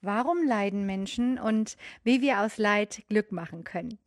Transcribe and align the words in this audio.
Warum 0.00 0.46
leiden 0.46 0.86
Menschen 0.86 1.38
und 1.40 1.76
wie 2.04 2.22
wir 2.22 2.40
aus 2.40 2.56
Leid 2.56 3.02
Glück 3.08 3.32
machen 3.32 3.64
können. 3.64 3.98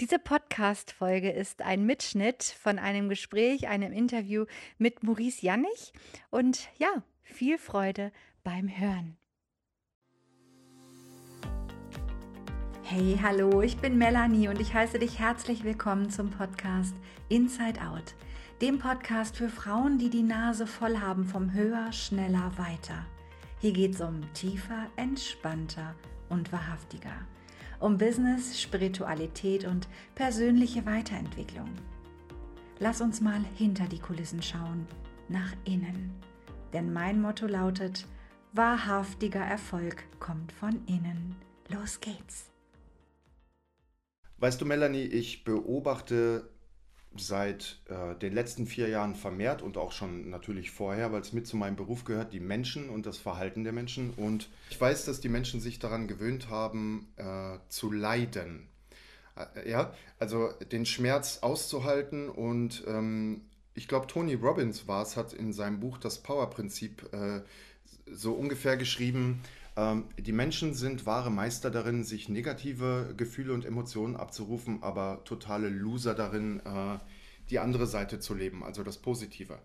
Diese 0.00 0.20
Podcast-Folge 0.20 1.30
ist 1.30 1.62
ein 1.62 1.86
Mitschnitt 1.86 2.44
von 2.44 2.78
einem 2.78 3.08
Gespräch, 3.08 3.66
einem 3.66 3.92
Interview 3.92 4.44
mit 4.78 5.02
Maurice 5.02 5.44
Jannig. 5.44 5.92
Und 6.30 6.68
ja, 6.78 7.02
viel 7.22 7.58
Freude 7.58 8.12
beim 8.44 8.68
Hören. 8.68 9.16
Hey, 12.84 13.18
hallo, 13.22 13.60
ich 13.62 13.76
bin 13.76 13.98
Melanie 13.98 14.48
und 14.48 14.60
ich 14.60 14.74
heiße 14.74 14.98
dich 14.98 15.18
herzlich 15.18 15.64
willkommen 15.64 16.10
zum 16.10 16.30
Podcast 16.30 16.94
Inside 17.28 17.80
Out, 17.82 18.14
dem 18.60 18.78
Podcast 18.78 19.36
für 19.36 19.48
Frauen, 19.48 19.98
die 19.98 20.10
die 20.10 20.22
Nase 20.22 20.66
voll 20.66 20.98
haben 20.98 21.24
vom 21.24 21.52
Höher, 21.52 21.92
Schneller, 21.92 22.52
Weiter. 22.56 23.06
Hier 23.60 23.72
geht 23.72 23.94
es 23.94 24.00
um 24.00 24.22
tiefer, 24.32 24.86
entspannter 24.96 25.94
und 26.30 26.50
wahrhaftiger. 26.50 27.12
Um 27.78 27.98
Business, 27.98 28.58
Spiritualität 28.58 29.66
und 29.66 29.86
persönliche 30.14 30.86
Weiterentwicklung. 30.86 31.68
Lass 32.78 33.02
uns 33.02 33.20
mal 33.20 33.44
hinter 33.56 33.86
die 33.86 33.98
Kulissen 33.98 34.42
schauen, 34.42 34.86
nach 35.28 35.52
innen. 35.64 36.14
Denn 36.72 36.90
mein 36.92 37.20
Motto 37.20 37.46
lautet, 37.46 38.06
wahrhaftiger 38.54 39.44
Erfolg 39.44 40.04
kommt 40.20 40.52
von 40.52 40.80
innen. 40.86 41.36
Los 41.68 42.00
geht's. 42.00 42.50
Weißt 44.38 44.58
du, 44.58 44.64
Melanie, 44.64 45.04
ich 45.04 45.44
beobachte 45.44 46.49
seit 47.16 47.80
äh, 47.88 48.14
den 48.16 48.32
letzten 48.32 48.66
vier 48.66 48.88
Jahren 48.88 49.14
vermehrt 49.14 49.62
und 49.62 49.76
auch 49.76 49.92
schon 49.92 50.30
natürlich 50.30 50.70
vorher, 50.70 51.12
weil 51.12 51.20
es 51.20 51.32
mit 51.32 51.46
zu 51.46 51.56
meinem 51.56 51.76
Beruf 51.76 52.04
gehört, 52.04 52.32
die 52.32 52.40
Menschen 52.40 52.88
und 52.88 53.06
das 53.06 53.18
Verhalten 53.18 53.64
der 53.64 53.72
Menschen. 53.72 54.10
Und 54.14 54.48
ich 54.70 54.80
weiß, 54.80 55.04
dass 55.06 55.20
die 55.20 55.28
Menschen 55.28 55.60
sich 55.60 55.78
daran 55.78 56.06
gewöhnt 56.06 56.48
haben, 56.50 57.08
äh, 57.16 57.58
zu 57.68 57.90
leiden. 57.90 58.68
Äh, 59.36 59.70
ja, 59.70 59.92
also 60.18 60.50
den 60.70 60.86
Schmerz 60.86 61.38
auszuhalten. 61.42 62.28
Und 62.28 62.84
ähm, 62.86 63.42
ich 63.74 63.88
glaube, 63.88 64.06
Tony 64.06 64.34
Robbins 64.34 64.86
war 64.86 65.02
es, 65.02 65.16
hat 65.16 65.32
in 65.32 65.52
seinem 65.52 65.80
Buch 65.80 65.98
das 65.98 66.18
Power-Prinzip 66.18 67.12
äh, 67.12 67.40
so 68.06 68.32
ungefähr 68.32 68.76
geschrieben, 68.76 69.42
die 69.76 70.32
Menschen 70.32 70.74
sind 70.74 71.06
wahre 71.06 71.30
Meister 71.30 71.70
darin, 71.70 72.04
sich 72.04 72.28
negative 72.28 73.14
Gefühle 73.16 73.52
und 73.52 73.64
Emotionen 73.64 74.16
abzurufen, 74.16 74.82
aber 74.82 75.22
totale 75.24 75.68
Loser 75.68 76.14
darin, 76.14 76.60
äh, 76.60 76.98
die 77.50 77.58
andere 77.58 77.86
Seite 77.86 78.20
zu 78.20 78.34
leben, 78.34 78.62
also 78.64 78.82
das 78.82 78.98
Positive. 78.98 79.58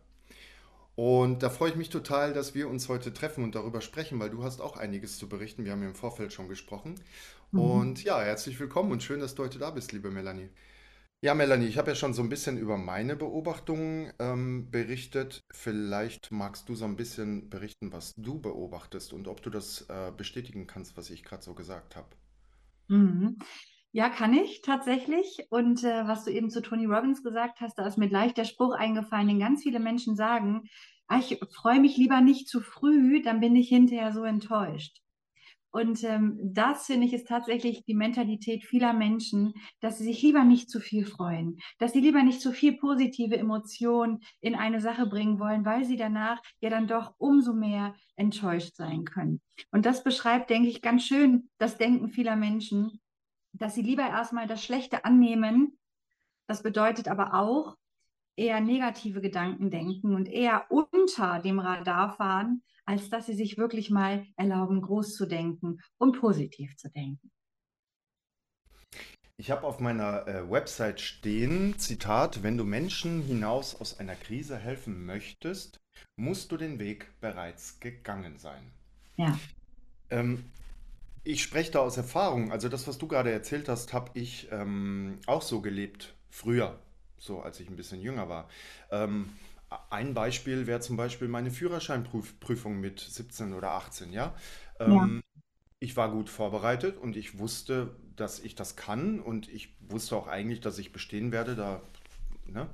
Und 0.95 1.43
da 1.43 1.49
freue 1.49 1.71
ich 1.71 1.75
mich 1.75 1.89
total, 1.89 2.33
dass 2.33 2.55
wir 2.55 2.69
uns 2.69 2.87
heute 2.87 3.13
treffen 3.13 3.43
und 3.43 3.55
darüber 3.55 3.81
sprechen, 3.81 4.19
weil 4.19 4.29
du 4.29 4.43
hast 4.43 4.61
auch 4.61 4.77
einiges 4.77 5.17
zu 5.17 5.27
berichten. 5.27 5.65
Wir 5.65 5.73
haben 5.73 5.81
ja 5.81 5.89
im 5.89 5.95
Vorfeld 5.95 6.31
schon 6.31 6.47
gesprochen. 6.47 6.95
Mhm. 7.51 7.59
Und 7.59 8.03
ja, 8.03 8.21
herzlich 8.21 8.59
willkommen 8.59 8.91
und 8.91 9.03
schön, 9.03 9.19
dass 9.19 9.35
du 9.35 9.43
heute 9.43 9.59
da 9.59 9.71
bist, 9.71 9.91
liebe 9.91 10.09
Melanie. 10.09 10.49
Ja, 11.25 11.33
Melanie, 11.33 11.65
ich 11.65 11.79
habe 11.79 11.89
ja 11.89 11.95
schon 11.95 12.13
so 12.13 12.21
ein 12.21 12.29
bisschen 12.29 12.55
über 12.55 12.77
meine 12.77 13.15
Beobachtungen 13.15 14.13
ähm, 14.19 14.69
berichtet. 14.69 15.41
Vielleicht 15.51 16.31
magst 16.31 16.69
du 16.69 16.75
so 16.75 16.85
ein 16.85 16.97
bisschen 16.97 17.49
berichten, 17.49 17.91
was 17.91 18.13
du 18.15 18.39
beobachtest 18.39 19.11
und 19.11 19.27
ob 19.27 19.41
du 19.41 19.49
das 19.49 19.89
äh, 19.89 20.11
bestätigen 20.15 20.67
kannst, 20.67 20.97
was 20.97 21.09
ich 21.09 21.23
gerade 21.23 21.41
so 21.41 21.55
gesagt 21.55 21.95
habe. 21.95 22.09
Mhm. 22.89 23.39
Ja, 23.91 24.09
kann 24.09 24.35
ich 24.35 24.61
tatsächlich. 24.61 25.47
Und 25.49 25.83
äh, 25.83 26.05
was 26.05 26.25
du 26.25 26.31
eben 26.31 26.51
zu 26.51 26.61
Tony 26.61 26.85
Robbins 26.85 27.23
gesagt 27.23 27.59
hast, 27.59 27.79
da 27.79 27.87
ist 27.87 27.97
mir 27.97 28.07
gleich 28.07 28.35
der 28.35 28.45
Spruch 28.45 28.75
eingefallen, 28.75 29.27
den 29.27 29.39
ganz 29.39 29.63
viele 29.63 29.79
Menschen 29.79 30.15
sagen, 30.15 30.69
ah, 31.07 31.17
ich 31.17 31.39
freue 31.55 31.79
mich 31.79 31.97
lieber 31.97 32.21
nicht 32.21 32.47
zu 32.47 32.61
früh, 32.61 33.23
dann 33.23 33.39
bin 33.39 33.55
ich 33.55 33.69
hinterher 33.69 34.13
so 34.13 34.23
enttäuscht. 34.25 35.01
Und 35.75 36.05
ähm, 36.05 36.39
das 36.41 36.85
finde 36.85 37.05
ich 37.05 37.11
ist 37.11 37.27
tatsächlich 37.27 37.83
die 37.83 37.95
Mentalität 37.95 38.63
vieler 38.63 38.93
Menschen, 38.93 39.53
dass 39.81 39.97
sie 39.97 40.05
sich 40.05 40.21
lieber 40.21 40.45
nicht 40.45 40.69
zu 40.69 40.79
viel 40.79 41.05
freuen, 41.05 41.59
dass 41.79 41.91
sie 41.91 41.99
lieber 41.99 42.23
nicht 42.23 42.39
zu 42.39 42.53
viel 42.53 42.77
positive 42.77 43.35
Emotionen 43.35 44.21
in 44.39 44.55
eine 44.55 44.79
Sache 44.79 45.05
bringen 45.05 45.37
wollen, 45.37 45.65
weil 45.65 45.83
sie 45.83 45.97
danach 45.97 46.41
ja 46.61 46.69
dann 46.69 46.87
doch 46.87 47.13
umso 47.17 47.51
mehr 47.51 47.93
enttäuscht 48.15 48.77
sein 48.77 49.03
können. 49.03 49.41
Und 49.69 49.85
das 49.85 50.01
beschreibt, 50.01 50.49
denke 50.49 50.69
ich, 50.69 50.81
ganz 50.81 51.03
schön 51.03 51.49
das 51.57 51.77
Denken 51.77 52.07
vieler 52.07 52.37
Menschen, 52.37 53.01
dass 53.51 53.75
sie 53.75 53.81
lieber 53.81 54.07
erstmal 54.07 54.47
das 54.47 54.63
Schlechte 54.63 55.03
annehmen. 55.03 55.77
Das 56.47 56.63
bedeutet 56.63 57.09
aber 57.09 57.33
auch, 57.33 57.75
eher 58.37 58.61
negative 58.61 59.19
Gedanken 59.19 59.69
denken 59.69 60.15
und 60.15 60.29
eher 60.29 60.67
unter 60.69 61.39
dem 61.39 61.59
Radar 61.59 62.15
fahren, 62.15 62.63
als 62.85 63.09
dass 63.09 63.25
sie 63.25 63.35
sich 63.35 63.57
wirklich 63.57 63.89
mal 63.89 64.25
erlauben, 64.37 64.81
groß 64.81 65.15
zu 65.15 65.25
denken 65.25 65.79
und 65.97 66.19
positiv 66.19 66.75
zu 66.77 66.89
denken. 66.89 67.31
Ich 69.37 69.51
habe 69.51 69.67
auf 69.67 69.81
meiner 69.81 70.27
äh, 70.27 70.49
Website 70.49 71.01
stehen, 71.01 71.77
Zitat, 71.77 72.41
wenn 72.41 72.57
du 72.57 72.63
Menschen 72.63 73.21
hinaus 73.21 73.75
aus 73.75 73.99
einer 73.99 74.15
Krise 74.15 74.57
helfen 74.57 75.05
möchtest, 75.05 75.81
musst 76.15 76.51
du 76.51 76.57
den 76.57 76.79
Weg 76.79 77.19
bereits 77.19 77.79
gegangen 77.81 78.37
sein. 78.37 78.71
Ja. 79.17 79.37
Ähm, 80.09 80.45
ich 81.25 81.43
spreche 81.43 81.71
da 81.71 81.79
aus 81.79 81.97
Erfahrung. 81.97 82.51
Also 82.51 82.69
das, 82.69 82.87
was 82.87 82.97
du 82.97 83.07
gerade 83.07 83.31
erzählt 83.31 83.67
hast, 83.67 83.91
habe 83.91 84.11
ich 84.13 84.47
ähm, 84.51 85.19
auch 85.25 85.41
so 85.41 85.59
gelebt, 85.59 86.13
früher, 86.29 86.79
so 87.17 87.41
als 87.41 87.59
ich 87.59 87.69
ein 87.69 87.75
bisschen 87.75 87.99
jünger 87.99 88.29
war. 88.29 88.47
Ähm, 88.89 89.29
ein 89.89 90.13
Beispiel 90.13 90.67
wäre 90.67 90.79
zum 90.79 90.97
Beispiel 90.97 91.27
meine 91.27 91.51
Führerscheinprüfung 91.51 92.79
mit 92.79 92.99
17 92.99 93.53
oder 93.53 93.71
18, 93.71 94.13
ja. 94.13 94.35
Ähm, 94.79 94.91
ja. 94.91 95.41
Ich 95.79 95.97
war 95.97 96.11
gut 96.11 96.29
vorbereitet 96.29 96.97
und 96.97 97.15
ich 97.15 97.37
wusste, 97.37 97.95
dass 98.15 98.39
ich 98.39 98.55
das 98.55 98.75
kann 98.75 99.19
und 99.19 99.49
ich 99.49 99.75
wusste 99.79 100.15
auch 100.15 100.27
eigentlich, 100.27 100.61
dass 100.61 100.79
ich 100.79 100.91
bestehen 100.91 101.31
werde. 101.31 101.55
Da, 101.55 101.81
ne? 102.45 102.69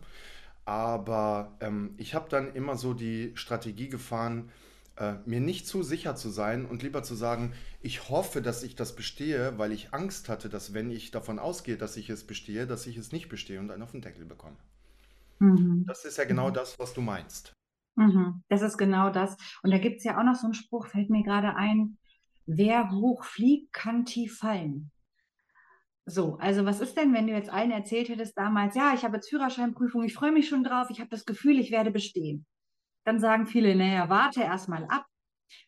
Aber 0.66 1.58
ähm, 1.60 1.96
ich 1.98 2.14
habe 2.14 2.30
dann 2.30 2.54
immer 2.54 2.78
so 2.78 2.94
die 2.94 3.32
Strategie 3.36 3.90
gefahren, 3.90 4.52
äh, 4.98 5.16
mir 5.26 5.40
nicht 5.40 5.68
zu 5.68 5.84
sicher 5.84 6.16
zu 6.16 6.30
sein 6.30 6.66
und 6.66 6.84
lieber 6.84 7.04
zu 7.04 7.16
sagen, 7.16 7.54
ich 7.82 8.10
hoffe, 8.10 8.42
dass 8.42 8.62
ich 8.64 8.76
das 8.76 8.96
bestehe, 8.96 9.58
weil 9.58 9.72
ich 9.72 9.94
Angst 9.94 10.30
hatte, 10.30 10.50
dass 10.50 10.74
wenn 10.74 10.92
ich 10.92 11.12
davon 11.12 11.40
ausgehe, 11.40 11.78
dass 11.78 11.98
ich 11.98 12.10
es 12.10 12.26
bestehe, 12.26 12.68
dass 12.68 12.86
ich 12.88 12.98
es 12.98 13.12
nicht 13.12 13.30
bestehe 13.30 13.60
und 13.60 13.72
einen 13.72 13.84
auf 13.84 13.92
den 13.92 14.02
Deckel 14.02 14.26
bekomme. 14.26 14.58
Mhm. 15.42 15.86
Das 15.88 16.06
ist 16.06 16.18
ja 16.18 16.26
genau 16.26 16.52
das, 16.52 16.78
was 16.78 16.94
du 16.94 17.02
meinst. 17.02 17.56
Mhm. 17.96 18.44
Das 18.48 18.62
ist 18.62 18.78
genau 18.78 19.10
das. 19.10 19.36
Und 19.64 19.72
da 19.72 19.80
gibt 19.80 19.98
es 19.98 20.04
ja 20.04 20.20
auch 20.20 20.24
noch 20.24 20.36
so 20.36 20.46
einen 20.46 20.54
Spruch, 20.54 20.88
fällt 20.88 21.10
mir 21.10 21.24
gerade 21.24 21.56
ein, 21.56 21.98
wer 22.46 22.92
hoch 22.92 23.24
fliegt, 23.24 23.74
kann 23.74 24.06
tief 24.06 24.38
fallen. 24.38 24.92
So, 26.06 26.38
also 26.38 26.66
was 26.66 26.80
ist 26.80 26.96
denn, 26.96 27.14
wenn 27.14 27.28
du 27.28 27.34
jetzt 27.34 27.50
allen 27.50 27.72
erzählt 27.72 28.10
hättest 28.10 28.38
damals, 28.38 28.76
ja, 28.76 28.94
ich 28.94 29.04
habe 29.04 29.18
jetzt 29.18 29.30
Führerscheinprüfung, 29.30 30.04
ich 30.04 30.14
freue 30.14 30.32
mich 30.32 30.48
schon 30.48 30.64
drauf, 30.64 30.90
ich 30.90 31.00
habe 31.00 31.10
das 31.10 31.26
Gefühl, 31.26 31.60
ich 31.60 31.72
werde 31.72 31.92
bestehen. 31.92 32.46
Dann 33.04 33.20
sagen 33.20 33.48
viele, 33.48 33.76
naja, 33.76 34.10
warte 34.10 34.42
erstmal 34.42 34.86
ab. 34.86 35.06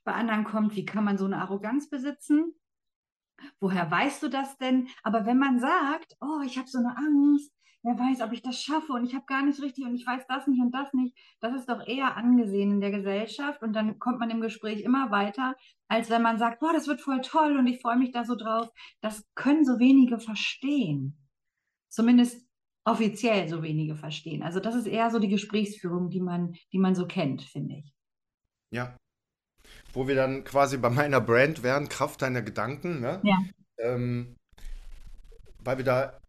Bei 0.04 0.14
anderen 0.14 0.44
kommt, 0.44 0.76
wie 0.76 0.86
kann 0.86 1.04
man 1.04 1.18
so 1.18 1.26
eine 1.26 1.40
Arroganz 1.40 1.90
besitzen? 1.90 2.54
Woher 3.60 3.90
weißt 3.90 4.22
du 4.22 4.30
das 4.30 4.56
denn? 4.58 4.88
Aber 5.02 5.26
wenn 5.26 5.40
man 5.40 5.60
sagt, 5.60 6.16
oh, 6.22 6.42
ich 6.46 6.58
habe 6.58 6.68
so 6.68 6.78
eine 6.78 6.96
Angst, 6.96 7.53
wer 7.84 8.00
weiß, 8.00 8.22
ob 8.22 8.32
ich 8.32 8.42
das 8.42 8.62
schaffe 8.62 8.94
und 8.94 9.06
ich 9.06 9.14
habe 9.14 9.26
gar 9.26 9.44
nicht 9.44 9.62
richtig 9.62 9.86
und 9.86 9.96
ich 9.96 10.08
weiß 10.08 10.24
das 10.28 10.48
nicht 10.48 10.62
und 10.62 10.72
das 10.72 10.94
nicht, 10.94 11.18
das 11.42 11.54
ist 11.54 11.70
doch 11.70 11.86
eher 11.86 12.16
angesehen 12.16 12.72
in 12.72 12.82
der 12.82 12.92
Gesellschaft 12.92 13.62
und 13.62 13.74
dann 13.74 14.00
kommt 14.00 14.20
man 14.20 14.30
im 14.30 14.42
Gespräch 14.42 14.82
immer 14.82 15.12
weiter, 15.12 15.56
als 15.90 16.10
wenn 16.10 16.22
man 16.22 16.38
sagt, 16.38 16.62
boah, 16.62 16.72
das 16.74 16.88
wird 16.88 17.02
voll 17.02 17.22
toll 17.22 17.58
und 17.58 17.68
ich 17.68 17.82
freue 17.82 17.98
mich 17.98 18.12
da 18.12 18.24
so 18.24 18.36
drauf. 18.36 18.70
Das 19.02 19.26
können 19.36 19.66
so 19.66 19.80
wenige 19.80 20.18
verstehen. 20.18 21.18
Zumindest 21.90 22.48
offiziell 22.86 23.48
so 23.50 23.62
wenige 23.62 23.96
verstehen. 23.96 24.44
Also 24.44 24.60
das 24.60 24.76
ist 24.76 24.88
eher 24.88 25.12
so 25.12 25.20
die 25.20 25.30
Gesprächsführung, 25.30 26.10
die 26.10 26.22
man, 26.22 26.56
die 26.72 26.80
man 26.80 26.96
so 26.96 27.06
kennt, 27.06 27.44
finde 27.44 27.76
ich. 27.76 27.94
Ja. 28.72 28.98
Wo 29.94 30.08
wir 30.08 30.16
dann 30.16 30.44
quasi 30.44 30.78
bei 30.78 30.90
meiner 30.90 31.22
Brand 31.22 31.64
wären, 31.64 31.90
Kraft 31.90 32.22
deiner 32.22 32.42
Gedanken, 32.42 33.00
ne? 33.00 33.22
Ja. 33.24 33.38
Ähm, 33.78 34.36
weil 35.60 35.78
wir 35.78 35.86
da, 35.86 36.20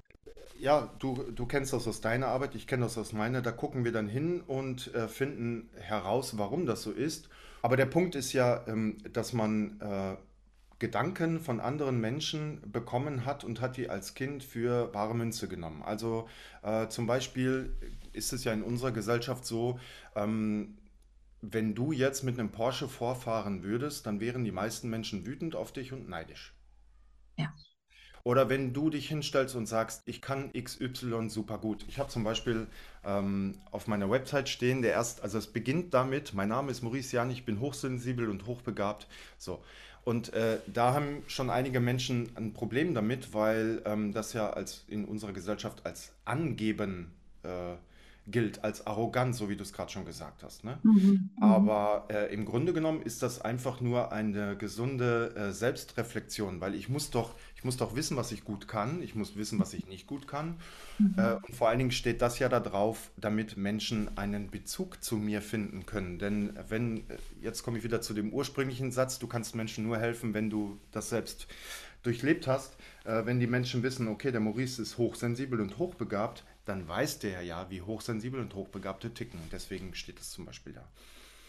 ja, 0.64 0.90
du, 0.98 1.30
du 1.30 1.44
kennst 1.44 1.74
das 1.74 1.86
aus 1.86 2.00
deiner 2.00 2.28
Arbeit, 2.28 2.54
ich 2.54 2.66
kenne 2.66 2.84
das 2.84 2.96
aus 2.96 3.12
meiner, 3.12 3.42
da 3.42 3.52
gucken 3.52 3.84
wir 3.84 3.92
dann 3.92 4.08
hin 4.08 4.40
und 4.40 4.94
äh, 4.94 5.08
finden 5.08 5.68
heraus, 5.78 6.38
warum 6.38 6.64
das 6.64 6.82
so 6.82 6.90
ist. 6.90 7.28
Aber 7.60 7.76
der 7.76 7.84
Punkt 7.84 8.14
ist 8.14 8.32
ja, 8.32 8.66
ähm, 8.66 8.96
dass 9.12 9.34
man 9.34 9.78
äh, 9.80 10.16
Gedanken 10.78 11.40
von 11.40 11.60
anderen 11.60 12.00
Menschen 12.00 12.62
bekommen 12.72 13.26
hat 13.26 13.44
und 13.44 13.60
hat 13.60 13.76
die 13.76 13.90
als 13.90 14.14
Kind 14.14 14.42
für 14.42 14.92
wahre 14.94 15.14
Münze 15.14 15.48
genommen. 15.48 15.82
Also 15.82 16.28
äh, 16.62 16.88
zum 16.88 17.06
Beispiel 17.06 17.76
ist 18.14 18.32
es 18.32 18.44
ja 18.44 18.52
in 18.54 18.62
unserer 18.62 18.92
Gesellschaft 18.92 19.44
so, 19.44 19.78
ähm, 20.16 20.78
wenn 21.42 21.74
du 21.74 21.92
jetzt 21.92 22.22
mit 22.22 22.38
einem 22.38 22.50
Porsche 22.50 22.88
vorfahren 22.88 23.62
würdest, 23.62 24.06
dann 24.06 24.18
wären 24.18 24.44
die 24.44 24.52
meisten 24.52 24.88
Menschen 24.88 25.26
wütend 25.26 25.56
auf 25.56 25.72
dich 25.72 25.92
und 25.92 26.08
neidisch. 26.08 26.54
Ja. 27.36 27.52
Oder 28.24 28.48
wenn 28.48 28.72
du 28.72 28.88
dich 28.88 29.08
hinstellst 29.08 29.54
und 29.54 29.66
sagst, 29.66 30.02
ich 30.06 30.22
kann 30.22 30.50
XY 30.52 31.28
super 31.28 31.58
gut. 31.58 31.84
Ich 31.88 31.98
habe 31.98 32.08
zum 32.08 32.24
Beispiel 32.24 32.66
ähm, 33.04 33.58
auf 33.70 33.86
meiner 33.86 34.10
Website 34.10 34.48
stehen, 34.48 34.80
der 34.80 34.92
erst, 34.92 35.22
also 35.22 35.36
es 35.36 35.46
beginnt 35.46 35.92
damit, 35.92 36.32
mein 36.32 36.48
Name 36.48 36.70
ist 36.70 36.82
Maurice 36.82 37.14
Jan, 37.14 37.30
ich 37.30 37.44
bin 37.44 37.60
hochsensibel 37.60 38.30
und 38.30 38.46
hochbegabt. 38.46 39.06
So. 39.36 39.62
Und 40.04 40.32
äh, 40.32 40.58
da 40.66 40.94
haben 40.94 41.22
schon 41.26 41.50
einige 41.50 41.80
Menschen 41.80 42.30
ein 42.34 42.54
Problem 42.54 42.94
damit, 42.94 43.34
weil 43.34 43.82
ähm, 43.84 44.14
das 44.14 44.32
ja 44.32 44.50
als 44.50 44.84
in 44.88 45.04
unserer 45.04 45.32
Gesellschaft 45.32 45.84
als 45.84 46.12
Angeben 46.24 47.12
äh, 47.42 47.74
gilt 48.26 48.64
als 48.64 48.86
arrogant, 48.86 49.34
so 49.34 49.48
wie 49.50 49.56
du 49.56 49.62
es 49.62 49.72
gerade 49.72 49.92
schon 49.92 50.04
gesagt 50.04 50.42
hast. 50.42 50.64
Ne? 50.64 50.78
Mhm. 50.82 51.30
Mhm. 51.36 51.42
Aber 51.42 52.06
äh, 52.10 52.32
im 52.32 52.44
Grunde 52.46 52.72
genommen 52.72 53.02
ist 53.02 53.22
das 53.22 53.40
einfach 53.40 53.80
nur 53.80 54.12
eine 54.12 54.56
gesunde 54.56 55.34
äh, 55.36 55.52
Selbstreflexion, 55.52 56.60
weil 56.60 56.74
ich 56.74 56.88
muss 56.88 57.10
doch, 57.10 57.34
ich 57.54 57.64
muss 57.64 57.76
doch 57.76 57.94
wissen, 57.96 58.16
was 58.16 58.32
ich 58.32 58.44
gut 58.44 58.66
kann, 58.68 59.02
ich 59.02 59.14
muss 59.14 59.36
wissen, 59.36 59.58
was 59.58 59.74
ich 59.74 59.86
nicht 59.86 60.06
gut 60.06 60.26
kann. 60.26 60.56
Äh, 61.16 61.34
Mhm. 61.34 61.38
und 61.42 61.54
vor 61.56 61.68
allen 61.68 61.78
Dingen 61.78 61.90
steht 61.90 62.22
das 62.22 62.38
ja 62.38 62.48
da 62.48 62.60
drauf, 62.60 63.10
damit 63.16 63.56
Menschen 63.56 64.16
einen 64.16 64.50
Bezug 64.50 65.02
zu 65.02 65.16
mir 65.16 65.42
finden 65.42 65.86
können. 65.86 66.18
Denn 66.18 66.58
wenn, 66.68 66.98
äh, 67.10 67.18
jetzt 67.40 67.62
komme 67.62 67.78
ich 67.78 67.84
wieder 67.84 68.00
zu 68.00 68.14
dem 68.14 68.32
ursprünglichen 68.32 68.92
Satz, 68.92 69.18
du 69.18 69.26
kannst 69.26 69.54
Menschen 69.54 69.84
nur 69.84 69.98
helfen, 69.98 70.34
wenn 70.34 70.50
du 70.50 70.78
das 70.92 71.08
selbst 71.10 71.46
durchlebt 72.02 72.46
hast. 72.46 72.76
Äh, 73.04 73.24
wenn 73.26 73.40
die 73.40 73.46
Menschen 73.46 73.82
wissen, 73.82 74.08
okay, 74.08 74.30
der 74.30 74.40
Maurice 74.40 74.80
ist 74.82 74.98
hochsensibel 74.98 75.60
und 75.60 75.78
hochbegabt, 75.78 76.44
dann 76.64 76.88
weiß 76.88 77.18
der 77.18 77.42
ja, 77.42 77.70
wie 77.70 77.82
hochsensibel 77.82 78.40
und 78.40 78.54
hochbegabte 78.54 79.12
ticken. 79.12 79.40
Und 79.40 79.52
deswegen 79.52 79.94
steht 79.94 80.20
es 80.20 80.30
zum 80.30 80.44
Beispiel 80.44 80.72
da. 80.72 80.88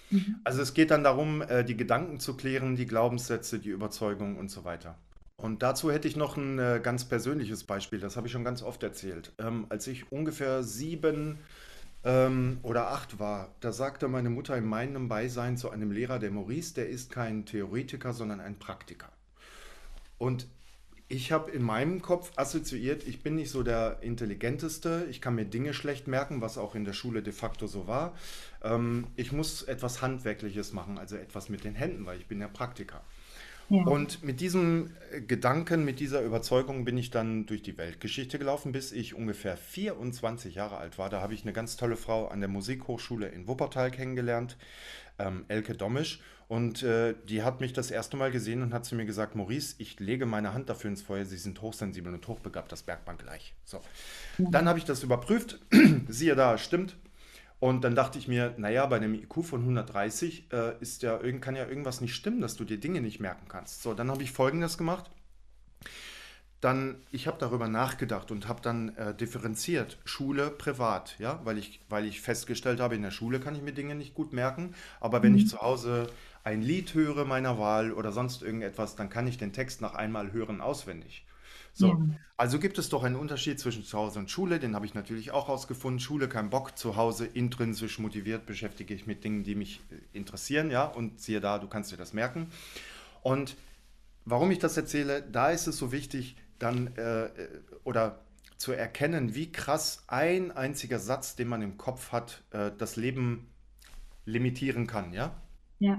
Mhm. 0.09 0.37
Also 0.43 0.61
es 0.61 0.73
geht 0.73 0.91
dann 0.91 1.03
darum, 1.03 1.41
äh, 1.41 1.63
die 1.63 1.77
Gedanken 1.77 2.19
zu 2.19 2.35
klären, 2.35 2.75
die 2.75 2.85
Glaubenssätze, 2.85 3.59
die 3.59 3.69
Überzeugungen 3.69 4.37
und 4.37 4.49
so 4.49 4.63
weiter. 4.63 4.97
Und 5.37 5.63
dazu 5.63 5.91
hätte 5.91 6.07
ich 6.07 6.15
noch 6.15 6.37
ein 6.37 6.59
äh, 6.59 6.79
ganz 6.81 7.05
persönliches 7.05 7.65
Beispiel, 7.65 7.99
das 7.99 8.15
habe 8.15 8.27
ich 8.27 8.33
schon 8.33 8.45
ganz 8.45 8.61
oft 8.61 8.83
erzählt. 8.83 9.33
Ähm, 9.37 9.65
als 9.69 9.85
ich 9.87 10.11
ungefähr 10.11 10.63
sieben 10.63 11.39
ähm, 12.05 12.59
oder 12.63 12.89
acht 12.89 13.19
war, 13.19 13.53
da 13.59 13.73
sagte 13.73 14.07
meine 14.07 14.29
Mutter 14.29 14.55
in 14.55 14.65
meinem 14.65 15.09
Beisein 15.09 15.57
zu 15.57 15.69
einem 15.69 15.91
Lehrer, 15.91 16.19
der 16.19 16.31
Maurice, 16.31 16.75
der 16.75 16.87
ist 16.87 17.11
kein 17.11 17.45
Theoretiker, 17.45 18.13
sondern 18.13 18.39
ein 18.39 18.57
Praktiker. 18.59 19.11
Und 20.17 20.47
ich 21.07 21.31
habe 21.31 21.51
in 21.51 21.61
meinem 21.61 22.01
Kopf 22.01 22.31
assoziiert, 22.35 23.07
ich 23.07 23.21
bin 23.21 23.35
nicht 23.35 23.51
so 23.51 23.61
der 23.61 23.99
Intelligenteste, 24.01 25.05
ich 25.09 25.21
kann 25.21 25.35
mir 25.35 25.45
Dinge 25.45 25.73
schlecht 25.73 26.07
merken, 26.07 26.41
was 26.41 26.57
auch 26.57 26.73
in 26.73 26.83
der 26.83 26.93
Schule 26.93 27.21
de 27.21 27.33
facto 27.33 27.67
so 27.67 27.87
war. 27.87 28.15
Ähm, 28.63 29.07
ich 29.15 29.31
muss 29.31 29.61
etwas 29.63 30.01
Handwerkliches 30.01 30.73
machen, 30.73 30.97
also 30.97 31.15
etwas 31.15 31.49
mit 31.49 31.63
den 31.63 31.75
Händen, 31.75 32.05
weil 32.05 32.17
ich 32.17 32.27
bin 32.27 32.41
ja 32.41 32.47
Praktiker. 32.47 33.01
Ja. 33.69 33.83
Und 33.83 34.23
mit 34.23 34.41
diesem 34.41 34.91
äh, 35.11 35.21
Gedanken, 35.21 35.85
mit 35.85 35.99
dieser 35.99 36.21
Überzeugung 36.21 36.85
bin 36.85 36.97
ich 36.97 37.09
dann 37.09 37.45
durch 37.45 37.63
die 37.63 37.77
Weltgeschichte 37.77 38.37
gelaufen, 38.37 38.71
bis 38.71 38.91
ich 38.91 39.15
ungefähr 39.15 39.57
24 39.57 40.55
Jahre 40.55 40.77
alt 40.77 40.97
war. 40.97 41.09
Da 41.09 41.21
habe 41.21 41.33
ich 41.33 41.43
eine 41.43 41.53
ganz 41.53 41.75
tolle 41.75 41.97
Frau 41.97 42.27
an 42.27 42.39
der 42.39 42.49
Musikhochschule 42.49 43.27
in 43.27 43.47
Wuppertal 43.47 43.91
kennengelernt, 43.91 44.57
ähm, 45.17 45.45
Elke 45.47 45.75
Dommisch. 45.75 46.19
Und 46.47 46.83
äh, 46.83 47.15
die 47.27 47.41
hat 47.43 47.59
mich 47.59 47.73
das 47.73 47.89
erste 47.89 48.17
Mal 48.17 48.31
gesehen 48.31 48.61
und 48.61 48.73
hat 48.73 48.85
zu 48.85 48.95
mir 48.95 49.05
gesagt, 49.05 49.35
Maurice, 49.35 49.75
ich 49.79 49.99
lege 49.99 50.25
meine 50.27 50.53
Hand 50.53 50.69
dafür 50.69 50.91
ins 50.91 51.01
Feuer, 51.01 51.25
Sie 51.25 51.37
sind 51.37 51.61
hochsensibel 51.61 52.13
und 52.13 52.27
hochbegabt, 52.27 52.71
das 52.71 52.85
merkt 52.85 53.07
man 53.07 53.17
gleich. 53.17 53.55
So. 53.63 53.81
Dann 54.37 54.67
habe 54.67 54.77
ich 54.77 54.85
das 54.85 55.01
überprüft, 55.03 55.59
siehe 56.07 56.35
da, 56.35 56.57
stimmt. 56.57 56.97
Und 57.59 57.83
dann 57.83 57.95
dachte 57.95 58.19
ich 58.19 58.27
mir, 58.27 58.53
naja, 58.57 58.85
bei 58.85 58.97
einem 58.97 59.15
IQ 59.15 59.43
von 59.43 59.61
130 59.61 60.51
äh, 60.51 60.77
ist 60.81 61.01
ja, 61.01 61.17
kann 61.39 61.55
ja 61.55 61.67
irgendwas 61.67 62.01
nicht 62.01 62.13
stimmen, 62.13 62.41
dass 62.41 62.55
du 62.57 62.63
dir 62.65 62.79
Dinge 62.79 63.01
nicht 63.01 63.19
merken 63.19 63.47
kannst. 63.47 63.81
So, 63.81 63.93
dann 63.93 64.11
habe 64.11 64.21
ich 64.23 64.31
Folgendes 64.31 64.77
gemacht. 64.77 65.09
Dann, 66.61 66.95
ich 67.11 67.27
habe 67.27 67.37
darüber 67.39 67.67
nachgedacht 67.67 68.31
und 68.31 68.47
habe 68.47 68.61
dann 68.61 68.95
äh, 68.97 69.13
differenziert, 69.13 69.99
Schule, 70.03 70.49
privat, 70.49 71.15
ja, 71.19 71.39
weil 71.43 71.57
ich, 71.59 71.81
weil 71.89 72.05
ich 72.05 72.21
festgestellt 72.21 72.79
habe, 72.79 72.95
in 72.95 73.03
der 73.03 73.11
Schule 73.11 73.39
kann 73.39 73.55
ich 73.55 73.61
mir 73.61 73.73
Dinge 73.73 73.93
nicht 73.93 74.15
gut 74.15 74.33
merken, 74.33 74.73
aber 74.99 75.21
wenn 75.21 75.35
ich 75.35 75.43
Mhm. 75.43 75.47
zu 75.47 75.61
Hause 75.61 76.07
ein 76.45 76.61
Lied 76.61 76.93
höre 76.93 77.25
meiner 77.25 77.57
Wahl 77.57 77.91
oder 77.91 78.11
sonst 78.11 78.43
irgendetwas, 78.43 78.95
dann 78.95 79.09
kann 79.09 79.25
ich 79.25 79.37
den 79.37 79.51
Text 79.51 79.81
nach 79.81 79.95
einmal 79.95 80.31
hören 80.31 80.61
auswendig. 80.61 81.25
Ja. 81.27 81.87
So, 81.87 82.07
also 82.37 82.59
gibt 82.59 82.77
es 82.77 82.87
doch 82.87 83.03
einen 83.03 83.15
Unterschied 83.15 83.59
zwischen 83.59 83.83
zu 83.83 83.97
Hause 83.97 84.19
und 84.19 84.29
Schule, 84.29 84.59
den 84.59 84.75
habe 84.75 84.85
ich 84.85 84.93
natürlich 84.93 85.31
auch 85.31 85.49
rausgefunden. 85.49 85.99
Schule, 85.99 86.29
kein 86.29 86.51
Bock, 86.51 86.77
zu 86.77 86.95
Hause 86.95 87.25
intrinsisch 87.25 87.97
motiviert 87.97 88.45
beschäftige 88.45 88.93
ich 88.93 89.07
mit 89.07 89.23
Dingen, 89.23 89.43
die 89.43 89.55
mich 89.55 89.81
äh, 89.89 90.17
interessieren, 90.17 90.69
ja, 90.69 90.85
und 90.85 91.19
siehe 91.19 91.41
da, 91.41 91.57
du 91.57 91.67
kannst 91.67 91.91
dir 91.91 91.97
das 91.97 92.13
merken. 92.13 92.47
Und 93.23 93.57
warum 94.23 94.51
ich 94.51 94.59
das 94.59 94.77
erzähle, 94.77 95.23
da 95.23 95.49
ist 95.49 95.65
es 95.65 95.77
so 95.77 95.91
wichtig, 95.91 96.37
dann 96.59 96.95
äh, 96.95 97.25
äh, 97.25 97.31
oder 97.83 98.19
zu 98.57 98.71
erkennen, 98.71 99.33
wie 99.33 99.51
krass 99.51 100.03
ein 100.07 100.51
einziger 100.51 100.99
Satz, 100.99 101.35
den 101.35 101.47
man 101.47 101.63
im 101.63 101.77
Kopf 101.77 102.11
hat, 102.11 102.43
äh, 102.51 102.71
das 102.77 102.97
Leben 102.97 103.47
limitieren 104.25 104.85
kann, 104.85 105.11
ja? 105.11 105.41
Ja, 105.79 105.97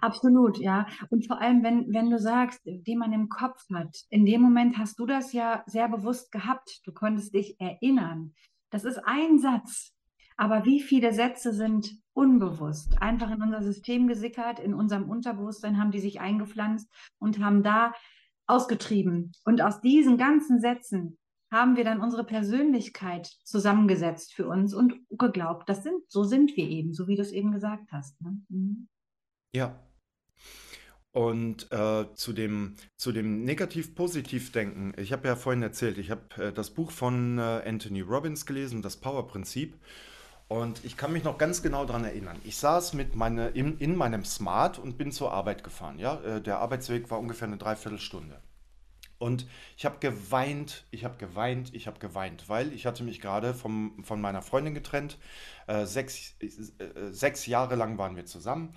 absolut, 0.00 0.58
ja. 0.58 0.86
Und 1.10 1.26
vor 1.26 1.40
allem, 1.40 1.62
wenn, 1.62 1.92
wenn 1.92 2.10
du 2.10 2.18
sagst, 2.18 2.60
die 2.64 2.96
man 2.96 3.12
im 3.12 3.28
Kopf 3.28 3.64
hat, 3.72 3.96
in 4.10 4.26
dem 4.26 4.40
Moment 4.40 4.78
hast 4.78 4.98
du 4.98 5.06
das 5.06 5.32
ja 5.32 5.62
sehr 5.66 5.88
bewusst 5.88 6.32
gehabt. 6.32 6.80
Du 6.84 6.92
konntest 6.92 7.34
dich 7.34 7.60
erinnern. 7.60 8.34
Das 8.70 8.84
ist 8.84 8.98
ein 9.04 9.38
Satz. 9.38 9.92
Aber 10.36 10.64
wie 10.64 10.80
viele 10.80 11.12
Sätze 11.12 11.52
sind 11.52 11.96
unbewusst, 12.12 13.00
einfach 13.00 13.30
in 13.30 13.42
unser 13.42 13.62
System 13.62 14.08
gesickert, 14.08 14.58
in 14.58 14.74
unserem 14.74 15.08
Unterbewusstsein 15.08 15.78
haben 15.78 15.92
die 15.92 16.00
sich 16.00 16.20
eingepflanzt 16.20 16.88
und 17.18 17.38
haben 17.38 17.62
da 17.62 17.92
ausgetrieben. 18.46 19.32
Und 19.44 19.62
aus 19.62 19.80
diesen 19.80 20.18
ganzen 20.18 20.60
Sätzen 20.60 21.18
haben 21.52 21.76
wir 21.76 21.84
dann 21.84 22.00
unsere 22.00 22.24
Persönlichkeit 22.24 23.26
zusammengesetzt 23.44 24.34
für 24.34 24.48
uns 24.48 24.74
und 24.74 24.94
geglaubt, 25.10 25.68
das 25.68 25.84
sind, 25.84 26.02
so 26.08 26.24
sind 26.24 26.56
wir 26.56 26.68
eben, 26.68 26.92
so 26.92 27.06
wie 27.06 27.14
du 27.14 27.22
es 27.22 27.30
eben 27.30 27.52
gesagt 27.52 27.92
hast. 27.92 28.20
Ne? 28.20 28.40
Mhm. 28.48 28.88
Ja. 29.54 29.78
Und 31.12 31.70
äh, 31.70 32.12
zu 32.14 32.32
dem, 32.32 32.74
zu 32.96 33.12
dem 33.12 33.44
Negativ-Positiv-Denken, 33.44 34.94
ich 34.96 35.12
habe 35.12 35.28
ja 35.28 35.36
vorhin 35.36 35.62
erzählt, 35.62 35.96
ich 35.96 36.10
habe 36.10 36.22
äh, 36.42 36.52
das 36.52 36.70
Buch 36.70 36.90
von 36.90 37.38
äh, 37.38 37.62
Anthony 37.64 38.00
Robbins 38.00 38.46
gelesen, 38.46 38.82
das 38.82 38.96
Power-Prinzip. 38.96 39.78
Und 40.48 40.84
ich 40.84 40.96
kann 40.96 41.12
mich 41.12 41.22
noch 41.22 41.38
ganz 41.38 41.62
genau 41.62 41.84
daran 41.84 42.04
erinnern. 42.04 42.36
Ich 42.44 42.56
saß 42.56 42.94
mit 42.94 43.14
meine, 43.14 43.48
in, 43.50 43.78
in 43.78 43.94
meinem 43.94 44.24
Smart 44.24 44.78
und 44.78 44.98
bin 44.98 45.12
zur 45.12 45.32
Arbeit 45.32 45.62
gefahren. 45.62 46.00
Ja? 46.00 46.20
Äh, 46.22 46.42
der 46.42 46.58
Arbeitsweg 46.58 47.08
war 47.12 47.20
ungefähr 47.20 47.46
eine 47.46 47.58
Dreiviertelstunde. 47.58 48.42
Und 49.18 49.46
ich 49.76 49.84
habe 49.84 49.98
geweint, 50.00 50.84
ich 50.90 51.04
habe 51.04 51.16
geweint, 51.18 51.72
ich 51.72 51.86
habe 51.86 52.00
geweint, 52.00 52.48
weil 52.48 52.72
ich 52.72 52.86
hatte 52.86 53.04
mich 53.04 53.20
gerade 53.20 53.54
von 53.54 54.20
meiner 54.20 54.42
Freundin 54.42 54.74
getrennt. 54.74 55.16
Äh, 55.68 55.86
sechs, 55.86 56.34
äh, 56.40 57.12
sechs 57.12 57.46
Jahre 57.46 57.76
lang 57.76 57.96
waren 57.98 58.16
wir 58.16 58.26
zusammen. 58.26 58.74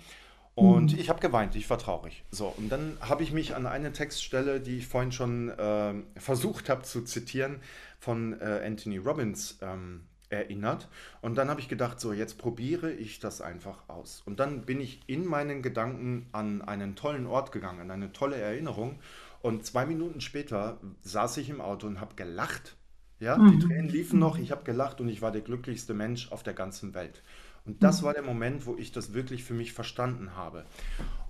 Und 0.60 0.92
Mhm. 0.92 0.98
ich 0.98 1.08
habe 1.08 1.20
geweint, 1.20 1.54
ich 1.54 1.68
war 1.70 1.78
traurig. 1.78 2.24
So, 2.30 2.48
und 2.48 2.68
dann 2.68 2.98
habe 3.00 3.22
ich 3.22 3.32
mich 3.32 3.54
an 3.54 3.66
eine 3.66 3.92
Textstelle, 3.92 4.60
die 4.60 4.78
ich 4.78 4.86
vorhin 4.88 5.12
schon 5.12 5.52
ähm, 5.58 6.06
versucht 6.16 6.68
habe 6.68 6.82
zu 6.82 7.02
zitieren, 7.02 7.60
von 7.98 8.38
äh, 8.40 8.62
Anthony 8.64 8.98
Robbins 8.98 9.58
ähm, 9.62 10.02
erinnert. 10.30 10.88
Und 11.22 11.36
dann 11.36 11.48
habe 11.48 11.60
ich 11.60 11.68
gedacht, 11.68 12.00
so, 12.00 12.12
jetzt 12.12 12.36
probiere 12.38 12.90
ich 12.92 13.18
das 13.20 13.40
einfach 13.40 13.88
aus. 13.88 14.22
Und 14.26 14.40
dann 14.40 14.66
bin 14.66 14.80
ich 14.80 15.00
in 15.06 15.24
meinen 15.24 15.62
Gedanken 15.62 16.26
an 16.32 16.60
einen 16.60 16.96
tollen 16.96 17.26
Ort 17.26 17.52
gegangen, 17.52 17.80
an 17.80 17.90
eine 17.90 18.12
tolle 18.12 18.36
Erinnerung. 18.36 18.98
Und 19.40 19.64
zwei 19.64 19.86
Minuten 19.86 20.20
später 20.20 20.78
saß 21.02 21.36
ich 21.38 21.48
im 21.48 21.60
Auto 21.60 21.86
und 21.86 22.00
habe 22.00 22.14
gelacht. 22.16 22.76
Ja, 23.20 23.38
die 23.50 23.58
Tränen 23.58 23.88
Mhm. 23.88 23.90
liefen 23.90 24.18
noch, 24.20 24.38
ich 24.38 24.50
habe 24.52 24.64
gelacht 24.64 25.00
und 25.00 25.08
ich 25.08 25.22
war 25.22 25.32
der 25.32 25.40
glücklichste 25.40 25.94
Mensch 25.94 26.30
auf 26.30 26.42
der 26.42 26.54
ganzen 26.54 26.94
Welt. 26.94 27.22
Und 27.64 27.82
das 27.82 28.02
war 28.02 28.12
Mhm. 28.12 28.14
der 28.14 28.22
Moment, 28.22 28.66
wo 28.66 28.76
ich 28.76 28.92
das 28.92 29.12
wirklich 29.14 29.44
für 29.44 29.54
mich 29.54 29.72
verstanden 29.72 30.34
habe. 30.36 30.66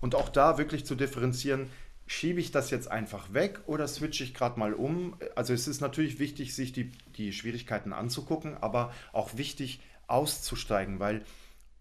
Und 0.01 0.15
auch 0.15 0.29
da 0.29 0.59
wirklich 0.59 0.87
zu 0.87 0.95
differenzieren, 0.95 1.71
schiebe 2.07 2.41
ich 2.41 2.51
das 2.51 2.71
jetzt 2.71 2.91
einfach 2.91 3.33
weg 3.35 3.61
oder 3.67 3.87
switche 3.89 4.25
ich 4.25 4.35
gerade 4.35 4.59
mal 4.59 4.73
um? 4.75 5.17
Also 5.35 5.53
es 5.53 5.69
ist 5.69 5.81
natürlich 5.81 6.19
wichtig, 6.19 6.55
sich 6.55 6.73
die, 6.73 6.93
die 7.17 7.33
Schwierigkeiten 7.33 7.93
anzugucken, 7.93 8.57
aber 8.57 8.93
auch 9.13 9.37
wichtig 9.37 9.81
auszusteigen, 10.07 11.01
weil 11.01 11.25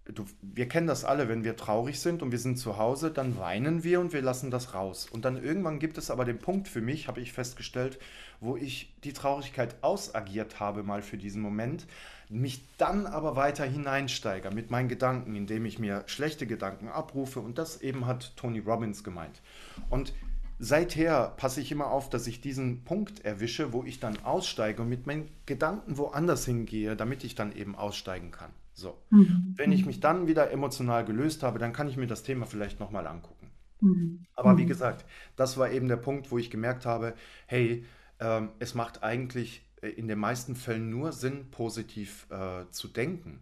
du, 0.05 0.25
wir 0.41 0.67
kennen 0.67 0.87
das 0.87 1.05
alle, 1.05 1.27
wenn 1.29 1.43
wir 1.43 1.55
traurig 1.55 1.99
sind 1.99 2.21
und 2.21 2.31
wir 2.31 2.39
sind 2.39 2.57
zu 2.57 2.77
Hause, 2.77 3.11
dann 3.11 3.37
weinen 3.37 3.83
wir 3.83 3.99
und 3.99 4.13
wir 4.13 4.21
lassen 4.21 4.51
das 4.51 4.73
raus. 4.73 5.05
Und 5.07 5.25
dann 5.25 5.41
irgendwann 5.41 5.79
gibt 5.79 5.97
es 5.97 6.09
aber 6.11 6.25
den 6.25 6.39
Punkt 6.39 6.67
für 6.67 6.81
mich, 6.81 7.07
habe 7.07 7.21
ich 7.21 7.33
festgestellt, 7.33 7.99
wo 8.39 8.55
ich 8.57 8.95
die 9.03 9.13
Traurigkeit 9.13 9.81
ausagiert 9.83 10.59
habe 10.59 10.83
mal 10.83 11.01
für 11.01 11.17
diesen 11.17 11.41
Moment, 11.41 11.87
mich 12.29 12.75
dann 12.77 13.05
aber 13.05 13.35
weiter 13.35 13.65
hineinsteige 13.65 14.51
mit 14.51 14.69
meinen 14.71 14.89
Gedanken, 14.89 15.35
indem 15.35 15.65
ich 15.65 15.79
mir 15.79 16.03
schlechte 16.07 16.45
Gedanken 16.47 16.89
abrufe. 16.89 17.39
Und 17.39 17.57
das 17.57 17.81
eben 17.81 18.05
hat 18.05 18.35
Tony 18.35 18.59
Robbins 18.59 19.03
gemeint. 19.03 19.41
Und 19.89 20.13
seither 20.59 21.29
passe 21.37 21.61
ich 21.61 21.71
immer 21.71 21.87
auf, 21.91 22.09
dass 22.09 22.27
ich 22.27 22.41
diesen 22.41 22.83
Punkt 22.83 23.23
erwische, 23.25 23.73
wo 23.73 23.83
ich 23.83 23.99
dann 23.99 24.23
aussteige 24.23 24.81
und 24.81 24.89
mit 24.89 25.05
meinen 25.07 25.29
Gedanken 25.45 25.97
woanders 25.97 26.45
hingehe, 26.45 26.95
damit 26.95 27.23
ich 27.23 27.35
dann 27.35 27.51
eben 27.55 27.75
aussteigen 27.75 28.31
kann. 28.31 28.51
So. 28.73 28.97
Mhm. 29.11 29.55
Wenn 29.55 29.71
ich 29.71 29.85
mich 29.85 29.99
dann 29.99 30.27
wieder 30.27 30.51
emotional 30.51 31.05
gelöst 31.05 31.43
habe, 31.43 31.59
dann 31.59 31.73
kann 31.73 31.87
ich 31.89 31.97
mir 31.97 32.07
das 32.07 32.23
Thema 32.23 32.45
vielleicht 32.45 32.79
nochmal 32.79 33.07
angucken. 33.07 33.51
Mhm. 33.81 34.25
Aber 34.35 34.57
wie 34.57 34.65
Mhm. 34.65 34.67
gesagt, 34.67 35.05
das 35.35 35.57
war 35.57 35.71
eben 35.71 35.87
der 35.87 35.97
Punkt, 35.97 36.31
wo 36.31 36.37
ich 36.37 36.49
gemerkt 36.51 36.85
habe, 36.85 37.15
hey, 37.47 37.85
ähm, 38.19 38.49
es 38.59 38.73
macht 38.75 39.03
eigentlich 39.03 39.65
äh, 39.81 39.89
in 39.89 40.07
den 40.07 40.19
meisten 40.19 40.55
Fällen 40.55 40.89
nur 40.89 41.11
Sinn, 41.11 41.49
positiv 41.51 42.27
äh, 42.29 42.69
zu 42.71 42.87
denken. 42.87 43.41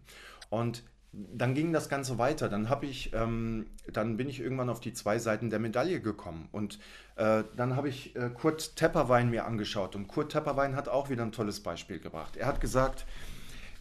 Und 0.50 0.82
dann 1.12 1.54
ging 1.54 1.72
das 1.72 1.88
Ganze 1.88 2.18
weiter. 2.18 2.48
Dann 2.48 2.68
habe 2.68 2.86
ich, 2.86 3.12
ähm, 3.14 3.66
dann 3.90 4.16
bin 4.16 4.28
ich 4.28 4.40
irgendwann 4.40 4.68
auf 4.68 4.80
die 4.80 4.92
zwei 4.92 5.18
Seiten 5.18 5.50
der 5.50 5.58
Medaille 5.58 6.00
gekommen. 6.00 6.48
Und 6.52 6.78
äh, 7.16 7.44
dann 7.56 7.76
habe 7.76 7.88
ich 7.88 8.14
äh, 8.16 8.30
Kurt 8.30 8.76
Tepperwein 8.76 9.30
mir 9.30 9.46
angeschaut. 9.46 9.96
Und 9.96 10.08
Kurt 10.08 10.32
Tepperwein 10.32 10.76
hat 10.76 10.88
auch 10.88 11.08
wieder 11.08 11.22
ein 11.22 11.32
tolles 11.32 11.62
Beispiel 11.62 11.98
gebracht. 11.98 12.36
Er 12.36 12.46
hat 12.46 12.60
gesagt, 12.60 13.06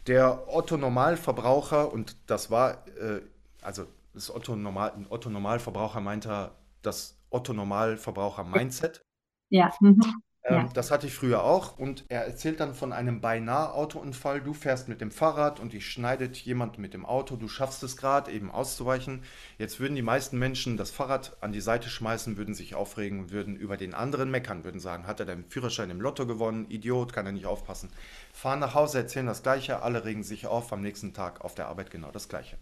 der 0.08 0.48
Otto 0.48 0.78
Normalverbraucher, 0.78 1.92
und 1.92 2.16
das 2.28 2.52
war, 2.52 2.88
äh, 2.98 3.22
also 3.62 3.86
das 4.14 4.34
Otto, 4.34 4.56
Normal, 4.56 4.94
Otto 5.10 5.30
Normalverbraucher 5.30 6.00
meinte 6.00 6.52
das 6.82 7.18
Otto 7.30 7.54
Normalverbraucher 7.54 8.46
Mindset. 8.46 9.02
Ja. 9.50 9.74
Mhm. 9.82 10.02
Ähm, 10.48 10.66
Ja. 10.66 10.70
das 10.74 10.92
hatte 10.92 11.08
ich 11.08 11.14
früher 11.16 11.44
auch 11.44 11.80
und 11.80 12.06
er 12.08 12.26
erzählt 12.26 12.60
dann 12.60 12.76
von 12.76 12.94
einem 12.94 13.20
beinahe 13.20 13.74
Autounfall. 13.74 14.42
Du 14.42 14.54
fährst 14.54 14.88
mit 14.88 15.02
dem 15.02 15.10
Fahrrad 15.10 15.60
und 15.60 15.74
dich 15.74 15.88
schneidet 15.90 16.38
jemand 16.38 16.78
mit 16.78 16.94
dem 16.94 17.04
Auto. 17.04 17.36
Du 17.36 17.48
schaffst 17.48 17.82
es 17.82 17.98
gerade, 17.98 18.32
eben 18.32 18.52
auszuweichen. 18.52 19.24
Jetzt 19.58 19.80
würden 19.80 19.96
die 19.96 20.04
meisten 20.04 20.38
Menschen 20.38 20.78
das 20.78 20.92
Fahrrad 20.92 21.36
an 21.42 21.52
die 21.52 21.62
Seite 21.62 21.90
schmeißen, 21.90 22.38
würden 22.38 22.54
sich 22.54 22.76
aufregen, 22.76 23.32
würden 23.32 23.56
über 23.56 23.76
den 23.76 23.96
anderen 23.96 24.30
meckern, 24.30 24.64
würden 24.64 24.80
sagen, 24.80 25.08
hat 25.08 25.20
er 25.20 25.26
den 25.26 25.46
Führerschein 25.50 25.90
im 25.90 26.00
Lotto 26.02 26.28
gewonnen? 26.28 26.68
Idiot, 26.70 27.12
kann 27.12 27.26
er 27.26 27.32
nicht 27.32 27.48
aufpassen. 27.48 27.90
Fahren 28.32 28.60
nach 28.60 28.76
Hause, 28.76 29.00
erzählen 29.00 29.26
das 29.26 29.42
Gleiche, 29.42 29.82
alle 29.82 30.06
regen 30.06 30.24
sich 30.24 30.46
auf, 30.46 30.72
am 30.72 30.82
nächsten 30.82 31.14
Tag 31.14 31.42
auf 31.42 31.56
der 31.56 31.68
Arbeit 31.70 31.90
genau 31.90 32.12
das 32.12 32.30
Gleiche. 32.30 32.58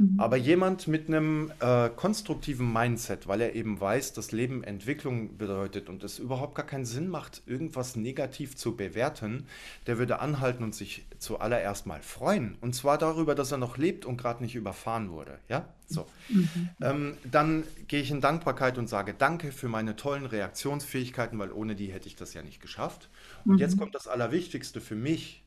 Mhm. 0.00 0.18
Aber 0.18 0.36
jemand 0.36 0.88
mit 0.88 1.08
einem 1.08 1.52
äh, 1.60 1.90
konstruktiven 1.90 2.72
Mindset, 2.72 3.28
weil 3.28 3.42
er 3.42 3.54
eben 3.54 3.80
weiß, 3.80 4.14
dass 4.14 4.32
Leben 4.32 4.64
Entwicklung 4.64 5.36
bedeutet 5.36 5.88
und 5.90 6.02
es 6.04 6.18
überhaupt 6.18 6.54
gar 6.54 6.64
keinen 6.64 6.86
Sinn 6.86 7.08
macht, 7.08 7.42
irgendwas 7.46 7.96
negativ 7.96 8.56
zu 8.56 8.76
bewerten, 8.76 9.46
der 9.86 9.98
würde 9.98 10.20
anhalten 10.20 10.64
und 10.64 10.74
sich 10.74 11.06
zuallererst 11.18 11.86
mal 11.86 12.00
freuen. 12.02 12.56
Und 12.62 12.74
zwar 12.74 12.96
darüber, 12.96 13.34
dass 13.34 13.52
er 13.52 13.58
noch 13.58 13.76
lebt 13.76 14.06
und 14.06 14.16
gerade 14.16 14.42
nicht 14.42 14.54
überfahren 14.54 15.10
wurde. 15.10 15.38
Ja, 15.48 15.68
so. 15.86 16.06
Mhm. 16.28 16.70
Ähm, 16.80 17.18
dann 17.24 17.64
gehe 17.88 18.00
ich 18.00 18.10
in 18.10 18.22
Dankbarkeit 18.22 18.78
und 18.78 18.88
sage 18.88 19.12
Danke 19.14 19.52
für 19.52 19.68
meine 19.68 19.96
tollen 19.96 20.24
Reaktionsfähigkeiten, 20.24 21.38
weil 21.38 21.52
ohne 21.52 21.76
die 21.76 21.92
hätte 21.92 22.08
ich 22.08 22.16
das 22.16 22.32
ja 22.32 22.42
nicht 22.42 22.60
geschafft. 22.62 23.10
Und 23.48 23.58
jetzt 23.60 23.76
Mhm. 23.76 23.80
kommt 23.80 23.94
das 23.94 24.08
Allerwichtigste 24.08 24.80
für 24.80 24.94
mich. 24.96 25.44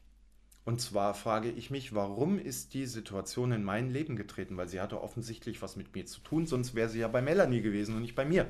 Und 0.66 0.80
zwar 0.80 1.14
frage 1.14 1.50
ich 1.52 1.72
mich, 1.72 1.94
warum 1.94 2.40
ist 2.40 2.74
die 2.74 2.86
Situation 2.86 3.52
in 3.52 3.66
mein 3.66 3.90
Leben 3.90 4.16
getreten? 4.16 4.56
Weil 4.56 4.70
sie 4.70 4.80
hatte 4.80 5.02
offensichtlich 5.02 5.62
was 5.62 5.76
mit 5.76 5.94
mir 5.94 6.06
zu 6.06 6.22
tun, 6.22 6.48
sonst 6.48 6.74
wäre 6.74 6.88
sie 6.88 7.00
ja 7.00 7.10
bei 7.10 7.22
Melanie 7.22 7.62
gewesen 7.62 7.96
und 7.96 8.02
nicht 8.02 8.16
bei 8.16 8.24
mir. 8.24 8.48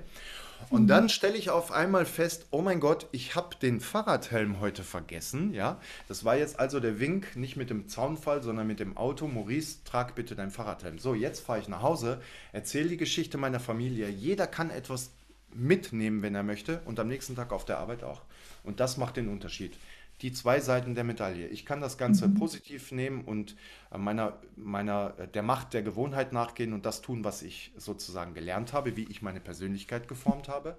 Und 0.70 0.84
Mhm. 0.84 0.88
dann 0.88 1.10
stelle 1.10 1.36
ich 1.36 1.50
auf 1.50 1.72
einmal 1.72 2.06
fest, 2.06 2.46
oh 2.52 2.62
mein 2.62 2.80
Gott, 2.80 3.08
ich 3.12 3.34
habe 3.34 3.56
den 3.56 3.80
Fahrradhelm 3.80 4.60
heute 4.60 4.84
vergessen. 4.84 5.54
Ja, 5.54 5.80
das 6.08 6.24
war 6.24 6.38
jetzt 6.38 6.60
also 6.60 6.80
der 6.80 7.00
Wink, 7.00 7.36
nicht 7.36 7.58
mit 7.58 7.72
dem 7.72 7.88
Zaunfall, 7.88 8.44
sondern 8.44 8.68
mit 8.68 8.80
dem 8.80 8.96
Auto. 8.96 9.28
Maurice, 9.28 9.80
trag 9.84 10.14
bitte 10.14 10.36
deinen 10.36 10.52
Fahrradhelm. 10.52 11.00
So, 11.00 11.16
jetzt 11.16 11.40
fahre 11.40 11.60
ich 11.60 11.68
nach 11.68 11.82
Hause, 11.82 12.22
erzähle 12.52 12.90
die 12.90 12.98
Geschichte 12.98 13.40
meiner 13.40 13.60
Familie. 13.60 14.08
Jeder 14.08 14.46
kann 14.46 14.70
etwas 14.70 15.12
mitnehmen, 15.56 16.22
wenn 16.22 16.36
er 16.36 16.44
möchte, 16.44 16.82
und 16.86 17.00
am 17.00 17.08
nächsten 17.08 17.36
Tag 17.36 17.52
auf 17.52 17.66
der 17.66 17.80
Arbeit 17.80 18.04
auch. 18.04 18.22
Und 18.64 18.80
das 18.80 18.98
macht 18.98 19.18
den 19.18 19.30
Unterschied. 19.30 19.74
Die 20.22 20.32
zwei 20.32 20.60
Seiten 20.62 20.96
der 20.96 21.04
Medaille. 21.04 21.48
Ich 21.48 21.66
kann 21.66 21.82
das 21.82 21.98
Ganze 21.98 22.30
Mhm. 22.30 22.34
positiv 22.34 22.92
nehmen 22.92 23.24
und 23.26 23.56
äh, 23.92 23.98
meiner, 23.98 24.40
meiner, 24.56 25.14
äh, 25.18 25.28
der 25.28 25.44
Macht 25.44 25.74
der 25.74 25.84
Gewohnheit 25.84 26.32
nachgehen 26.34 26.74
und 26.74 26.86
das 26.86 27.02
tun, 27.02 27.24
was 27.24 27.42
ich 27.42 27.74
sozusagen 27.78 28.34
gelernt 28.34 28.74
habe, 28.74 28.96
wie 28.96 29.04
ich 29.10 29.22
meine 29.22 29.42
Persönlichkeit 29.42 30.08
geformt 30.08 30.48
habe. 30.48 30.78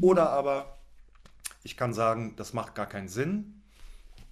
Oder 0.00 0.30
aber 0.30 0.78
ich 1.62 1.76
kann 1.76 1.92
sagen, 1.94 2.34
das 2.36 2.52
macht 2.52 2.74
gar 2.74 2.86
keinen 2.86 3.08
Sinn 3.08 3.62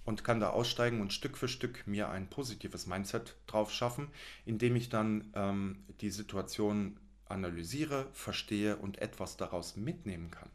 und 0.05 0.23
kann 0.23 0.39
da 0.39 0.49
aussteigen 0.51 1.01
und 1.01 1.13
Stück 1.13 1.37
für 1.37 1.47
Stück 1.47 1.85
mir 1.87 2.09
ein 2.09 2.29
positives 2.29 2.87
Mindset 2.87 3.35
drauf 3.47 3.71
schaffen, 3.71 4.09
indem 4.45 4.75
ich 4.75 4.89
dann 4.89 5.31
ähm, 5.35 5.83
die 6.01 6.11
Situation 6.11 6.97
analysiere, 7.27 8.07
verstehe 8.13 8.77
und 8.77 8.99
etwas 8.99 9.37
daraus 9.37 9.75
mitnehmen 9.75 10.31
kann. 10.31 10.49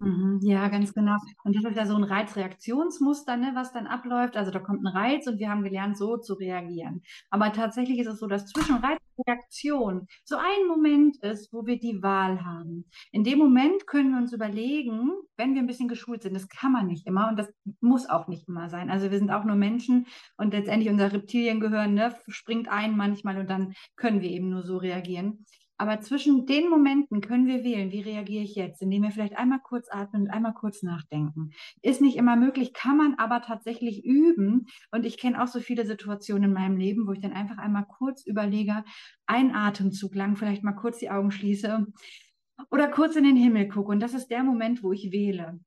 Mhm, 0.00 0.38
Ja, 0.42 0.68
ganz 0.68 0.94
genau. 0.94 1.16
Und 1.42 1.56
das 1.56 1.64
ist 1.64 1.76
ja 1.76 1.84
so 1.84 1.96
ein 1.96 2.04
Reizreaktionsmuster, 2.04 3.36
ne, 3.36 3.50
was 3.54 3.72
dann 3.72 3.88
abläuft. 3.88 4.36
Also 4.36 4.52
da 4.52 4.60
kommt 4.60 4.84
ein 4.84 4.86
Reiz 4.86 5.26
und 5.26 5.40
wir 5.40 5.50
haben 5.50 5.64
gelernt, 5.64 5.98
so 5.98 6.16
zu 6.18 6.34
reagieren. 6.34 7.02
Aber 7.30 7.52
tatsächlich 7.52 7.98
ist 7.98 8.06
es 8.06 8.20
so, 8.20 8.28
dass 8.28 8.46
zwischen 8.46 8.76
Reiz 8.76 8.98
und 9.16 9.26
Reaktion 9.26 10.06
so 10.24 10.36
ein 10.36 10.68
Moment 10.68 11.16
ist, 11.24 11.52
wo 11.52 11.66
wir 11.66 11.80
die 11.80 12.00
Wahl 12.00 12.44
haben. 12.44 12.84
In 13.10 13.24
dem 13.24 13.38
Moment 13.40 13.88
können 13.88 14.12
wir 14.12 14.18
uns 14.18 14.32
überlegen, 14.32 15.10
wenn 15.36 15.54
wir 15.54 15.62
ein 15.62 15.66
bisschen 15.66 15.88
geschult 15.88 16.22
sind, 16.22 16.34
das 16.34 16.48
kann 16.48 16.70
man 16.70 16.86
nicht 16.86 17.04
immer 17.08 17.28
und 17.28 17.36
das 17.36 17.52
muss 17.80 18.08
auch 18.08 18.28
nicht 18.28 18.46
immer 18.48 18.68
sein. 18.70 18.90
Also 18.90 19.10
wir 19.10 19.18
sind 19.18 19.32
auch 19.32 19.44
nur 19.44 19.56
Menschen 19.56 20.06
und 20.36 20.52
letztendlich 20.54 20.90
unser 20.92 21.12
Reptiliengehirn, 21.12 21.92
ne, 21.94 22.14
springt 22.28 22.68
ein 22.68 22.96
manchmal 22.96 23.36
und 23.38 23.50
dann 23.50 23.74
können 23.96 24.20
wir 24.20 24.30
eben 24.30 24.48
nur 24.50 24.62
so 24.62 24.76
reagieren. 24.76 25.44
Aber 25.78 26.00
zwischen 26.00 26.44
den 26.44 26.68
Momenten 26.68 27.20
können 27.20 27.46
wir 27.46 27.62
wählen, 27.62 27.92
wie 27.92 28.00
reagiere 28.00 28.42
ich 28.42 28.56
jetzt, 28.56 28.82
indem 28.82 29.04
wir 29.04 29.12
vielleicht 29.12 29.38
einmal 29.38 29.60
kurz 29.60 29.88
atmen 29.90 30.22
und 30.22 30.30
einmal 30.30 30.52
kurz 30.52 30.82
nachdenken. 30.82 31.50
Ist 31.82 32.00
nicht 32.00 32.16
immer 32.16 32.34
möglich, 32.34 32.72
kann 32.74 32.96
man 32.96 33.14
aber 33.14 33.42
tatsächlich 33.42 34.04
üben. 34.04 34.66
Und 34.90 35.06
ich 35.06 35.18
kenne 35.18 35.40
auch 35.40 35.46
so 35.46 35.60
viele 35.60 35.86
Situationen 35.86 36.50
in 36.50 36.52
meinem 36.52 36.76
Leben, 36.76 37.06
wo 37.06 37.12
ich 37.12 37.20
dann 37.20 37.32
einfach 37.32 37.58
einmal 37.58 37.86
kurz 37.86 38.26
überlege, 38.26 38.84
einen 39.26 39.54
Atemzug 39.54 40.16
lang, 40.16 40.36
vielleicht 40.36 40.64
mal 40.64 40.72
kurz 40.72 40.98
die 40.98 41.10
Augen 41.10 41.30
schließe 41.30 41.86
oder 42.70 42.88
kurz 42.88 43.14
in 43.14 43.24
den 43.24 43.36
Himmel 43.36 43.68
gucke. 43.68 43.92
Und 43.92 44.00
das 44.00 44.14
ist 44.14 44.28
der 44.28 44.42
Moment, 44.42 44.82
wo 44.82 44.92
ich 44.92 45.12
wähle 45.12 45.60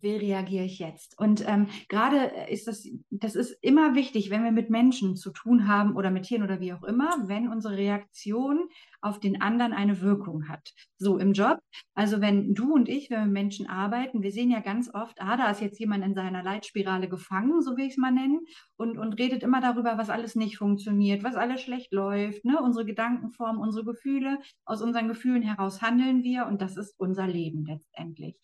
wie 0.00 0.16
reagiere 0.16 0.64
ich 0.64 0.78
jetzt? 0.78 1.18
Und 1.18 1.46
ähm, 1.48 1.68
gerade 1.88 2.30
ist 2.48 2.66
das, 2.66 2.86
das 3.10 3.34
ist 3.34 3.56
immer 3.62 3.94
wichtig, 3.94 4.30
wenn 4.30 4.44
wir 4.44 4.52
mit 4.52 4.70
Menschen 4.70 5.16
zu 5.16 5.30
tun 5.30 5.68
haben 5.68 5.96
oder 5.96 6.10
mit 6.10 6.24
Tieren 6.24 6.42
oder 6.42 6.60
wie 6.60 6.72
auch 6.72 6.84
immer, 6.84 7.28
wenn 7.28 7.48
unsere 7.48 7.76
Reaktion 7.76 8.68
auf 9.00 9.20
den 9.20 9.40
anderen 9.40 9.72
eine 9.72 10.00
Wirkung 10.00 10.48
hat. 10.48 10.72
So 10.96 11.18
im 11.18 11.32
Job, 11.32 11.58
also 11.94 12.20
wenn 12.20 12.54
du 12.54 12.74
und 12.74 12.88
ich, 12.88 13.10
wenn 13.10 13.20
wir 13.20 13.26
mit 13.26 13.34
Menschen 13.34 13.68
arbeiten, 13.68 14.22
wir 14.22 14.32
sehen 14.32 14.50
ja 14.50 14.60
ganz 14.60 14.92
oft, 14.92 15.20
ah, 15.20 15.36
da 15.36 15.50
ist 15.50 15.60
jetzt 15.60 15.78
jemand 15.78 16.04
in 16.04 16.14
seiner 16.14 16.42
Leitspirale 16.42 17.08
gefangen, 17.08 17.62
so 17.62 17.76
will 17.76 17.86
ich 17.86 17.92
es 17.92 17.96
mal 17.96 18.10
nennen, 18.10 18.40
und, 18.76 18.98
und 18.98 19.18
redet 19.18 19.42
immer 19.42 19.60
darüber, 19.60 19.98
was 19.98 20.10
alles 20.10 20.34
nicht 20.34 20.58
funktioniert, 20.58 21.22
was 21.22 21.36
alles 21.36 21.60
schlecht 21.60 21.92
läuft, 21.92 22.44
ne? 22.44 22.60
unsere 22.60 22.84
Gedankenform, 22.84 23.58
unsere 23.58 23.84
Gefühle, 23.84 24.38
aus 24.64 24.82
unseren 24.82 25.08
Gefühlen 25.08 25.42
heraus 25.42 25.80
handeln 25.82 26.22
wir 26.22 26.46
und 26.46 26.60
das 26.60 26.76
ist 26.76 26.94
unser 26.98 27.26
Leben 27.26 27.64
letztendlich. 27.66 28.36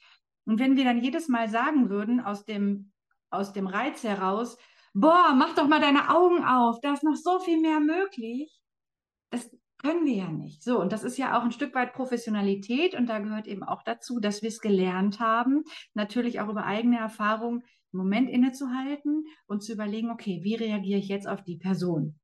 Und 0.47 0.61
wenn 0.61 0.77
wir 0.77 0.85
dann 0.85 1.03
jedes 1.03 1.29
Mal 1.29 1.49
sagen 1.49 1.91
würden, 1.91 2.21
aus 2.21 2.45
dem, 2.45 2.93
aus 3.31 3.53
dem 3.53 3.67
Reiz 3.67 4.03
heraus, 4.05 4.59
boah, 4.93 5.35
mach 5.37 5.55
doch 5.55 5.69
mal 5.69 5.81
deine 5.81 6.11
Augen 6.11 6.45
auf, 6.45 6.81
da 6.81 6.93
ist 6.93 7.03
noch 7.03 7.17
so 7.17 7.39
viel 7.41 7.61
mehr 7.61 7.81
möglich, 7.81 8.61
das 9.31 9.51
können 9.79 10.07
wir 10.07 10.15
ja 10.15 10.31
nicht. 10.31 10.63
So, 10.63 10.81
und 10.81 10.93
das 10.93 11.05
ist 11.05 11.19
ja 11.19 11.39
auch 11.39 11.43
ein 11.43 11.53
Stück 11.53 11.75
weit 11.75 11.93
Professionalität 11.93 12.95
und 12.95 13.07
da 13.07 13.19
gehört 13.19 13.47
eben 13.47 13.63
auch 13.63 13.83
dazu, 13.83 14.21
dass 14.21 14.41
wir 14.41 14.49
es 14.49 14.61
gelernt 14.61 15.21
haben, 15.21 15.65
natürlich 15.93 16.41
auch 16.41 16.49
über 16.49 16.65
eigene 16.65 16.99
Erfahrung 16.99 17.63
im 17.93 17.99
Moment 17.99 18.31
innezuhalten 18.31 19.27
und 19.47 19.63
zu 19.63 19.73
überlegen, 19.73 20.11
okay, 20.11 20.41
wie 20.43 20.55
reagiere 20.55 21.01
ich 21.01 21.09
jetzt 21.09 21.29
auf 21.29 21.43
die 21.43 21.59
Person? 21.59 22.19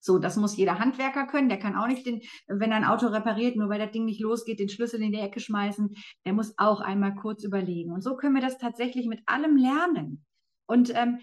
So, 0.00 0.18
das 0.18 0.36
muss 0.36 0.56
jeder 0.56 0.78
Handwerker 0.78 1.26
können. 1.26 1.48
Der 1.48 1.58
kann 1.58 1.76
auch 1.76 1.86
nicht, 1.86 2.06
den, 2.06 2.22
wenn 2.48 2.70
er 2.70 2.78
ein 2.78 2.84
Auto 2.84 3.06
repariert, 3.08 3.56
nur 3.56 3.68
weil 3.68 3.78
das 3.78 3.92
Ding 3.92 4.04
nicht 4.06 4.20
losgeht, 4.20 4.58
den 4.58 4.68
Schlüssel 4.68 5.02
in 5.02 5.12
die 5.12 5.18
Ecke 5.18 5.40
schmeißen. 5.40 5.94
Der 6.24 6.32
muss 6.32 6.54
auch 6.56 6.80
einmal 6.80 7.14
kurz 7.14 7.44
überlegen. 7.44 7.92
Und 7.92 8.02
so 8.02 8.16
können 8.16 8.34
wir 8.34 8.42
das 8.42 8.58
tatsächlich 8.58 9.06
mit 9.06 9.20
allem 9.26 9.56
lernen. 9.56 10.24
Und 10.66 10.94
ähm, 10.94 11.18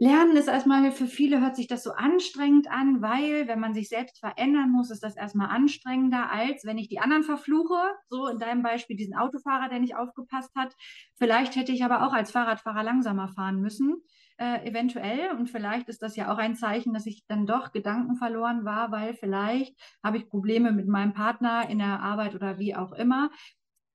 Lernen 0.00 0.36
ist 0.36 0.46
erstmal 0.46 0.92
für 0.92 1.08
viele 1.08 1.40
hört 1.40 1.56
sich 1.56 1.66
das 1.66 1.82
so 1.82 1.90
anstrengend 1.90 2.70
an, 2.70 3.02
weil 3.02 3.48
wenn 3.48 3.58
man 3.58 3.74
sich 3.74 3.88
selbst 3.88 4.20
verändern 4.20 4.70
muss, 4.70 4.92
ist 4.92 5.02
das 5.02 5.16
erstmal 5.16 5.48
anstrengender, 5.48 6.30
als 6.30 6.64
wenn 6.64 6.78
ich 6.78 6.88
die 6.88 7.00
anderen 7.00 7.24
verfluche. 7.24 7.74
So 8.08 8.28
in 8.28 8.38
deinem 8.38 8.62
Beispiel 8.62 8.96
diesen 8.96 9.16
Autofahrer, 9.16 9.68
der 9.68 9.80
nicht 9.80 9.96
aufgepasst 9.96 10.54
hat. 10.54 10.72
Vielleicht 11.16 11.56
hätte 11.56 11.72
ich 11.72 11.84
aber 11.84 12.06
auch 12.06 12.12
als 12.12 12.30
Fahrradfahrer 12.30 12.84
langsamer 12.84 13.26
fahren 13.26 13.60
müssen 13.60 13.96
äh, 14.38 14.66
eventuell. 14.66 15.30
Und 15.32 15.50
vielleicht 15.50 15.88
ist 15.88 16.02
das 16.02 16.16
ja 16.16 16.32
auch 16.32 16.38
ein 16.38 16.56
Zeichen, 16.56 16.94
dass 16.94 17.06
ich 17.06 17.26
dann 17.26 17.46
doch 17.46 17.72
Gedanken 17.72 18.16
verloren 18.16 18.64
war, 18.64 18.90
weil 18.90 19.14
vielleicht 19.14 19.78
habe 20.02 20.16
ich 20.16 20.28
Probleme 20.28 20.72
mit 20.72 20.88
meinem 20.88 21.12
Partner 21.12 21.68
in 21.68 21.78
der 21.78 22.00
Arbeit 22.00 22.34
oder 22.34 22.58
wie 22.58 22.74
auch 22.74 22.92
immer. 22.92 23.30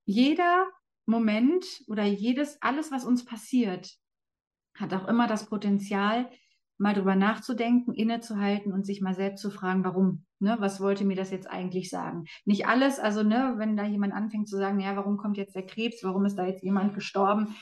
Jeder 0.06 0.68
Moment 1.06 1.66
oder 1.88 2.04
jedes, 2.04 2.62
alles, 2.62 2.92
was 2.92 3.06
uns 3.06 3.26
passiert, 3.26 3.98
hat 4.78 4.94
auch 4.94 5.08
immer 5.08 5.28
das 5.28 5.48
Potenzial, 5.48 6.30
mal 6.78 6.94
drüber 6.94 7.16
nachzudenken, 7.16 7.94
innezuhalten 7.94 8.74
und 8.74 8.86
sich 8.86 9.02
mal 9.02 9.14
selbst 9.14 9.42
zu 9.42 9.52
fragen, 9.52 9.84
warum? 9.84 10.26
Ne, 10.40 10.58
was 10.60 10.82
wollte 10.82 11.06
mir 11.06 11.16
das 11.16 11.32
jetzt 11.32 11.50
eigentlich 11.50 11.90
sagen? 11.90 12.26
Nicht 12.44 12.68
alles, 12.68 13.00
also 13.00 13.24
ne, 13.24 13.54
wenn 13.58 13.78
da 13.78 13.86
jemand 13.86 14.14
anfängt 14.14 14.50
zu 14.50 14.58
sagen, 14.58 14.80
ja, 14.80 14.96
warum 14.98 15.18
kommt 15.18 15.38
jetzt 15.38 15.56
der 15.56 15.66
Krebs, 15.66 16.04
warum 16.04 16.26
ist 16.26 16.36
da 16.36 16.46
jetzt 16.46 16.64
jemand 16.64 16.96
gestorben? 16.96 17.56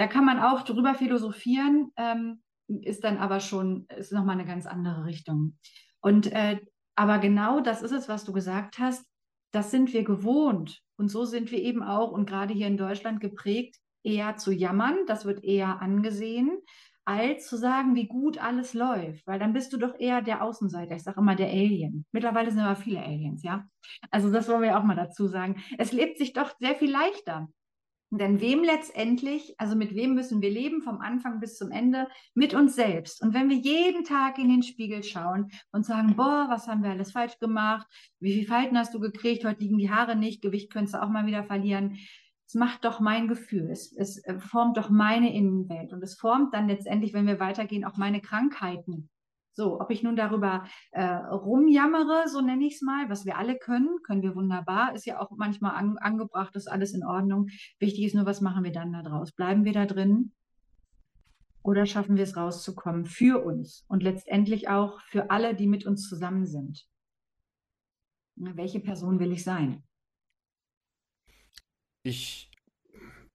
Da 0.00 0.06
kann 0.06 0.24
man 0.24 0.40
auch 0.40 0.62
drüber 0.62 0.94
philosophieren, 0.94 1.92
ähm, 1.98 2.40
ist 2.68 3.04
dann 3.04 3.18
aber 3.18 3.38
schon, 3.38 3.84
ist 3.98 4.12
nochmal 4.12 4.36
eine 4.36 4.46
ganz 4.46 4.64
andere 4.64 5.04
Richtung. 5.04 5.58
Und 6.00 6.32
äh, 6.32 6.58
aber 6.94 7.18
genau 7.18 7.60
das 7.60 7.82
ist 7.82 7.92
es, 7.92 8.08
was 8.08 8.24
du 8.24 8.32
gesagt 8.32 8.78
hast. 8.78 9.04
Das 9.52 9.70
sind 9.70 9.92
wir 9.92 10.02
gewohnt. 10.02 10.80
Und 10.96 11.10
so 11.10 11.26
sind 11.26 11.50
wir 11.50 11.58
eben 11.58 11.82
auch 11.82 12.12
und 12.12 12.24
gerade 12.24 12.54
hier 12.54 12.66
in 12.66 12.78
Deutschland 12.78 13.20
geprägt, 13.20 13.76
eher 14.02 14.36
zu 14.36 14.52
jammern. 14.52 14.96
Das 15.06 15.26
wird 15.26 15.44
eher 15.44 15.82
angesehen, 15.82 16.62
alt 17.04 17.42
zu 17.42 17.58
sagen, 17.58 17.94
wie 17.94 18.06
gut 18.06 18.38
alles 18.38 18.72
läuft, 18.72 19.26
weil 19.26 19.38
dann 19.38 19.52
bist 19.52 19.70
du 19.74 19.76
doch 19.76 19.98
eher 19.98 20.22
der 20.22 20.42
Außenseiter. 20.42 20.96
Ich 20.96 21.02
sage 21.02 21.20
immer 21.20 21.36
der 21.36 21.48
Alien. 21.48 22.06
Mittlerweile 22.10 22.50
sind 22.50 22.60
aber 22.60 22.76
viele 22.76 23.02
Aliens, 23.02 23.42
ja. 23.42 23.66
Also 24.10 24.32
das 24.32 24.48
wollen 24.48 24.62
wir 24.62 24.78
auch 24.78 24.84
mal 24.84 24.96
dazu 24.96 25.26
sagen. 25.26 25.62
Es 25.76 25.92
lebt 25.92 26.16
sich 26.16 26.32
doch 26.32 26.54
sehr 26.58 26.74
viel 26.76 26.90
leichter. 26.90 27.50
Denn 28.12 28.40
wem 28.40 28.64
letztendlich, 28.64 29.54
also 29.58 29.76
mit 29.76 29.94
wem 29.94 30.14
müssen 30.14 30.42
wir 30.42 30.50
leben, 30.50 30.82
vom 30.82 31.00
Anfang 31.00 31.38
bis 31.38 31.56
zum 31.56 31.70
Ende? 31.70 32.08
Mit 32.34 32.54
uns 32.54 32.74
selbst. 32.74 33.22
Und 33.22 33.34
wenn 33.34 33.48
wir 33.48 33.56
jeden 33.56 34.02
Tag 34.02 34.38
in 34.38 34.48
den 34.48 34.64
Spiegel 34.64 35.04
schauen 35.04 35.52
und 35.70 35.86
sagen, 35.86 36.16
boah, 36.16 36.46
was 36.48 36.66
haben 36.66 36.82
wir 36.82 36.90
alles 36.90 37.12
falsch 37.12 37.38
gemacht? 37.38 37.86
Wie 38.18 38.32
viel 38.34 38.46
Falten 38.46 38.76
hast 38.76 38.94
du 38.94 38.98
gekriegt? 38.98 39.44
Heute 39.44 39.60
liegen 39.60 39.78
die 39.78 39.90
Haare 39.90 40.16
nicht. 40.16 40.42
Gewicht 40.42 40.72
könntest 40.72 40.94
du 40.94 41.02
auch 41.02 41.08
mal 41.08 41.26
wieder 41.26 41.44
verlieren. 41.44 41.98
Es 42.48 42.54
macht 42.54 42.84
doch 42.84 42.98
mein 42.98 43.28
Gefühl. 43.28 43.70
Es, 43.70 43.92
es 43.96 44.18
äh, 44.24 44.40
formt 44.40 44.76
doch 44.76 44.90
meine 44.90 45.32
Innenwelt. 45.32 45.92
Und 45.92 46.02
es 46.02 46.16
formt 46.16 46.52
dann 46.52 46.66
letztendlich, 46.66 47.12
wenn 47.12 47.28
wir 47.28 47.38
weitergehen, 47.38 47.84
auch 47.84 47.96
meine 47.96 48.20
Krankheiten. 48.20 49.08
So, 49.52 49.80
ob 49.80 49.90
ich 49.90 50.02
nun 50.02 50.16
darüber 50.16 50.64
äh, 50.92 51.04
rumjammere, 51.04 52.28
so 52.28 52.40
nenne 52.40 52.66
ich 52.66 52.74
es 52.74 52.82
mal, 52.82 53.08
was 53.10 53.26
wir 53.26 53.36
alle 53.36 53.58
können, 53.58 53.98
können 54.04 54.22
wir 54.22 54.36
wunderbar, 54.36 54.94
ist 54.94 55.06
ja 55.06 55.20
auch 55.20 55.30
manchmal 55.36 55.74
an, 55.74 55.98
angebracht, 55.98 56.54
ist 56.54 56.70
alles 56.70 56.94
in 56.94 57.04
Ordnung. 57.04 57.48
Wichtig 57.78 58.04
ist 58.04 58.14
nur, 58.14 58.26
was 58.26 58.40
machen 58.40 58.64
wir 58.64 58.72
dann 58.72 58.92
da 58.92 59.02
draus? 59.02 59.32
Bleiben 59.32 59.64
wir 59.64 59.72
da 59.72 59.86
drin 59.86 60.32
oder 61.62 61.84
schaffen 61.86 62.16
wir 62.16 62.24
es 62.24 62.36
rauszukommen 62.36 63.06
für 63.06 63.44
uns 63.44 63.84
und 63.88 64.02
letztendlich 64.02 64.68
auch 64.68 65.00
für 65.02 65.30
alle, 65.30 65.54
die 65.54 65.66
mit 65.66 65.84
uns 65.86 66.08
zusammen 66.08 66.46
sind? 66.46 66.86
welche 68.42 68.80
Person 68.80 69.20
will 69.20 69.32
ich 69.32 69.44
sein? 69.44 69.82
Ich, 72.02 72.50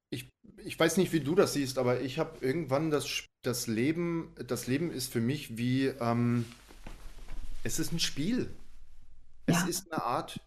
ich, 0.10 0.32
ich 0.58 0.80
weiß 0.80 0.98
nicht, 0.98 1.14
wie 1.14 1.20
du 1.20 1.36
das 1.36 1.54
siehst, 1.54 1.78
aber 1.78 2.02
ich 2.02 2.18
habe 2.18 2.44
irgendwann 2.44 2.90
das 2.90 3.08
das 3.46 3.68
Leben, 3.68 4.34
das 4.48 4.68
Leben 4.68 4.92
ist 4.92 5.12
für 5.12 5.22
mich 5.22 5.58
wie, 5.58 5.88
ähm, 5.88 6.46
es 7.64 7.80
ist 7.80 7.92
ein 7.92 8.00
Spiel. 8.00 8.50
Es 9.48 9.62
Ja. 9.62 9.66
ist 9.66 9.92
eine 9.92 10.04
Art, 10.04 10.40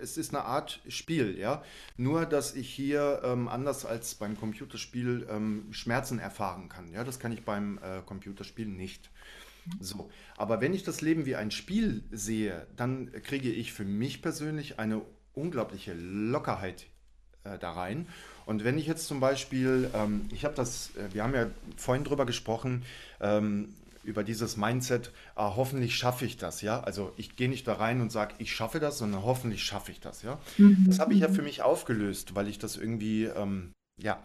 es 0.00 0.16
ist 0.16 0.34
eine 0.34 0.44
Art 0.44 0.80
Spiel, 0.88 1.38
ja. 1.38 1.62
Nur, 1.96 2.26
dass 2.26 2.54
ich 2.54 2.70
hier 2.70 3.22
ähm, 3.24 3.48
anders 3.48 3.84
als 3.86 4.14
beim 4.14 4.36
Computerspiel 4.38 5.26
ähm, 5.30 5.72
Schmerzen 5.72 6.18
erfahren 6.18 6.68
kann. 6.68 6.92
Ja, 6.92 7.04
das 7.04 7.18
kann 7.18 7.32
ich 7.32 7.44
beim 7.44 7.78
äh, 7.78 8.02
Computerspiel 8.02 8.66
nicht. 8.66 9.10
So, 9.80 10.10
aber 10.36 10.60
wenn 10.60 10.74
ich 10.74 10.84
das 10.84 11.00
Leben 11.02 11.26
wie 11.26 11.36
ein 11.36 11.50
Spiel 11.50 12.04
sehe, 12.10 12.66
dann 12.76 13.12
kriege 13.24 13.50
ich 13.52 13.72
für 13.72 13.84
mich 13.84 14.22
persönlich 14.22 14.78
eine 14.78 15.02
unglaubliche 15.34 15.94
Lockerheit 15.94 16.86
äh, 17.54 17.58
da 17.58 17.72
rein. 17.72 18.06
Und 18.46 18.64
wenn 18.64 18.78
ich 18.78 18.86
jetzt 18.86 19.06
zum 19.06 19.20
Beispiel, 19.20 19.90
ähm, 19.94 20.26
ich 20.32 20.44
habe 20.44 20.54
das, 20.54 20.90
äh, 20.96 21.12
wir 21.14 21.22
haben 21.22 21.34
ja 21.34 21.46
vorhin 21.76 22.04
drüber 22.04 22.26
gesprochen, 22.26 22.84
ähm, 23.20 23.74
über 24.04 24.24
dieses 24.24 24.56
Mindset, 24.56 25.12
ah, 25.34 25.54
hoffentlich 25.56 25.96
schaffe 25.96 26.24
ich 26.24 26.38
das, 26.38 26.62
ja. 26.62 26.80
Also 26.80 27.12
ich 27.16 27.36
gehe 27.36 27.48
nicht 27.48 27.66
da 27.68 27.74
rein 27.74 28.00
und 28.00 28.10
sage, 28.10 28.34
ich 28.38 28.54
schaffe 28.54 28.80
das, 28.80 28.98
sondern 28.98 29.22
hoffentlich 29.22 29.62
schaffe 29.64 29.92
ich 29.92 30.00
das, 30.00 30.22
ja. 30.22 30.38
Das 30.84 30.98
Mhm, 30.98 31.00
habe 31.00 31.12
ich 31.12 31.20
ja 31.20 31.28
für 31.28 31.42
mich 31.42 31.62
aufgelöst, 31.62 32.34
weil 32.34 32.48
ich 32.48 32.58
das 32.58 32.76
irgendwie, 32.76 33.24
ähm, 33.24 33.72
ja, 34.00 34.22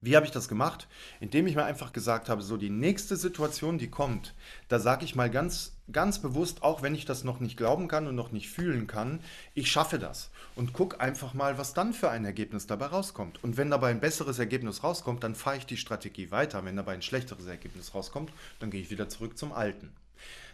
wie 0.00 0.14
habe 0.14 0.26
ich 0.26 0.32
das 0.32 0.48
gemacht? 0.48 0.86
Indem 1.20 1.46
ich 1.46 1.56
mir 1.56 1.64
einfach 1.64 1.92
gesagt 1.92 2.28
habe, 2.28 2.42
so 2.42 2.56
die 2.56 2.70
nächste 2.70 3.16
Situation, 3.16 3.78
die 3.78 3.90
kommt, 3.90 4.34
da 4.68 4.78
sage 4.78 5.04
ich 5.04 5.16
mal 5.16 5.30
ganz, 5.30 5.76
ganz 5.90 6.20
bewusst, 6.20 6.62
auch 6.62 6.82
wenn 6.82 6.94
ich 6.94 7.04
das 7.04 7.24
noch 7.24 7.40
nicht 7.40 7.56
glauben 7.56 7.88
kann 7.88 8.06
und 8.06 8.14
noch 8.14 8.30
nicht 8.30 8.48
fühlen 8.48 8.86
kann, 8.86 9.20
ich 9.54 9.70
schaffe 9.70 9.98
das. 9.98 10.30
Und 10.54 10.72
guck 10.72 11.00
einfach 11.00 11.34
mal, 11.34 11.58
was 11.58 11.74
dann 11.74 11.92
für 11.92 12.10
ein 12.10 12.24
Ergebnis 12.24 12.66
dabei 12.66 12.86
rauskommt. 12.86 13.42
Und 13.42 13.56
wenn 13.56 13.70
dabei 13.70 13.90
ein 13.90 14.00
besseres 14.00 14.38
Ergebnis 14.38 14.84
rauskommt, 14.84 15.24
dann 15.24 15.34
fahre 15.34 15.56
ich 15.56 15.66
die 15.66 15.76
Strategie 15.76 16.30
weiter. 16.30 16.64
Wenn 16.64 16.76
dabei 16.76 16.94
ein 16.94 17.02
schlechteres 17.02 17.46
Ergebnis 17.46 17.94
rauskommt, 17.94 18.32
dann 18.60 18.70
gehe 18.70 18.80
ich 18.80 18.90
wieder 18.90 19.08
zurück 19.08 19.36
zum 19.36 19.52
Alten. 19.52 19.92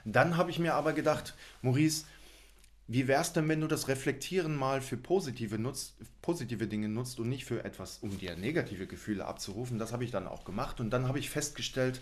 Dann 0.05 0.37
habe 0.37 0.51
ich 0.51 0.59
mir 0.59 0.75
aber 0.75 0.93
gedacht, 0.93 1.35
Maurice, 1.63 2.05
wie 2.87 3.09
wär's 3.09 3.33
denn, 3.33 3.49
wenn 3.49 3.61
du 3.61 3.67
das 3.67 3.89
Reflektieren 3.89 4.57
mal 4.57 4.83
für 4.83 4.97
positive, 4.97 5.59
nutzt, 5.59 5.97
positive 6.21 6.67
Dinge 6.67 6.89
nutzt 6.89 7.19
und 7.19 7.29
nicht 7.29 7.47
für 7.47 7.65
etwas, 7.65 7.99
um 7.99 8.19
dir 8.19 8.37
negative 8.37 8.87
Gefühle 8.87 9.25
abzurufen? 9.25 9.79
Das 9.79 9.93
habe 9.93 10.05
ich 10.05 10.11
dann 10.11 10.27
auch 10.27 10.45
gemacht 10.45 10.81
und 10.81 10.91
dann 10.91 11.09
habe 11.09 11.19
ich 11.19 11.31
festgestellt, 11.31 12.01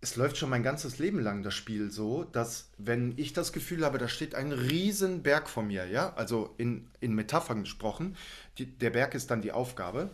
es 0.00 0.16
läuft 0.16 0.36
schon 0.36 0.50
mein 0.50 0.62
ganzes 0.62 0.98
Leben 0.98 1.20
lang 1.20 1.42
das 1.42 1.54
Spiel 1.54 1.90
so, 1.90 2.24
dass 2.24 2.70
wenn 2.78 3.14
ich 3.16 3.32
das 3.32 3.52
Gefühl 3.52 3.84
habe, 3.84 3.98
da 3.98 4.08
steht 4.08 4.34
ein 4.34 4.52
riesen 4.52 5.22
Berg 5.22 5.48
vor 5.48 5.62
mir, 5.62 5.86
ja, 5.86 6.14
also 6.14 6.54
in, 6.58 6.88
in 7.00 7.14
Metaphern 7.14 7.62
gesprochen, 7.62 8.16
die, 8.56 8.66
der 8.66 8.90
Berg 8.90 9.14
ist 9.14 9.30
dann 9.30 9.42
die 9.42 9.52
Aufgabe 9.52 10.10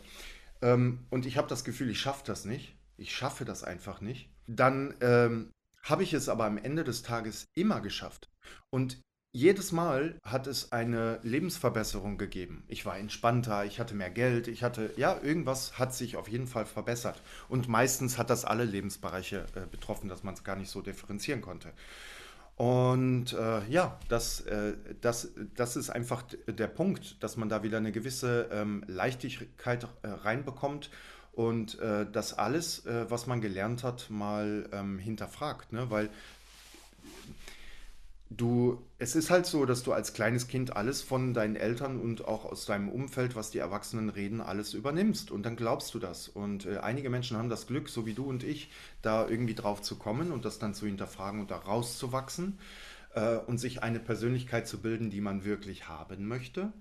ähm, 0.60 1.00
und 1.10 1.26
ich 1.26 1.36
habe 1.36 1.48
das 1.48 1.64
Gefühl, 1.64 1.90
ich 1.90 2.00
schaffe 2.00 2.22
das 2.24 2.44
nicht, 2.44 2.74
ich 2.96 3.14
schaffe 3.14 3.44
das 3.44 3.64
einfach 3.64 4.00
nicht, 4.00 4.28
dann 4.46 4.94
ähm, 5.00 5.50
habe 5.82 6.02
ich 6.02 6.14
es 6.14 6.28
aber 6.28 6.46
am 6.46 6.58
Ende 6.58 6.84
des 6.84 7.02
Tages 7.02 7.46
immer 7.54 7.80
geschafft. 7.80 8.31
Und 8.70 9.00
jedes 9.34 9.72
Mal 9.72 10.18
hat 10.24 10.46
es 10.46 10.72
eine 10.72 11.18
Lebensverbesserung 11.22 12.18
gegeben. 12.18 12.64
Ich 12.68 12.84
war 12.84 12.98
entspannter, 12.98 13.64
ich 13.64 13.80
hatte 13.80 13.94
mehr 13.94 14.10
Geld, 14.10 14.46
ich 14.46 14.62
hatte, 14.62 14.92
ja, 14.96 15.18
irgendwas 15.22 15.78
hat 15.78 15.94
sich 15.94 16.16
auf 16.16 16.28
jeden 16.28 16.46
Fall 16.46 16.66
verbessert. 16.66 17.22
Und 17.48 17.66
meistens 17.66 18.18
hat 18.18 18.28
das 18.28 18.44
alle 18.44 18.64
Lebensbereiche 18.64 19.46
äh, 19.54 19.60
betroffen, 19.70 20.10
dass 20.10 20.22
man 20.22 20.34
es 20.34 20.44
gar 20.44 20.56
nicht 20.56 20.70
so 20.70 20.82
differenzieren 20.82 21.40
konnte. 21.40 21.72
Und 22.56 23.32
äh, 23.32 23.66
ja, 23.68 23.98
das, 24.08 24.42
äh, 24.42 24.74
das, 25.00 25.30
das 25.56 25.76
ist 25.76 25.88
einfach 25.88 26.24
der 26.46 26.66
Punkt, 26.66 27.22
dass 27.22 27.38
man 27.38 27.48
da 27.48 27.62
wieder 27.62 27.78
eine 27.78 27.92
gewisse 27.92 28.50
ähm, 28.52 28.84
Leichtigkeit 28.86 29.88
äh, 30.02 30.08
reinbekommt 30.08 30.90
und 31.32 31.78
äh, 31.78 32.06
das 32.10 32.34
alles, 32.34 32.84
äh, 32.84 33.10
was 33.10 33.26
man 33.26 33.40
gelernt 33.40 33.82
hat, 33.82 34.10
mal 34.10 34.68
ähm, 34.72 34.98
hinterfragt. 34.98 35.72
Ne? 35.72 35.90
Weil 35.90 36.10
Du, 38.36 38.80
es 38.98 39.14
ist 39.14 39.30
halt 39.30 39.46
so, 39.46 39.66
dass 39.66 39.82
du 39.82 39.92
als 39.92 40.14
kleines 40.14 40.48
Kind 40.48 40.74
alles 40.76 41.02
von 41.02 41.34
deinen 41.34 41.56
Eltern 41.56 42.00
und 42.00 42.26
auch 42.26 42.44
aus 42.46 42.64
deinem 42.64 42.88
Umfeld, 42.88 43.34
was 43.34 43.50
die 43.50 43.58
Erwachsenen 43.58 44.08
reden, 44.08 44.40
alles 44.40 44.74
übernimmst. 44.74 45.30
Und 45.30 45.44
dann 45.44 45.56
glaubst 45.56 45.92
du 45.92 45.98
das. 45.98 46.28
Und 46.28 46.64
äh, 46.66 46.78
einige 46.78 47.10
Menschen 47.10 47.36
haben 47.36 47.50
das 47.50 47.66
Glück, 47.66 47.88
so 47.88 48.06
wie 48.06 48.14
du 48.14 48.24
und 48.24 48.42
ich, 48.42 48.70
da 49.02 49.28
irgendwie 49.28 49.54
drauf 49.54 49.82
zu 49.82 49.96
kommen 49.96 50.32
und 50.32 50.44
das 50.44 50.58
dann 50.58 50.72
zu 50.72 50.86
hinterfragen 50.86 51.40
und 51.40 51.50
da 51.50 51.56
rauszuwachsen 51.56 52.58
äh, 53.14 53.36
und 53.36 53.58
sich 53.58 53.82
eine 53.82 54.00
Persönlichkeit 54.00 54.66
zu 54.66 54.80
bilden, 54.80 55.10
die 55.10 55.20
man 55.20 55.44
wirklich 55.44 55.88
haben 55.88 56.26
möchte. 56.26 56.72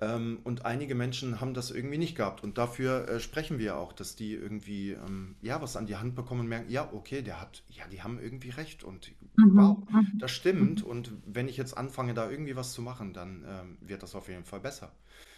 Ähm, 0.00 0.40
und 0.44 0.64
einige 0.64 0.94
Menschen 0.94 1.40
haben 1.40 1.54
das 1.54 1.70
irgendwie 1.70 1.98
nicht 1.98 2.16
gehabt. 2.16 2.42
Und 2.42 2.58
dafür 2.58 3.08
äh, 3.08 3.20
sprechen 3.20 3.58
wir 3.58 3.76
auch, 3.76 3.92
dass 3.92 4.16
die 4.16 4.32
irgendwie 4.34 4.92
ähm, 4.92 5.36
ja 5.42 5.60
was 5.62 5.76
an 5.76 5.86
die 5.86 5.96
Hand 5.96 6.14
bekommen 6.14 6.40
und 6.40 6.48
merken, 6.48 6.70
ja, 6.70 6.92
okay, 6.92 7.22
der 7.22 7.40
hat, 7.40 7.64
ja, 7.68 7.86
die 7.88 8.02
haben 8.02 8.18
irgendwie 8.20 8.50
recht. 8.50 8.84
Und 8.84 9.14
wow, 9.52 9.78
Mhm, 9.86 9.86
mhm, 9.88 10.18
das 10.18 10.30
stimmt. 10.32 10.84
mhm. 10.84 10.90
Und 10.90 11.12
wenn 11.26 11.48
ich 11.48 11.56
jetzt 11.56 11.76
anfange, 11.76 12.14
da 12.14 12.30
irgendwie 12.30 12.56
was 12.56 12.72
zu 12.72 12.82
machen, 12.82 13.12
dann 13.12 13.44
ähm, 13.46 13.78
wird 13.80 14.02
das 14.02 14.14
auf 14.14 14.28
jeden 14.28 14.44
Fall 14.44 14.60
besser. 14.60 14.92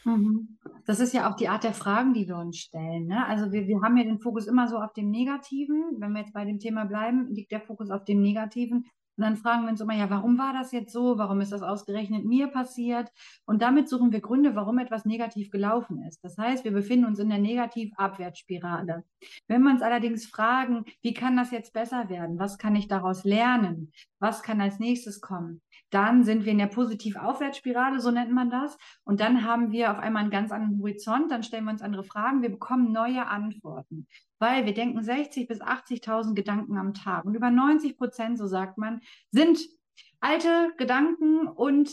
Mhm. 0.05 0.59
Das 0.87 1.01
ist 1.01 1.15
ja 1.15 1.31
auch 1.31 1.37
die 1.37 1.49
Art 1.49 1.65
der 1.65 1.73
Fragen, 1.75 2.13
die 2.13 2.29
wir 2.29 2.37
uns 2.37 2.59
stellen, 2.59 3.07
ne? 3.07 3.27
Also 3.27 3.53
wir, 3.53 3.67
wir 3.67 3.81
haben 3.83 3.97
ja 3.97 4.05
den 4.05 4.19
Fokus 4.21 4.47
immer 4.47 4.69
so 4.69 4.77
auf 4.79 4.93
dem 4.93 5.11
Negativen. 5.11 5.97
Wenn 5.99 6.13
wir 6.13 6.21
jetzt 6.21 6.35
bei 6.35 6.45
dem 6.45 6.59
Thema 6.59 6.85
bleiben, 6.85 7.29
liegt 7.33 7.53
der 7.53 7.61
Fokus 7.63 7.91
auf 7.91 8.05
dem 8.05 8.21
Negativen. 8.21 8.87
Und 9.17 9.23
dann 9.23 9.37
fragen 9.37 9.63
wir 9.63 9.71
uns 9.71 9.81
immer, 9.81 9.95
ja, 9.95 10.11
warum 10.11 10.39
war 10.39 10.53
das 10.53 10.73
jetzt 10.73 10.93
so? 10.93 11.19
Warum 11.19 11.41
ist 11.41 11.53
das 11.53 11.63
ausgerechnet 11.63 12.25
mir 12.25 12.49
passiert? 12.49 13.11
Und 13.47 13.63
damit 13.63 13.89
suchen 13.89 14.13
wir 14.13 14.21
Gründe, 14.21 14.57
warum 14.57 14.79
etwas 14.79 15.05
negativ 15.05 15.51
gelaufen 15.51 16.03
ist. 16.03 16.25
Das 16.25 16.37
heißt, 16.37 16.65
wir 16.65 16.73
befinden 16.73 17.07
uns 17.07 17.19
in 17.19 17.29
der 17.29 17.39
Negativ-Abwärtsspirale. 17.39 19.05
Wenn 19.47 19.63
wir 19.63 19.71
uns 19.71 19.83
allerdings 19.83 20.27
fragen, 20.27 20.85
wie 21.03 21.15
kann 21.15 21.37
das 21.37 21.51
jetzt 21.51 21.73
besser 21.73 22.09
werden? 22.09 22.39
Was 22.39 22.59
kann 22.59 22.75
ich 22.77 22.89
daraus 22.89 23.25
lernen? 23.25 23.93
Was 24.25 24.43
kann 24.43 24.63
als 24.63 24.79
nächstes 24.79 25.21
kommen? 25.21 25.61
Dann 25.91 26.25
sind 26.25 26.47
wir 26.47 26.53
in 26.53 26.57
der 26.57 26.69
Positiv-Aufwärtsspirale, 26.69 28.01
so 28.01 28.11
nennt 28.11 28.33
man 28.33 28.49
das. 28.49 28.75
Und 29.05 29.21
dann 29.21 29.45
haben 29.45 29.71
wir 29.71 29.91
auf 29.91 29.99
einmal 29.99 30.23
einen 30.23 30.31
ganz 30.31 30.51
anderen 30.51 30.81
Horizont, 30.81 31.31
dann 31.31 31.43
stellen 31.43 31.65
wir 31.65 31.73
uns 31.73 31.83
andere 31.83 32.05
Fragen, 32.05 32.41
wir 32.41 32.49
bekommen 32.49 32.91
neue 32.91 33.27
Antworten, 33.27 34.07
weil 34.39 34.65
wir 34.65 34.73
denken 34.73 35.01
60.000 35.01 35.47
bis 35.47 35.61
80.000 35.61 36.33
Gedanken 36.33 36.79
am 36.79 36.95
Tag. 36.95 37.27
Und 37.27 37.35
über 37.35 37.51
90 37.51 37.99
Prozent, 37.99 38.39
so 38.39 38.47
sagt 38.47 38.79
man, 38.79 39.03
sind 39.31 39.61
alte 40.21 40.73
Gedanken 40.79 41.47
und 41.47 41.91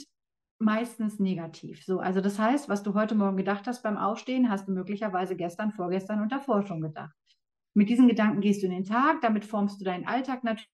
meistens 0.58 1.20
negativ. 1.20 1.84
So, 1.84 2.00
also 2.00 2.22
das 2.22 2.40
heißt, 2.40 2.70
was 2.70 2.82
du 2.82 2.94
heute 2.94 3.14
Morgen 3.14 3.36
gedacht 3.36 3.68
hast 3.68 3.84
beim 3.84 3.98
Aufstehen, 3.98 4.50
hast 4.50 4.70
du 4.70 4.72
möglicherweise 4.72 5.36
gestern, 5.36 5.74
vorgestern 5.74 6.22
und 6.22 6.32
davor 6.32 6.66
schon 6.66 6.80
gedacht. 6.80 7.14
Mit 7.74 7.90
diesen 7.90 8.08
Gedanken 8.08 8.40
gehst 8.40 8.62
du 8.62 8.68
in 8.68 8.72
den 8.72 8.86
Tag, 8.86 9.20
damit 9.20 9.44
formst 9.44 9.82
du 9.82 9.84
deinen 9.84 10.08
Alltag 10.08 10.46
natürlich. 10.46 10.70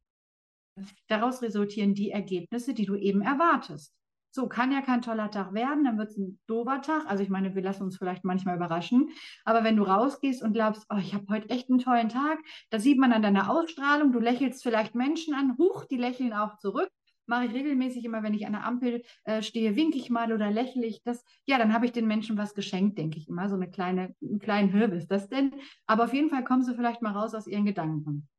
Daraus 1.08 1.42
resultieren 1.42 1.94
die 1.94 2.12
Ergebnisse, 2.12 2.74
die 2.74 2.86
du 2.86 2.96
eben 2.96 3.22
erwartest. 3.22 3.94
So, 4.32 4.48
kann 4.48 4.72
ja 4.72 4.82
kein 4.82 5.02
toller 5.02 5.32
Tag 5.32 5.54
werden, 5.54 5.86
dann 5.86 5.98
wird 5.98 6.10
es 6.12 6.18
ein 6.18 6.40
doofer 6.46 6.82
Tag. 6.82 7.06
Also 7.08 7.24
ich 7.24 7.30
meine, 7.30 7.56
wir 7.56 7.62
lassen 7.64 7.84
uns 7.84 7.98
vielleicht 7.98 8.24
manchmal 8.24 8.56
überraschen. 8.56 9.10
Aber 9.46 9.64
wenn 9.64 9.78
du 9.78 9.84
rausgehst 9.84 10.44
und 10.44 10.54
glaubst, 10.54 10.86
oh, 10.90 10.98
ich 10.98 11.16
habe 11.16 11.26
heute 11.30 11.50
echt 11.50 11.70
einen 11.70 11.80
tollen 11.80 12.10
Tag, 12.10 12.40
das 12.70 12.84
sieht 12.84 13.00
man 13.00 13.14
an 13.14 13.24
deiner 13.24 13.50
Ausstrahlung, 13.50 14.12
du 14.12 14.20
lächelst 14.20 14.62
vielleicht 14.62 14.94
Menschen 14.94 15.34
an, 15.34 15.58
huch, 15.58 15.86
die 15.86 15.98
lächeln 15.98 16.34
auch 16.34 16.58
zurück. 16.58 16.90
mache 17.26 17.46
ich 17.46 17.54
regelmäßig 17.54 18.06
immer, 18.06 18.22
wenn 18.22 18.34
ich 18.34 18.46
an 18.46 18.54
der 18.54 18.64
Ampel 18.64 19.02
äh, 19.24 19.42
stehe, 19.42 19.76
winke 19.76 19.98
ich 19.98 20.10
mal 20.10 20.32
oder 20.32 20.52
lächle 20.52 20.86
ich 20.86 21.02
das. 21.04 21.24
Ja, 21.46 21.58
dann 21.58 21.74
habe 21.74 21.86
ich 21.86 21.92
den 21.92 22.08
Menschen 22.08 22.38
was 22.38 22.54
geschenkt, 22.54 22.98
denke 22.98 23.18
ich 23.18 23.28
immer. 23.28 23.50
So 23.50 23.56
eine 23.56 23.72
kleine, 23.72 24.16
einen 24.22 24.40
kleinen 24.40 24.72
Hürbe 24.72 24.98
ist 24.98 25.10
das 25.10 25.30
denn. 25.30 25.54
Aber 25.88 26.06
auf 26.06 26.14
jeden 26.14 26.30
Fall 26.30 26.44
kommen 26.44 26.64
sie 26.64 26.76
vielleicht 26.76 27.02
mal 27.02 27.14
raus 27.14 27.34
aus 27.34 27.48
ihren 27.48 27.66
Gedanken. 27.66 28.30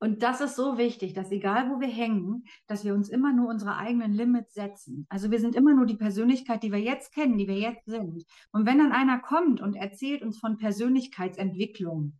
Und 0.00 0.22
das 0.22 0.40
ist 0.40 0.54
so 0.54 0.78
wichtig, 0.78 1.12
dass 1.12 1.32
egal 1.32 1.70
wo 1.70 1.80
wir 1.80 1.88
hängen, 1.88 2.44
dass 2.68 2.84
wir 2.84 2.94
uns 2.94 3.08
immer 3.08 3.32
nur 3.32 3.48
unsere 3.48 3.76
eigenen 3.76 4.12
Limits 4.12 4.54
setzen. 4.54 5.06
Also 5.08 5.30
wir 5.30 5.40
sind 5.40 5.56
immer 5.56 5.74
nur 5.74 5.86
die 5.86 5.96
Persönlichkeit, 5.96 6.62
die 6.62 6.70
wir 6.70 6.80
jetzt 6.80 7.12
kennen, 7.12 7.36
die 7.36 7.48
wir 7.48 7.58
jetzt 7.58 7.86
sind. 7.86 8.24
Und 8.52 8.64
wenn 8.64 8.78
dann 8.78 8.92
einer 8.92 9.18
kommt 9.18 9.60
und 9.60 9.74
erzählt 9.74 10.22
uns 10.22 10.38
von 10.38 10.56
Persönlichkeitsentwicklung, 10.56 12.18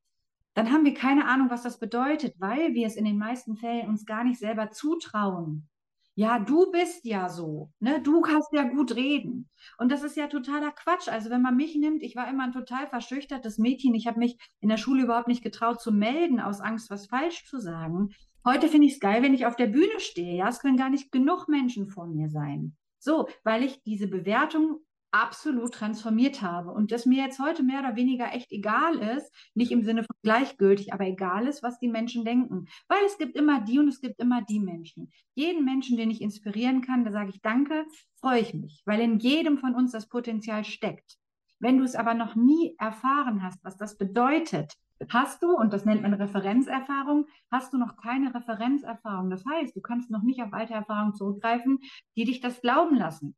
dann 0.55 0.73
haben 0.73 0.85
wir 0.85 0.95
keine 0.95 1.29
Ahnung, 1.29 1.51
was 1.51 1.63
das 1.63 1.79
bedeutet, 1.79 2.35
weil 2.39 2.75
wir 2.75 2.87
es 2.87 2.97
in 2.97 3.05
den 3.05 3.17
meisten 3.17 3.57
Fällen 3.57 3.89
uns 3.89 4.07
gar 4.07 4.25
nicht 4.25 4.41
selber 4.41 4.71
zutrauen. 4.73 5.69
Ja, 6.19 6.41
du 6.41 6.73
bist 6.73 7.05
ja 7.05 7.29
so, 7.29 7.71
ne? 7.79 8.03
Du 8.03 8.23
kannst 8.23 8.53
ja 8.53 8.65
gut 8.65 8.97
reden. 8.97 9.49
Und 9.79 9.93
das 9.93 10.03
ist 10.03 10.17
ja 10.17 10.27
totaler 10.27 10.73
Quatsch. 10.73 11.07
Also 11.07 11.31
wenn 11.31 11.43
man 11.43 11.55
mich 11.57 11.77
nimmt, 11.77 12.03
ich 12.03 12.17
war 12.17 12.29
immer 12.29 12.43
ein 12.43 12.51
total 12.51 12.89
verschüchtertes 12.89 13.59
Mädchen. 13.59 13.95
Ich 13.95 14.09
habe 14.09 14.19
mich 14.19 14.37
in 14.59 14.69
der 14.69 14.79
Schule 14.79 15.05
überhaupt 15.05 15.29
nicht 15.29 15.45
getraut 15.45 15.81
zu 15.81 15.93
melden, 15.93 16.41
aus 16.41 16.61
Angst, 16.61 16.91
was 16.91 17.07
falsch 17.07 17.45
zu 17.45 17.61
sagen. 17.61 18.09
Heute 18.45 18.67
finde 18.67 18.89
ich 18.89 18.95
es 18.95 18.99
geil, 18.99 19.23
wenn 19.23 19.33
ich 19.33 19.47
auf 19.47 19.55
der 19.55 19.69
Bühne 19.69 20.01
stehe. 20.01 20.35
Ja, 20.35 20.49
es 20.49 20.59
können 20.59 20.77
gar 20.77 20.91
nicht 20.91 21.13
genug 21.13 21.47
Menschen 21.47 21.87
vor 21.87 22.09
mir 22.09 22.29
sein. 22.29 22.77
So, 22.99 23.29
weil 23.45 23.63
ich 23.63 23.81
diese 23.85 24.09
Bewertung 24.09 24.81
absolut 25.11 25.73
transformiert 25.73 26.43
habe 26.43 26.71
und 26.71 26.93
das 26.93 27.07
mir 27.07 27.25
jetzt 27.25 27.39
heute 27.39 27.63
mehr 27.63 27.81
oder 27.81 27.97
weniger 27.97 28.33
echt 28.33 28.53
egal 28.53 28.97
ist, 28.97 29.33
nicht 29.55 29.73
im 29.73 29.83
Sinne 29.83 30.03
von 30.03 30.17
gleichgültig, 30.23 30.93
aber 30.93 31.07
egal 31.07 31.47
ist, 31.47 31.63
was 31.63 31.79
die 31.79 31.89
Menschen 31.89 32.25
denken. 32.25 32.67
Weil 32.89 33.05
es 33.07 33.19
gibt 33.19 33.37
immer 33.37 33.61
die 33.61 33.79
und 33.79 33.89
es 33.89 34.01
gibt 34.01 34.21
immer 34.21 34.43
die 34.43 34.61
Menschen. 34.61 35.11
Jeden 35.35 35.65
Menschen, 35.65 35.97
den 35.97 36.11
ich 36.11 36.21
inspirieren 36.21 36.83
kann, 36.83 37.05
da 37.05 37.13
sage 37.13 37.31
ich 37.31 37.41
Danke, 37.41 37.87
freue 38.21 38.41
ich 38.41 38.55
mich, 38.55 38.83
weil 38.85 39.01
in 39.01 39.19
jedem 39.19 39.59
von 39.59 39.75
uns 39.75 39.93
das 39.93 40.09
Potenzial 40.09 40.65
steckt. 40.65 41.17
Wenn 41.61 41.79
du 41.79 41.85
es 41.85 41.97
aber 41.97 42.15
noch 42.15 42.37
nie 42.37 42.77
erfahren 42.79 43.43
hast, 43.43 43.65
was 43.65 43.77
das 43.77 43.97
bedeutet, 43.97 44.75
hast 45.09 45.43
du, 45.43 45.57
und 45.57 45.73
das 45.73 45.85
nennt 45.85 46.03
man 46.03 46.15
Referenzerfahrung, 46.15 47.27
hast 47.51 47.73
du 47.73 47.79
noch 47.79 47.97
keine 47.97 48.35
Referenzerfahrung. 48.35 49.31
Das 49.31 49.45
heißt, 49.45 49.75
du 49.75 49.81
kannst 49.81 50.11
noch 50.11 50.23
nicht 50.23 50.43
auf 50.43 50.53
alte 50.53 50.75
Erfahrungen 50.75 51.15
zurückgreifen, 51.15 51.79
die 52.17 52.25
dich 52.25 52.41
das 52.41 52.61
glauben 52.61 52.97
lassen 52.97 53.37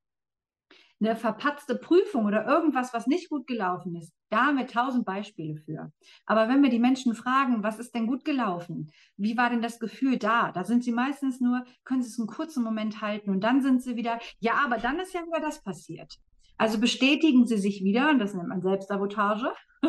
eine 1.00 1.16
verpatzte 1.16 1.76
Prüfung 1.76 2.26
oder 2.26 2.46
irgendwas, 2.46 2.92
was 2.92 3.06
nicht 3.06 3.30
gut 3.30 3.46
gelaufen 3.46 3.96
ist, 3.96 4.12
da 4.28 4.46
haben 4.46 4.58
wir 4.58 4.66
tausend 4.66 5.04
Beispiele 5.04 5.56
für. 5.56 5.92
Aber 6.26 6.48
wenn 6.48 6.62
wir 6.62 6.70
die 6.70 6.78
Menschen 6.78 7.14
fragen, 7.14 7.62
was 7.62 7.78
ist 7.78 7.94
denn 7.94 8.06
gut 8.06 8.24
gelaufen? 8.24 8.90
Wie 9.16 9.36
war 9.36 9.50
denn 9.50 9.62
das 9.62 9.80
Gefühl 9.80 10.18
da? 10.18 10.52
Da 10.52 10.64
sind 10.64 10.84
sie 10.84 10.92
meistens 10.92 11.40
nur, 11.40 11.64
können 11.84 12.02
sie 12.02 12.08
es 12.08 12.18
einen 12.18 12.28
kurzen 12.28 12.62
Moment 12.62 13.00
halten 13.00 13.30
und 13.30 13.42
dann 13.42 13.62
sind 13.62 13.82
sie 13.82 13.96
wieder, 13.96 14.18
ja, 14.38 14.54
aber 14.64 14.78
dann 14.78 15.00
ist 15.00 15.14
ja 15.14 15.22
wieder 15.22 15.40
das 15.40 15.62
passiert. 15.62 16.18
Also 16.58 16.78
bestätigen 16.78 17.46
sie 17.46 17.56
sich 17.56 17.82
wieder, 17.82 18.10
und 18.10 18.18
das 18.18 18.34
nennt 18.34 18.48
man 18.48 18.60
Selbstsabotage, 18.60 19.52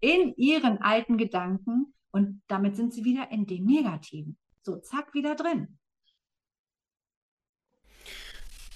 in 0.00 0.32
ihren 0.36 0.78
alten 0.78 1.18
Gedanken 1.18 1.92
und 2.12 2.42
damit 2.46 2.76
sind 2.76 2.94
sie 2.94 3.04
wieder 3.04 3.32
in 3.32 3.46
dem 3.46 3.64
Negativen. 3.64 4.38
So, 4.62 4.76
zack, 4.76 5.12
wieder 5.14 5.34
drin. 5.34 5.78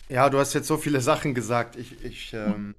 Ja, 0.09 0.31
du 0.31 0.39
hast 0.39 0.55
jetzt 0.55 0.67
so 0.67 0.77
viele 0.77 1.01
Sachen 1.01 1.35
gesagt. 1.35 1.77
Ich, 1.77 2.03
ich, 2.05 2.33
ähm, 2.33 2.75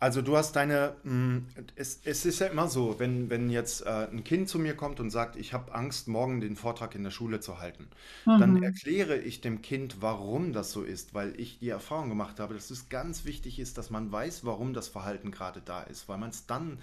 also 0.00 0.22
du 0.22 0.36
hast 0.36 0.54
deine, 0.56 0.96
mh, 1.04 1.42
es, 1.76 2.00
es 2.04 2.24
ist 2.26 2.40
ja 2.40 2.46
immer 2.48 2.68
so, 2.68 2.98
wenn, 2.98 3.30
wenn 3.30 3.50
jetzt 3.50 3.82
äh, 3.86 4.08
ein 4.10 4.22
Kind 4.24 4.48
zu 4.48 4.58
mir 4.58 4.74
kommt 4.76 5.00
und 5.00 5.10
sagt, 5.10 5.36
ich 5.36 5.52
habe 5.52 5.74
Angst, 5.74 6.08
morgen 6.08 6.40
den 6.40 6.56
Vortrag 6.56 6.94
in 6.94 7.04
der 7.04 7.10
Schule 7.10 7.40
zu 7.40 7.58
halten, 7.58 7.88
dann 8.36 8.56
Mhm. 8.56 8.58
erkläre 8.62 9.16
ich 9.18 9.40
dem 9.40 9.62
Kind, 9.62 9.96
warum 10.00 10.52
das 10.52 10.72
so 10.72 10.82
ist, 10.82 11.14
weil 11.14 11.38
ich 11.40 11.58
die 11.58 11.68
Erfahrung 11.70 12.08
gemacht 12.08 12.38
habe, 12.40 12.54
dass 12.54 12.70
es 12.70 12.88
ganz 12.88 13.24
wichtig 13.24 13.58
ist, 13.58 13.78
dass 13.78 13.90
man 13.90 14.12
weiß, 14.12 14.44
warum 14.44 14.74
das 14.74 14.88
Verhalten 14.88 15.30
gerade 15.30 15.60
da 15.64 15.82
ist, 15.82 16.08
weil 16.08 16.18
man 16.18 16.30
es 16.30 16.46
dann 16.46 16.78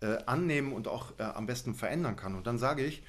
äh, 0.00 0.18
annehmen 0.26 0.72
und 0.72 0.88
auch 0.88 1.12
äh, 1.18 1.22
am 1.24 1.46
besten 1.46 1.74
verändern 1.74 2.16
kann. 2.16 2.34
Und 2.34 2.46
dann 2.46 2.58
sage 2.58 2.84
ich, 2.84 3.02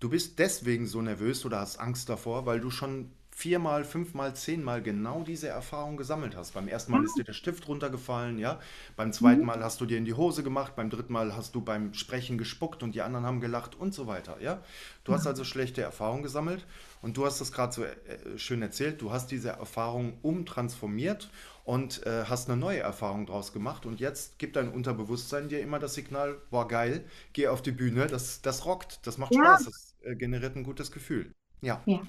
Du 0.00 0.08
bist 0.08 0.38
deswegen 0.38 0.86
so 0.86 1.02
nervös 1.02 1.44
oder 1.44 1.60
hast 1.60 1.78
Angst 1.78 2.08
davor, 2.08 2.46
weil 2.46 2.60
du 2.60 2.70
schon 2.70 3.10
viermal, 3.40 3.84
fünfmal, 3.84 4.36
zehnmal 4.36 4.82
genau 4.82 5.22
diese 5.22 5.48
Erfahrung 5.48 5.96
gesammelt 5.96 6.36
hast. 6.36 6.52
Beim 6.52 6.68
ersten 6.68 6.92
Mal 6.92 7.02
ist 7.02 7.16
dir 7.16 7.24
der 7.24 7.32
Stift 7.32 7.66
runtergefallen, 7.68 8.38
ja. 8.38 8.60
Beim 8.96 9.12
zweiten 9.12 9.40
Mhm. 9.40 9.46
Mal 9.46 9.64
hast 9.64 9.80
du 9.80 9.86
dir 9.86 9.96
in 9.96 10.04
die 10.04 10.12
Hose 10.14 10.42
gemacht, 10.42 10.76
beim 10.76 10.90
dritten 10.90 11.12
Mal 11.12 11.34
hast 11.34 11.54
du 11.54 11.62
beim 11.62 11.94
Sprechen 11.94 12.36
gespuckt 12.36 12.82
und 12.82 12.94
die 12.94 13.00
anderen 13.02 13.24
haben 13.24 13.40
gelacht 13.40 13.74
und 13.74 13.94
so 13.94 14.06
weiter, 14.06 14.36
ja. 14.42 14.62
Du 15.04 15.14
hast 15.14 15.26
also 15.26 15.44
schlechte 15.44 15.80
Erfahrungen 15.80 16.22
gesammelt 16.22 16.66
und 17.00 17.16
du 17.16 17.24
hast 17.24 17.40
das 17.40 17.50
gerade 17.52 17.72
so 17.72 17.82
äh, 17.84 18.38
schön 18.38 18.60
erzählt. 18.62 19.00
Du 19.00 19.10
hast 19.10 19.30
diese 19.30 19.50
Erfahrung 19.50 20.18
umtransformiert 20.22 21.30
und 21.64 22.04
äh, 22.06 22.24
hast 22.24 22.50
eine 22.50 22.58
neue 22.60 22.80
Erfahrung 22.80 23.24
draus 23.26 23.52
gemacht 23.54 23.86
und 23.86 24.00
jetzt 24.00 24.38
gibt 24.38 24.56
dein 24.56 24.70
Unterbewusstsein 24.70 25.48
dir 25.48 25.60
immer 25.60 25.78
das 25.78 25.94
Signal, 25.94 26.36
boah 26.50 26.68
geil, 26.68 27.04
geh 27.32 27.48
auf 27.48 27.62
die 27.62 27.72
Bühne, 27.72 28.06
das, 28.06 28.42
das 28.42 28.66
rockt, 28.66 29.06
das 29.06 29.16
macht 29.18 29.34
Ja, 29.34 29.56
Spaß, 29.56 29.64
das 29.64 29.94
äh, 30.02 30.14
generiert 30.16 30.56
ein 30.56 30.64
gutes 30.64 30.92
Gefühl. 30.92 31.32
Ja. 31.62 31.82
ja. 31.86 32.00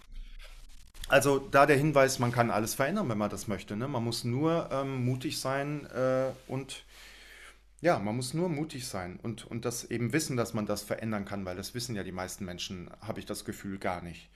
Also 1.08 1.40
da 1.40 1.66
der 1.66 1.78
Hinweis, 1.78 2.20
man 2.20 2.32
kann 2.32 2.52
alles 2.52 2.74
verändern, 2.74 3.10
wenn 3.10 3.18
man 3.18 3.30
das 3.30 3.48
möchte. 3.48 3.76
Ne? 3.76 3.88
Man 3.88 4.04
muss 4.04 4.24
nur 4.24 4.70
ähm, 4.72 5.04
mutig 5.04 5.40
sein 5.40 5.86
äh, 5.88 6.32
und 6.48 6.86
ja, 7.82 7.98
man 8.00 8.16
muss 8.16 8.34
nur 8.34 8.48
mutig 8.48 8.88
sein 8.88 9.20
und, 9.22 9.46
und 9.46 9.66
das 9.66 9.86
eben 9.86 10.14
wissen, 10.14 10.38
dass 10.38 10.54
man 10.54 10.68
das 10.68 10.84
verändern 10.84 11.26
kann, 11.26 11.46
weil 11.46 11.56
das 11.56 11.74
wissen 11.74 11.96
ja 11.96 12.04
die 12.04 12.12
meisten 12.12 12.46
Menschen, 12.46 12.90
habe 13.02 13.20
ich 13.20 13.26
das 13.26 13.44
Gefühl, 13.44 13.80
gar 13.80 14.02
nicht. 14.04 14.30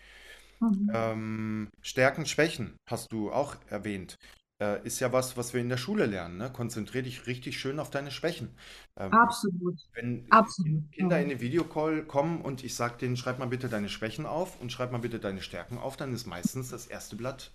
Mhm. 0.60 0.92
Ähm, 0.94 1.70
Stärken, 1.82 2.26
Schwächen 2.26 2.76
hast 2.90 3.12
du 3.12 3.32
auch 3.32 3.56
erwähnt. 3.70 4.16
Äh, 4.60 4.86
ist 4.86 5.00
ja 5.02 5.12
was, 5.12 5.36
was 5.38 5.54
wir 5.54 5.62
in 5.62 5.70
der 5.70 5.78
Schule 5.78 6.06
lernen. 6.06 6.38
Ne? 6.38 6.52
Konzentrier 6.52 7.04
dich 7.04 7.28
richtig 7.28 7.60
schön 7.60 7.80
auf 7.80 7.90
deine 7.90 8.12
Schwächen. 8.12 8.56
Ähm, 8.98 9.12
Absolut. 9.12 9.80
wenn 9.94 10.28
Absolut. 10.30 10.84
Kinder 10.92 11.20
in 11.22 11.30
den 11.30 11.42
Videocall 11.42 12.04
kommen 12.06 12.42
und 12.42 12.64
ich 12.64 12.76
sage 12.76 12.98
denen, 13.00 13.18
schreib 13.18 13.40
mal 13.40 13.48
bitte 13.48 13.70
deine 13.70 13.90
Schwächen 13.90 14.26
auf 14.26 14.60
und 14.62 14.72
schreib 14.72 14.92
mal 14.92 15.00
bitte 15.00 15.20
deine 15.20 15.42
Stärken 15.42 15.78
auf, 15.78 15.98
dann 15.98 16.14
ist 16.14 16.26
meistens 16.28 16.70
das 16.72 16.88
erste 16.88 17.16
Blatt 17.16 17.52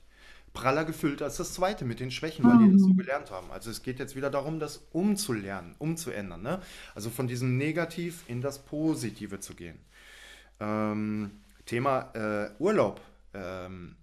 praller 0.52 0.84
gefüllt 0.84 1.22
als 1.22 1.36
das 1.38 1.54
zweite 1.54 1.84
mit 1.84 2.00
den 2.00 2.10
Schwächen, 2.10 2.46
weil 2.46 2.58
die 2.58 2.70
das 2.70 2.84
so 2.84 2.92
Mhm. 2.92 2.96
gelernt 2.96 3.30
haben. 3.30 3.50
Also 3.52 3.70
es 3.70 3.82
geht 3.82 3.98
jetzt 4.00 4.16
wieder 4.16 4.30
darum, 4.30 4.58
das 4.60 4.78
umzulernen, 4.92 5.76
umzuändern. 5.78 6.42
Ne? 6.42 6.60
Also 6.94 7.10
von 7.10 7.28
diesem 7.28 7.56
Negativ 7.58 8.24
in 8.28 8.40
das 8.42 8.64
Positive 8.64 9.40
zu 9.40 9.54
gehen. 9.54 9.78
Ähm, 10.60 11.32
Thema 11.66 12.10
äh, 12.14 12.50
Urlaub. 12.58 13.00
Ähm, 13.34 13.96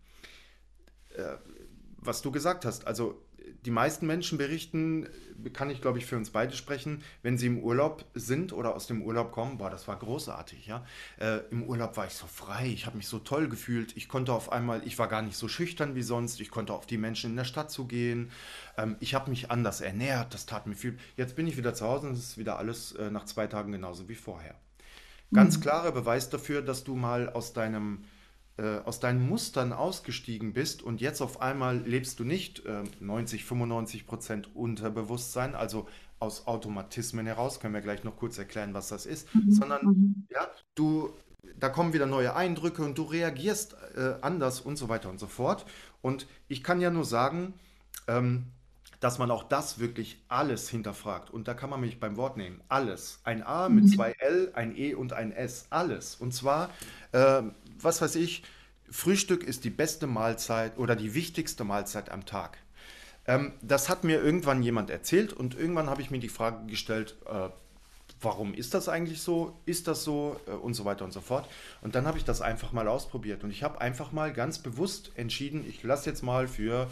was 2.07 2.21
du 2.21 2.31
gesagt 2.31 2.65
hast, 2.65 2.87
also 2.87 3.21
die 3.65 3.71
meisten 3.71 4.07
Menschen 4.07 4.37
berichten, 4.37 5.07
kann 5.53 5.69
ich 5.69 5.81
glaube 5.81 5.99
ich 5.99 6.05
für 6.05 6.17
uns 6.17 6.31
beide 6.31 6.55
sprechen, 6.55 7.03
wenn 7.21 7.37
sie 7.37 7.47
im 7.47 7.59
Urlaub 7.59 8.05
sind 8.13 8.51
oder 8.51 8.75
aus 8.75 8.87
dem 8.87 9.01
Urlaub 9.01 9.31
kommen, 9.31 9.57
boah, 9.57 9.69
das 9.69 9.87
war 9.87 9.97
großartig, 9.97 10.67
ja. 10.67 10.85
Äh, 11.19 11.39
im 11.51 11.63
Urlaub 11.63 11.95
war 11.97 12.05
ich 12.07 12.13
so 12.13 12.27
frei, 12.27 12.67
ich 12.67 12.85
habe 12.85 12.97
mich 12.97 13.07
so 13.07 13.19
toll 13.19 13.47
gefühlt, 13.47 13.95
ich 13.95 14.09
konnte 14.09 14.33
auf 14.33 14.51
einmal, 14.51 14.81
ich 14.85 14.99
war 14.99 15.07
gar 15.07 15.21
nicht 15.21 15.37
so 15.37 15.47
schüchtern 15.47 15.95
wie 15.95 16.01
sonst, 16.01 16.41
ich 16.41 16.51
konnte 16.51 16.73
auf 16.73 16.85
die 16.85 16.97
Menschen 16.97 17.31
in 17.31 17.35
der 17.37 17.45
Stadt 17.45 17.71
zugehen, 17.71 18.31
ähm, 18.77 18.97
ich 18.99 19.13
habe 19.15 19.29
mich 19.29 19.49
anders 19.51 19.81
ernährt, 19.81 20.33
das 20.33 20.45
tat 20.45 20.67
mir 20.67 20.75
viel. 20.75 20.97
Jetzt 21.15 21.35
bin 21.35 21.47
ich 21.47 21.57
wieder 21.57 21.73
zu 21.73 21.85
Hause 21.85 22.07
und 22.07 22.13
es 22.13 22.19
ist 22.19 22.37
wieder 22.37 22.57
alles 22.57 22.93
äh, 22.93 23.09
nach 23.11 23.25
zwei 23.25 23.47
Tagen 23.47 23.71
genauso 23.71 24.09
wie 24.09 24.15
vorher. 24.15 24.55
Ganz 25.33 25.57
Mhm. 25.57 25.61
klarer 25.61 25.91
Beweis 25.91 26.29
dafür, 26.29 26.61
dass 26.61 26.83
du 26.83 26.95
mal 26.95 27.29
aus 27.29 27.53
deinem 27.53 28.03
äh, 28.57 28.79
aus 28.85 28.99
deinen 28.99 29.27
Mustern 29.27 29.73
ausgestiegen 29.73 30.53
bist 30.53 30.81
und 30.83 31.01
jetzt 31.01 31.21
auf 31.21 31.41
einmal 31.41 31.77
lebst 31.77 32.19
du 32.19 32.23
nicht 32.23 32.65
äh, 32.65 32.83
90, 32.99 33.45
95 33.45 34.07
Prozent 34.07 34.55
Unterbewusstsein, 34.55 35.55
also 35.55 35.87
aus 36.19 36.47
Automatismen 36.47 37.25
heraus, 37.27 37.59
können 37.59 37.73
wir 37.75 37.81
gleich 37.81 38.03
noch 38.03 38.17
kurz 38.17 38.37
erklären, 38.39 38.73
was 38.73 38.87
das 38.89 39.05
ist, 39.05 39.33
Mhm. 39.35 39.51
sondern 39.51 39.85
Mhm. 39.85 40.27
ja, 40.31 40.47
du, 40.75 41.13
da 41.59 41.69
kommen 41.69 41.93
wieder 41.93 42.07
neue 42.07 42.35
Eindrücke 42.35 42.81
und 42.83 42.97
du 42.97 43.03
reagierst 43.03 43.75
äh, 43.95 44.15
anders 44.21 44.59
und 44.61 44.77
so 44.77 44.89
weiter 44.89 45.09
und 45.09 45.19
so 45.19 45.27
fort. 45.27 45.65
Und 46.01 46.25
ich 46.47 46.63
kann 46.63 46.81
ja 46.81 46.89
nur 46.89 47.05
sagen, 47.05 47.53
ähm, 48.07 48.47
dass 48.99 49.19
man 49.19 49.29
auch 49.29 49.43
das 49.43 49.77
wirklich 49.77 50.23
alles 50.27 50.69
hinterfragt. 50.69 51.29
Und 51.29 51.47
da 51.47 51.53
kann 51.53 51.69
man 51.69 51.79
mich 51.81 51.99
beim 51.99 52.17
Wort 52.17 52.35
nehmen. 52.35 52.61
Alles. 52.67 53.19
Ein 53.23 53.43
A 53.43 53.69
mit 53.69 53.83
Mhm. 53.83 53.89
zwei 53.89 54.11
L, 54.17 54.51
ein 54.55 54.75
E 54.75 54.95
und 54.95 55.13
ein 55.13 55.31
S. 55.31 55.67
Alles. 55.69 56.15
Und 56.15 56.33
zwar, 56.33 56.71
äh, 57.11 57.43
was 57.81 58.01
weiß 58.01 58.15
ich, 58.15 58.43
Frühstück 58.89 59.43
ist 59.43 59.63
die 59.65 59.69
beste 59.69 60.07
Mahlzeit 60.07 60.77
oder 60.77 60.95
die 60.95 61.13
wichtigste 61.13 61.63
Mahlzeit 61.63 62.09
am 62.11 62.25
Tag. 62.25 62.57
Ähm, 63.25 63.53
das 63.61 63.89
hat 63.89 64.03
mir 64.03 64.21
irgendwann 64.23 64.63
jemand 64.63 64.89
erzählt 64.89 65.33
und 65.33 65.55
irgendwann 65.55 65.89
habe 65.89 66.01
ich 66.01 66.11
mir 66.11 66.19
die 66.19 66.29
Frage 66.29 66.65
gestellt, 66.67 67.17
äh, 67.25 67.49
warum 68.21 68.53
ist 68.53 68.73
das 68.73 68.89
eigentlich 68.89 69.21
so? 69.21 69.61
Ist 69.65 69.87
das 69.87 70.03
so? 70.03 70.39
Äh, 70.47 70.51
und 70.51 70.73
so 70.73 70.85
weiter 70.85 71.03
und 71.05 71.11
so 71.11 71.21
fort. 71.21 71.47
Und 71.81 71.95
dann 71.95 72.07
habe 72.07 72.17
ich 72.17 72.23
das 72.25 72.41
einfach 72.41 72.71
mal 72.71 72.87
ausprobiert 72.87 73.43
und 73.43 73.51
ich 73.51 73.63
habe 73.63 73.81
einfach 73.81 74.11
mal 74.11 74.31
ganz 74.33 74.59
bewusst 74.59 75.11
entschieden, 75.15 75.65
ich 75.67 75.83
lasse 75.83 76.09
jetzt 76.09 76.23
mal 76.23 76.47
für 76.47 76.89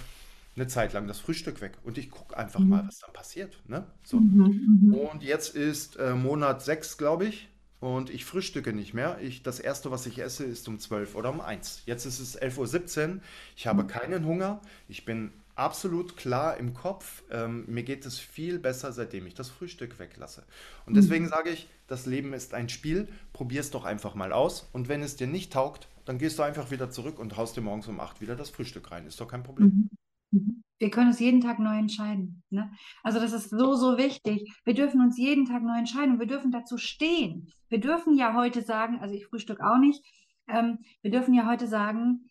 eine 0.57 0.67
Zeit 0.67 0.93
lang 0.93 1.07
das 1.07 1.19
Frühstück 1.19 1.61
weg 1.61 1.77
und 1.83 1.97
ich 1.97 2.09
gucke 2.11 2.37
einfach 2.37 2.61
mal, 2.61 2.83
Mhm. 2.83 2.87
was 2.87 2.99
dann 2.99 3.13
passiert. 3.13 3.57
Ne? 3.67 3.85
So. 4.03 4.19
Mhm. 4.19 4.79
Mhm. 4.83 4.93
Und 4.93 5.23
jetzt 5.23 5.55
ist 5.55 5.97
äh, 5.97 6.13
Monat 6.15 6.61
6, 6.63 6.97
glaube 6.97 7.25
ich. 7.25 7.49
Und 7.79 8.09
ich 8.09 8.25
frühstücke 8.25 8.73
nicht 8.73 8.93
mehr. 8.93 9.19
Ich, 9.21 9.43
das 9.43 9.59
erste, 9.59 9.91
was 9.91 10.05
ich 10.05 10.19
esse, 10.19 10.43
ist 10.45 10.67
um 10.67 10.79
12 10.79 11.15
oder 11.15 11.29
um 11.29 11.41
eins. 11.41 11.83
Jetzt 11.85 12.05
ist 12.05 12.19
es 12.19 12.35
11.17 12.35 13.15
Uhr. 13.15 13.21
Ich 13.55 13.67
habe 13.67 13.85
keinen 13.85 14.25
Hunger. 14.25 14.61
Ich 14.87 15.05
bin 15.05 15.31
absolut 15.55 16.17
klar 16.17 16.57
im 16.57 16.73
Kopf. 16.73 17.23
Ähm, 17.31 17.65
mir 17.67 17.83
geht 17.83 18.05
es 18.05 18.19
viel 18.19 18.59
besser, 18.59 18.91
seitdem 18.91 19.25
ich 19.27 19.33
das 19.35 19.49
Frühstück 19.49 19.99
weglasse. 19.99 20.43
Und 20.85 20.95
deswegen 20.95 21.25
Mhm. 21.25 21.29
sage 21.29 21.49
ich, 21.51 21.69
das 21.87 22.05
Leben 22.05 22.33
ist 22.33 22.53
ein 22.53 22.69
Spiel. 22.69 23.07
Probier 23.33 23.61
es 23.61 23.71
doch 23.71 23.85
einfach 23.85 24.15
mal 24.15 24.33
aus. 24.33 24.67
Und 24.73 24.87
wenn 24.89 25.01
es 25.03 25.15
dir 25.15 25.27
nicht 25.27 25.53
taugt, 25.53 25.87
dann 26.05 26.17
gehst 26.17 26.39
du 26.39 26.43
einfach 26.43 26.71
wieder 26.71 26.89
zurück 26.89 27.19
und 27.19 27.37
haust 27.37 27.55
dir 27.57 27.61
morgens 27.61 27.87
um 27.87 27.99
8 27.99 28.21
wieder 28.21 28.35
das 28.35 28.49
Frühstück 28.49 28.91
rein. 28.91 29.05
Ist 29.07 29.19
doch 29.21 29.27
kein 29.27 29.43
Problem. 29.43 29.67
Mhm. 29.67 29.89
Mhm. 30.35 30.63
Wir 30.77 30.89
können 30.89 31.07
uns 31.07 31.19
jeden 31.19 31.39
Tag 31.39 31.59
neu 31.59 31.77
entscheiden. 31.77 32.43
Ne? 32.49 32.69
Also 33.01 33.19
das 33.19 33.31
ist 33.31 33.49
so, 33.49 33.75
so 33.75 33.97
wichtig. 33.97 34.53
Wir 34.65 34.73
dürfen 34.73 34.99
uns 34.99 35.17
jeden 35.17 35.45
Tag 35.45 35.63
neu 35.63 35.77
entscheiden 35.77 36.15
und 36.15 36.19
wir 36.19 36.27
dürfen 36.27 36.51
dazu 36.51 36.77
stehen. 36.77 37.49
Wir 37.69 37.79
dürfen 37.79 38.15
ja 38.15 38.33
heute 38.33 38.61
sagen, 38.61 38.99
also 38.99 39.15
ich 39.15 39.25
frühstück 39.25 39.61
auch 39.61 39.77
nicht, 39.77 40.03
ähm, 40.47 40.79
wir 41.01 41.11
dürfen 41.11 41.33
ja 41.33 41.47
heute 41.47 41.67
sagen, 41.67 42.29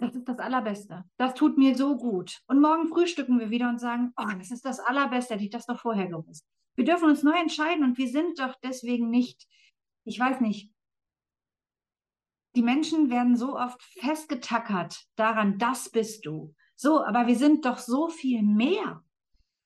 das 0.00 0.14
ist 0.14 0.28
das 0.28 0.38
Allerbeste. 0.38 1.04
Das 1.18 1.34
tut 1.34 1.58
mir 1.58 1.76
so 1.76 1.96
gut. 1.96 2.38
Und 2.46 2.60
morgen 2.60 2.88
frühstücken 2.88 3.38
wir 3.38 3.50
wieder 3.50 3.68
und 3.68 3.78
sagen, 3.78 4.12
oh, 4.16 4.32
das 4.38 4.50
ist 4.50 4.64
das 4.64 4.80
Allerbeste, 4.80 5.34
hätte 5.34 5.44
ich 5.44 5.50
das 5.50 5.66
doch 5.66 5.78
vorher 5.78 6.06
gewusst. 6.06 6.46
Wir 6.76 6.84
dürfen 6.84 7.08
uns 7.08 7.22
neu 7.22 7.36
entscheiden 7.38 7.84
und 7.84 7.98
wir 7.98 8.08
sind 8.08 8.38
doch 8.38 8.54
deswegen 8.62 9.10
nicht, 9.10 9.46
ich 10.04 10.18
weiß 10.18 10.40
nicht, 10.40 10.72
die 12.56 12.62
Menschen 12.62 13.10
werden 13.10 13.36
so 13.36 13.56
oft 13.56 13.82
festgetackert 14.00 15.04
daran, 15.16 15.58
das 15.58 15.90
bist 15.90 16.24
du. 16.24 16.54
So, 16.80 17.04
aber 17.04 17.26
wir 17.26 17.36
sind 17.36 17.64
doch 17.64 17.78
so 17.78 18.08
viel 18.08 18.42
mehr. 18.42 19.02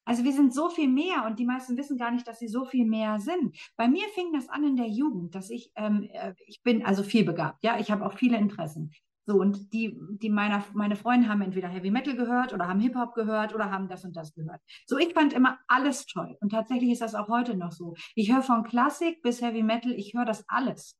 Also 0.04 0.24
wir 0.24 0.32
sind 0.32 0.54
so 0.54 0.70
viel 0.70 0.88
mehr 0.88 1.26
und 1.26 1.38
die 1.38 1.44
meisten 1.44 1.76
wissen 1.76 1.98
gar 1.98 2.10
nicht, 2.10 2.26
dass 2.26 2.38
sie 2.38 2.48
so 2.48 2.64
viel 2.64 2.86
mehr 2.86 3.20
sind. 3.20 3.54
Bei 3.76 3.86
mir 3.86 4.08
fing 4.14 4.32
das 4.32 4.48
an 4.48 4.64
in 4.64 4.76
der 4.76 4.88
Jugend, 4.88 5.34
dass 5.34 5.50
ich, 5.50 5.70
ähm, 5.76 6.08
äh, 6.10 6.34
ich 6.46 6.62
bin 6.62 6.84
also 6.84 7.02
vielbegabt, 7.02 7.62
ja, 7.62 7.78
ich 7.78 7.90
habe 7.90 8.04
auch 8.06 8.14
viele 8.14 8.38
Interessen. 8.38 8.92
So, 9.26 9.36
und 9.36 9.72
die, 9.72 9.96
die 10.22 10.30
meiner, 10.30 10.64
meine 10.72 10.96
Freunde 10.96 11.28
haben 11.28 11.42
entweder 11.42 11.68
Heavy 11.68 11.90
Metal 11.90 12.16
gehört 12.16 12.54
oder 12.54 12.66
haben 12.66 12.80
Hip-Hop 12.80 13.14
gehört 13.14 13.54
oder 13.54 13.70
haben 13.70 13.88
das 13.88 14.04
und 14.04 14.16
das 14.16 14.34
gehört. 14.34 14.60
So, 14.86 14.98
ich 14.98 15.12
fand 15.12 15.34
immer 15.34 15.58
alles 15.68 16.06
toll. 16.06 16.36
Und 16.40 16.50
tatsächlich 16.50 16.90
ist 16.90 17.02
das 17.02 17.14
auch 17.14 17.28
heute 17.28 17.56
noch 17.56 17.72
so. 17.72 17.94
Ich 18.16 18.32
höre 18.32 18.42
von 18.42 18.64
Klassik 18.64 19.22
bis 19.22 19.42
Heavy 19.42 19.62
Metal, 19.62 19.92
ich 19.92 20.14
höre 20.14 20.24
das 20.24 20.44
alles. 20.48 20.96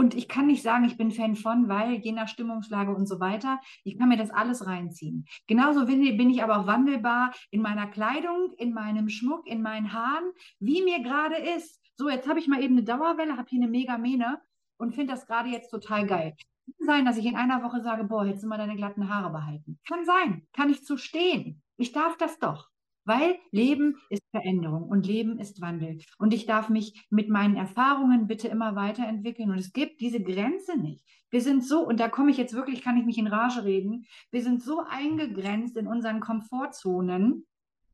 Und 0.00 0.14
ich 0.14 0.28
kann 0.28 0.46
nicht 0.46 0.62
sagen, 0.62 0.86
ich 0.86 0.96
bin 0.96 1.10
Fan 1.10 1.36
von, 1.36 1.68
weil 1.68 1.96
je 1.96 2.12
nach 2.12 2.26
Stimmungslage 2.26 2.90
und 2.90 3.06
so 3.06 3.20
weiter, 3.20 3.60
ich 3.84 3.98
kann 3.98 4.08
mir 4.08 4.16
das 4.16 4.30
alles 4.30 4.66
reinziehen. 4.66 5.26
Genauso 5.46 5.84
bin, 5.84 6.02
ich 6.02 6.42
aber 6.42 6.58
auch 6.58 6.66
wandelbar 6.66 7.34
in 7.50 7.60
meiner 7.60 7.86
Kleidung, 7.86 8.50
in 8.56 8.72
meinem 8.72 9.10
Schmuck, 9.10 9.46
in 9.46 9.60
meinen 9.60 9.92
Haaren, 9.92 10.32
wie 10.58 10.82
mir 10.82 11.02
gerade 11.02 11.36
ist. 11.36 11.82
So, 11.96 12.08
jetzt 12.08 12.26
habe 12.26 12.38
ich 12.38 12.48
mal 12.48 12.62
eben 12.62 12.78
eine 12.78 12.84
Dauerwelle, 12.84 13.36
habe 13.36 13.50
hier 13.50 13.60
eine 13.60 13.70
Megamähne 13.70 14.40
und 14.78 14.94
finde 14.94 15.12
das 15.12 15.26
gerade 15.26 15.50
jetzt 15.50 15.68
total 15.68 16.06
geil. 16.06 16.34
Kann 16.64 16.86
sein, 16.86 17.04
dass 17.04 17.18
ich 17.18 17.26
in 17.26 17.36
einer 17.36 17.62
Woche 17.62 17.82
sage, 17.82 18.04
boah, 18.04 18.24
hättest 18.24 18.44
du 18.44 18.48
mal 18.48 18.56
deine 18.56 18.76
glatten 18.76 19.14
Haare 19.14 19.30
behalten. 19.30 19.78
Kann 19.86 20.06
sein, 20.06 20.46
kann 20.54 20.70
ich 20.70 20.82
zu 20.82 20.96
stehen. 20.96 21.62
Ich 21.76 21.92
darf 21.92 22.16
das 22.16 22.38
doch. 22.38 22.70
Weil 23.10 23.40
Leben 23.50 23.96
ist 24.08 24.22
Veränderung 24.30 24.84
und 24.84 25.04
Leben 25.04 25.40
ist 25.40 25.60
Wandel. 25.60 25.98
Und 26.18 26.32
ich 26.32 26.46
darf 26.46 26.68
mich 26.68 27.08
mit 27.10 27.28
meinen 27.28 27.56
Erfahrungen 27.56 28.28
bitte 28.28 28.46
immer 28.46 28.76
weiterentwickeln. 28.76 29.50
Und 29.50 29.58
es 29.58 29.72
gibt 29.72 30.00
diese 30.00 30.22
Grenze 30.22 30.78
nicht. 30.78 31.04
Wir 31.28 31.40
sind 31.40 31.64
so, 31.64 31.84
und 31.84 31.98
da 31.98 32.08
komme 32.08 32.30
ich 32.30 32.36
jetzt 32.36 32.54
wirklich, 32.54 32.82
kann 32.82 32.96
ich 32.96 33.04
mich 33.04 33.18
in 33.18 33.26
Rage 33.26 33.64
reden, 33.64 34.06
wir 34.30 34.44
sind 34.44 34.62
so 34.62 34.84
eingegrenzt 34.88 35.76
in 35.76 35.88
unseren 35.88 36.20
Komfortzonen, 36.20 37.46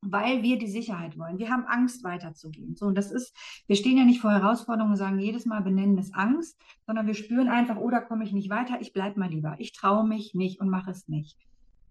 weil 0.02 0.42
wir 0.42 0.58
die 0.58 0.68
Sicherheit 0.68 1.16
wollen. 1.16 1.38
Wir 1.38 1.48
haben 1.48 1.64
Angst, 1.64 2.04
weiterzugehen. 2.04 2.76
So, 2.76 2.84
und 2.84 2.94
das 2.94 3.10
ist, 3.10 3.34
wir 3.66 3.76
stehen 3.76 3.96
ja 3.96 4.04
nicht 4.04 4.20
vor 4.20 4.32
Herausforderungen 4.32 4.92
und 4.92 4.98
sagen 4.98 5.18
jedes 5.18 5.46
Mal 5.46 5.62
benennen 5.62 5.96
es 5.96 6.12
Angst, 6.12 6.60
sondern 6.84 7.06
wir 7.06 7.14
spüren 7.14 7.48
einfach, 7.48 7.78
oh, 7.78 7.88
da 7.88 8.02
komme 8.02 8.24
ich 8.24 8.34
nicht 8.34 8.50
weiter, 8.50 8.82
ich 8.82 8.92
bleibe 8.92 9.18
mal 9.18 9.30
lieber. 9.30 9.56
Ich 9.60 9.72
traue 9.72 10.06
mich 10.06 10.34
nicht 10.34 10.60
und 10.60 10.68
mache 10.68 10.90
es 10.90 11.08
nicht. 11.08 11.38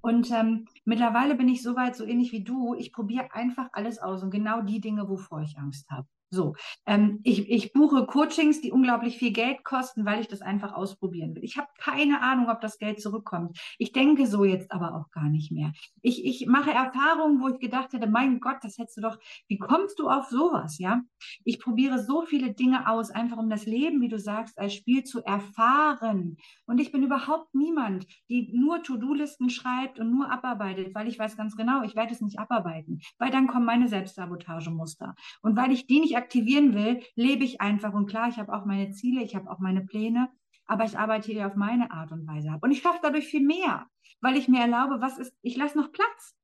Und 0.06 0.30
ähm, 0.30 0.68
mittlerweile 0.84 1.34
bin 1.34 1.50
ich 1.50 1.64
so 1.64 1.76
weit, 1.76 1.96
so 1.96 2.06
ähnlich 2.06 2.32
wie 2.32 2.44
du. 2.44 2.76
Ich 2.76 2.94
probiere 2.94 3.34
einfach 3.34 3.70
alles 3.72 3.98
aus 3.98 4.22
und 4.22 4.30
genau 4.30 4.62
die 4.62 4.80
Dinge, 4.80 5.10
wovor 5.10 5.42
ich 5.42 5.58
Angst 5.58 5.90
habe. 5.90 6.08
So, 6.36 6.54
ähm, 6.86 7.22
ich, 7.24 7.50
ich 7.50 7.72
buche 7.72 8.06
Coachings, 8.06 8.60
die 8.60 8.72
unglaublich 8.72 9.18
viel 9.18 9.32
Geld 9.32 9.64
kosten, 9.64 10.06
weil 10.06 10.20
ich 10.20 10.28
das 10.28 10.42
einfach 10.42 10.74
ausprobieren 10.74 11.34
will. 11.34 11.44
Ich 11.44 11.58
habe 11.58 11.70
keine 11.80 12.22
Ahnung, 12.22 12.50
ob 12.50 12.60
das 12.60 12.78
Geld 12.78 13.02
zurückkommt. 13.02 13.58
Ich 13.78 13.94
denke 13.94 14.28
so 14.28 14.44
jetzt 14.44 14.72
aber 14.72 14.96
auch 14.96 15.10
gar 15.12 15.30
nicht 15.30 15.52
mehr. 15.52 15.72
Ich, 16.02 16.26
ich 16.26 16.46
mache 16.48 16.72
Erfahrungen, 16.72 17.42
wo 17.42 17.48
ich 17.48 17.60
gedacht 17.60 17.94
hätte, 17.94 18.08
mein 18.08 18.42
Gott, 18.42 18.58
das 18.62 18.78
hättest 18.78 18.98
du 18.98 19.02
doch, 19.02 19.18
wie 19.48 19.58
kommst 19.58 19.98
du 19.98 20.10
auf 20.10 20.26
sowas, 20.26 20.78
ja? 20.78 21.02
Ich 21.46 21.60
probiere 21.60 22.04
so 22.04 22.24
viele 22.24 22.54
Dinge 22.54 22.90
aus, 22.90 23.12
einfach 23.12 23.38
um 23.38 23.50
das 23.50 23.66
Leben, 23.66 24.02
wie 24.02 24.10
du 24.10 24.20
sagst, 24.20 24.60
als 24.60 24.74
Spiel 24.74 25.04
zu 25.04 25.24
erfahren. 25.24 26.38
Und 26.66 26.80
ich 26.80 26.92
bin 26.92 27.04
überhaupt 27.04 27.56
niemand, 27.56 28.06
die 28.30 28.52
nur 28.54 28.84
To-Do-Listen 28.84 29.50
schreibt 29.50 30.00
und 30.00 30.12
nur 30.12 30.30
abarbeitet, 30.30 30.94
weil 30.94 31.08
ich 31.08 31.18
weiß 31.18 31.38
ganz 31.38 31.56
genau, 31.56 31.84
ich 31.84 31.96
werde 31.96 32.14
es 32.14 32.22
nicht 32.22 32.40
abarbeiten, 32.40 33.00
weil 33.18 33.32
dann 33.32 33.48
kommen 33.48 33.66
meine 33.66 33.88
Selbstsabotagemuster. 33.88 35.16
Und 35.42 35.56
weil 35.56 35.72
ich 35.72 35.88
die 35.88 36.00
nicht 36.00 36.18
aktivieren 36.26 36.74
will, 36.74 37.04
lebe 37.16 37.44
ich 37.44 37.62
einfach. 37.62 37.94
Und 37.94 38.08
klar, 38.08 38.30
ich 38.30 38.38
habe 38.38 38.52
auch 38.52 38.66
meine 38.66 38.92
Ziele, 38.92 39.24
ich 39.24 39.36
habe 39.36 39.50
auch 39.50 39.60
meine 39.60 39.82
Pläne, 39.82 40.30
aber 40.66 40.84
ich 40.86 40.98
arbeite 40.98 41.32
hier 41.32 41.46
auf 41.46 41.56
meine 41.56 41.92
Art 41.92 42.12
und 42.12 42.28
Weise 42.28 42.52
ab. 42.52 42.64
Und 42.64 42.72
ich 42.72 42.82
schaffe 42.82 43.00
dadurch 43.04 43.28
viel 43.28 43.46
mehr, 43.46 43.86
weil 44.22 44.36
ich 44.36 44.48
mir 44.48 44.62
erlaube, 44.62 45.02
was 45.02 45.20
ist, 45.20 45.36
ich 45.44 45.56
lasse 45.56 45.78
noch 45.78 45.92
Platz. 45.92 46.36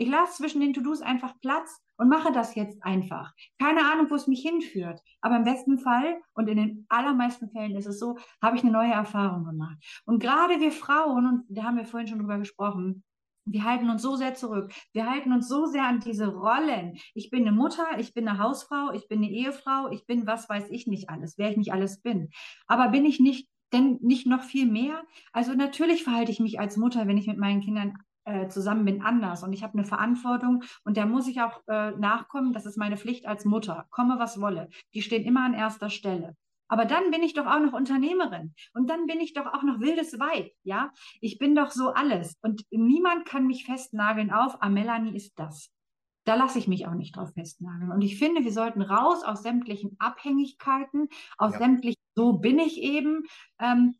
Ich 0.00 0.08
lasse 0.08 0.36
zwischen 0.36 0.60
den 0.60 0.74
To-Dos 0.74 1.02
einfach 1.02 1.34
Platz 1.40 1.80
und 1.96 2.08
mache 2.08 2.32
das 2.32 2.54
jetzt 2.54 2.82
einfach. 2.84 3.34
Keine 3.58 3.80
Ahnung, 3.80 4.10
wo 4.10 4.14
es 4.14 4.28
mich 4.28 4.42
hinführt. 4.42 5.00
Aber 5.20 5.36
im 5.36 5.44
besten 5.44 5.78
Fall 5.78 6.20
und 6.34 6.48
in 6.48 6.56
den 6.56 6.86
allermeisten 6.88 7.50
Fällen 7.50 7.76
ist 7.76 7.86
es 7.86 7.98
so, 7.98 8.16
habe 8.40 8.56
ich 8.56 8.62
eine 8.62 8.70
neue 8.70 8.92
Erfahrung 8.92 9.44
gemacht. 9.44 9.76
Und 10.04 10.20
gerade 10.20 10.60
wir 10.60 10.70
Frauen, 10.70 11.26
und 11.26 11.44
da 11.48 11.64
haben 11.64 11.76
wir 11.76 11.84
vorhin 11.84 12.06
schon 12.06 12.20
drüber 12.20 12.38
gesprochen, 12.38 13.02
wir 13.50 13.64
halten 13.64 13.90
uns 13.90 14.02
so 14.02 14.16
sehr 14.16 14.34
zurück. 14.34 14.72
Wir 14.92 15.10
halten 15.10 15.32
uns 15.32 15.48
so 15.48 15.66
sehr 15.66 15.84
an 15.84 16.00
diese 16.00 16.28
Rollen. 16.28 16.98
Ich 17.14 17.30
bin 17.30 17.46
eine 17.46 17.52
Mutter, 17.52 17.86
ich 17.98 18.14
bin 18.14 18.28
eine 18.28 18.38
Hausfrau, 18.38 18.92
ich 18.92 19.08
bin 19.08 19.18
eine 19.18 19.30
Ehefrau, 19.30 19.90
ich 19.90 20.06
bin 20.06 20.26
was 20.26 20.48
weiß 20.48 20.70
ich 20.70 20.86
nicht 20.86 21.10
alles, 21.10 21.38
wer 21.38 21.50
ich 21.50 21.56
nicht 21.56 21.72
alles 21.72 22.00
bin. 22.00 22.30
Aber 22.66 22.88
bin 22.88 23.04
ich 23.04 23.20
nicht 23.20 23.48
denn 23.72 23.98
nicht 24.00 24.26
noch 24.26 24.42
viel 24.42 24.66
mehr? 24.66 25.02
Also 25.32 25.52
natürlich 25.54 26.04
verhalte 26.04 26.32
ich 26.32 26.40
mich 26.40 26.58
als 26.58 26.76
Mutter, 26.76 27.06
wenn 27.06 27.18
ich 27.18 27.26
mit 27.26 27.38
meinen 27.38 27.60
Kindern 27.60 27.98
äh, 28.24 28.48
zusammen 28.48 28.84
bin, 28.84 29.02
anders. 29.02 29.42
Und 29.42 29.52
ich 29.52 29.62
habe 29.62 29.74
eine 29.74 29.84
Verantwortung 29.84 30.62
und 30.84 30.96
der 30.96 31.06
muss 31.06 31.28
ich 31.28 31.40
auch 31.40 31.62
äh, 31.66 31.92
nachkommen. 31.92 32.52
Das 32.52 32.66
ist 32.66 32.76
meine 32.76 32.96
Pflicht 32.96 33.26
als 33.26 33.44
Mutter. 33.44 33.86
Komme, 33.90 34.18
was 34.18 34.40
wolle. 34.40 34.68
Die 34.94 35.02
stehen 35.02 35.24
immer 35.24 35.44
an 35.44 35.54
erster 35.54 35.90
Stelle. 35.90 36.36
Aber 36.68 36.84
dann 36.84 37.10
bin 37.10 37.22
ich 37.22 37.34
doch 37.34 37.46
auch 37.46 37.60
noch 37.60 37.72
Unternehmerin 37.72 38.54
und 38.74 38.88
dann 38.88 39.06
bin 39.06 39.20
ich 39.20 39.32
doch 39.32 39.46
auch 39.46 39.62
noch 39.62 39.80
wildes 39.80 40.18
Weib, 40.18 40.52
ja? 40.62 40.92
Ich 41.20 41.38
bin 41.38 41.54
doch 41.54 41.70
so 41.70 41.88
alles 41.88 42.36
und 42.42 42.64
niemand 42.70 43.24
kann 43.26 43.46
mich 43.46 43.64
festnageln 43.64 44.30
auf, 44.30 44.58
ah, 44.60 44.68
Melanie 44.68 45.16
ist 45.16 45.38
das. 45.38 45.70
Da 46.24 46.34
lasse 46.34 46.58
ich 46.58 46.68
mich 46.68 46.86
auch 46.86 46.94
nicht 46.94 47.16
drauf 47.16 47.30
festnageln. 47.32 47.90
Und 47.90 48.02
ich 48.02 48.18
finde, 48.18 48.44
wir 48.44 48.52
sollten 48.52 48.82
raus 48.82 49.24
aus 49.24 49.42
sämtlichen 49.42 49.96
Abhängigkeiten, 49.98 51.08
aus 51.38 51.52
Ja. 51.54 51.58
sämtlichen, 51.58 52.02
so 52.14 52.34
bin 52.34 52.58
ich 52.58 52.82
eben. 52.82 53.24
Ähm, 53.58 53.96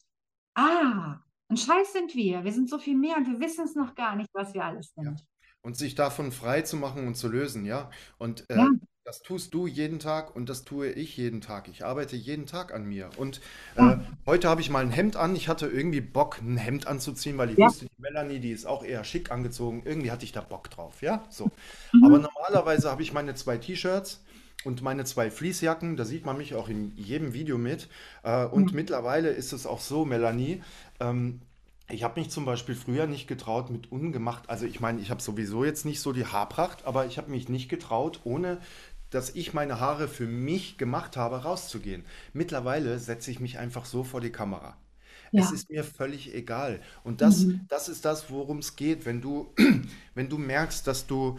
ah, 0.54 1.20
ein 1.48 1.56
Scheiß 1.56 1.94
sind 1.94 2.14
wir. 2.14 2.44
Wir 2.44 2.52
sind 2.52 2.68
so 2.68 2.78
viel 2.78 2.96
mehr 2.96 3.16
und 3.16 3.26
wir 3.26 3.40
wissen 3.40 3.64
es 3.64 3.74
noch 3.74 3.94
gar 3.94 4.14
nicht, 4.16 4.28
was 4.34 4.52
wir 4.52 4.64
alles 4.64 4.92
Ja. 4.96 5.04
sind. 5.04 5.24
Und 5.62 5.76
sich 5.76 5.94
davon 5.94 6.32
frei 6.32 6.62
zu 6.62 6.76
machen 6.76 7.06
und 7.06 7.14
zu 7.14 7.28
lösen, 7.28 7.64
ja. 7.64 7.90
Und 8.18 8.44
Ja, 8.50 8.66
äh, 8.66 8.70
das 9.08 9.22
tust 9.22 9.54
du 9.54 9.66
jeden 9.66 10.00
Tag 10.00 10.36
und 10.36 10.50
das 10.50 10.64
tue 10.64 10.90
ich 10.90 11.16
jeden 11.16 11.40
Tag. 11.40 11.68
Ich 11.68 11.82
arbeite 11.82 12.14
jeden 12.14 12.44
Tag 12.44 12.74
an 12.74 12.84
mir. 12.84 13.08
Und 13.16 13.40
äh, 13.74 13.96
heute 14.26 14.50
habe 14.50 14.60
ich 14.60 14.68
mal 14.68 14.84
ein 14.84 14.90
Hemd 14.90 15.16
an. 15.16 15.34
Ich 15.34 15.48
hatte 15.48 15.66
irgendwie 15.66 16.02
Bock, 16.02 16.42
ein 16.42 16.58
Hemd 16.58 16.86
anzuziehen, 16.86 17.38
weil 17.38 17.48
ich 17.50 17.56
ja. 17.56 17.64
wusste, 17.68 17.86
die 17.86 18.02
Melanie, 18.02 18.38
die 18.38 18.50
ist 18.50 18.66
auch 18.66 18.84
eher 18.84 19.04
schick 19.04 19.30
angezogen. 19.30 19.80
Irgendwie 19.86 20.10
hatte 20.10 20.26
ich 20.26 20.32
da 20.32 20.42
Bock 20.42 20.68
drauf, 20.68 21.00
ja. 21.00 21.24
So. 21.30 21.52
Aber 22.02 22.18
Mhm. 22.18 22.24
normalerweise 22.24 22.90
habe 22.90 23.00
ich 23.00 23.14
meine 23.14 23.34
zwei 23.34 23.56
T-Shirts 23.56 24.22
und 24.64 24.82
meine 24.82 25.06
zwei 25.06 25.30
Fleecejacken. 25.30 25.96
Da 25.96 26.04
sieht 26.04 26.26
man 26.26 26.36
mich 26.36 26.54
auch 26.54 26.68
in 26.68 26.92
jedem 26.94 27.32
Video 27.32 27.56
mit. 27.56 27.88
Äh, 28.24 28.44
und 28.44 28.72
Ja. 28.72 28.76
mittlerweile 28.76 29.30
ist 29.30 29.54
es 29.54 29.64
auch 29.64 29.80
so, 29.80 30.04
Melanie. 30.04 30.62
Ähm, 31.00 31.40
ich 31.90 32.02
habe 32.02 32.20
mich 32.20 32.28
zum 32.28 32.44
Beispiel 32.44 32.74
früher 32.74 33.06
nicht 33.06 33.26
getraut 33.26 33.70
mit 33.70 33.90
ungemacht, 33.90 34.50
also 34.50 34.66
ich 34.66 34.78
meine, 34.78 35.00
ich 35.00 35.10
habe 35.10 35.22
sowieso 35.22 35.64
jetzt 35.64 35.86
nicht 35.86 36.00
so 36.02 36.12
die 36.12 36.26
Haarpracht, 36.26 36.84
aber 36.84 37.06
ich 37.06 37.16
habe 37.16 37.30
mich 37.30 37.48
nicht 37.48 37.70
getraut, 37.70 38.20
ohne 38.24 38.60
dass 39.10 39.30
ich 39.30 39.54
meine 39.54 39.80
Haare 39.80 40.08
für 40.08 40.26
mich 40.26 40.78
gemacht 40.78 41.16
habe, 41.16 41.42
rauszugehen. 41.44 42.04
Mittlerweile 42.32 42.98
setze 42.98 43.30
ich 43.30 43.40
mich 43.40 43.58
einfach 43.58 43.84
so 43.86 44.04
vor 44.04 44.20
die 44.20 44.32
Kamera. 44.32 44.76
Es 45.34 45.50
Ja. 45.50 45.52
ist 45.52 45.70
mir 45.70 45.84
völlig 45.84 46.34
egal. 46.34 46.80
Und 47.04 47.20
das, 47.20 47.48
Mhm. 47.48 47.68
das 47.68 47.88
ist 47.88 48.04
das, 48.04 48.30
worum 48.30 48.58
es 48.58 48.76
geht, 48.76 49.06
wenn 49.06 49.20
du, 49.20 49.52
wenn 50.14 50.28
du 50.28 50.38
merkst, 50.38 50.86
dass 50.86 51.06
du, 51.06 51.38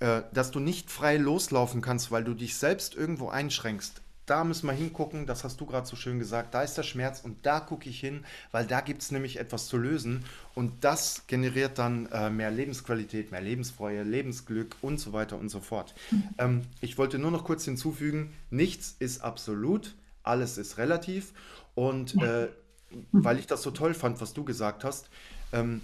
äh, 0.00 0.22
dass 0.32 0.50
du 0.50 0.60
nicht 0.60 0.90
frei 0.90 1.16
loslaufen 1.16 1.80
kannst, 1.82 2.10
weil 2.10 2.24
du 2.24 2.34
dich 2.34 2.56
selbst 2.56 2.94
irgendwo 2.94 3.28
einschränkst. 3.28 4.02
Da 4.26 4.44
müssen 4.44 4.66
wir 4.66 4.72
hingucken, 4.72 5.26
das 5.26 5.44
hast 5.44 5.60
du 5.60 5.66
gerade 5.66 5.86
so 5.86 5.96
schön 5.96 6.18
gesagt, 6.18 6.52
da 6.52 6.62
ist 6.62 6.76
der 6.76 6.82
Schmerz 6.82 7.20
und 7.20 7.46
da 7.46 7.60
gucke 7.60 7.88
ich 7.88 8.00
hin, 8.00 8.24
weil 8.50 8.66
da 8.66 8.80
gibt 8.80 9.02
es 9.02 9.12
nämlich 9.12 9.38
etwas 9.38 9.68
zu 9.68 9.78
lösen 9.78 10.24
und 10.54 10.84
das 10.84 11.26
generiert 11.28 11.78
dann 11.78 12.06
äh, 12.06 12.28
mehr 12.28 12.50
Lebensqualität, 12.50 13.30
mehr 13.30 13.40
Lebensfreude, 13.40 14.02
Lebensglück 14.02 14.76
und 14.82 14.98
so 14.98 15.12
weiter 15.12 15.38
und 15.38 15.48
so 15.48 15.60
fort. 15.60 15.94
Ähm, 16.38 16.62
ich 16.80 16.98
wollte 16.98 17.18
nur 17.18 17.30
noch 17.30 17.44
kurz 17.44 17.64
hinzufügen, 17.64 18.34
nichts 18.50 18.96
ist 18.98 19.22
absolut, 19.22 19.94
alles 20.22 20.58
ist 20.58 20.76
relativ 20.76 21.32
und 21.74 22.20
äh, 22.20 22.48
weil 23.12 23.38
ich 23.38 23.46
das 23.46 23.62
so 23.62 23.70
toll 23.70 23.94
fand, 23.94 24.20
was 24.20 24.34
du 24.34 24.44
gesagt 24.44 24.84
hast, 24.84 25.08
ähm, 25.52 25.80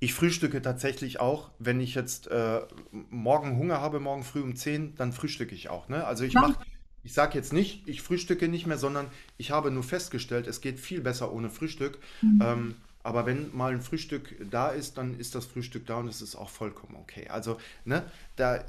ich 0.00 0.14
frühstücke 0.14 0.62
tatsächlich 0.62 1.20
auch, 1.20 1.50
wenn 1.58 1.80
ich 1.80 1.94
jetzt 1.94 2.28
äh, 2.28 2.60
morgen 3.10 3.56
Hunger 3.56 3.80
habe, 3.80 4.00
morgen 4.00 4.22
früh 4.22 4.40
um 4.40 4.54
10, 4.56 4.94
dann 4.96 5.12
frühstücke 5.12 5.54
ich 5.54 5.68
auch. 5.68 5.88
Ne? 5.88 6.04
Also 6.04 6.24
ich 6.24 6.34
mache, 6.34 6.56
ich 7.02 7.12
sage 7.14 7.34
jetzt 7.34 7.52
nicht, 7.52 7.88
ich 7.88 8.02
frühstücke 8.02 8.48
nicht 8.48 8.66
mehr, 8.66 8.78
sondern 8.78 9.06
ich 9.36 9.50
habe 9.50 9.70
nur 9.70 9.82
festgestellt, 9.82 10.46
es 10.46 10.60
geht 10.60 10.80
viel 10.80 11.00
besser 11.00 11.32
ohne 11.32 11.50
Frühstück. 11.50 11.98
Mhm. 12.22 12.42
Ähm, 12.42 12.74
aber 13.04 13.24
wenn 13.24 13.56
mal 13.56 13.72
ein 13.72 13.80
Frühstück 13.80 14.36
da 14.50 14.68
ist, 14.68 14.98
dann 14.98 15.18
ist 15.18 15.34
das 15.34 15.46
Frühstück 15.46 15.86
da 15.86 15.96
und 15.96 16.08
es 16.08 16.20
ist 16.20 16.36
auch 16.36 16.50
vollkommen 16.50 16.96
okay. 16.96 17.28
Also, 17.28 17.56
ne, 17.84 18.04
da, 18.36 18.64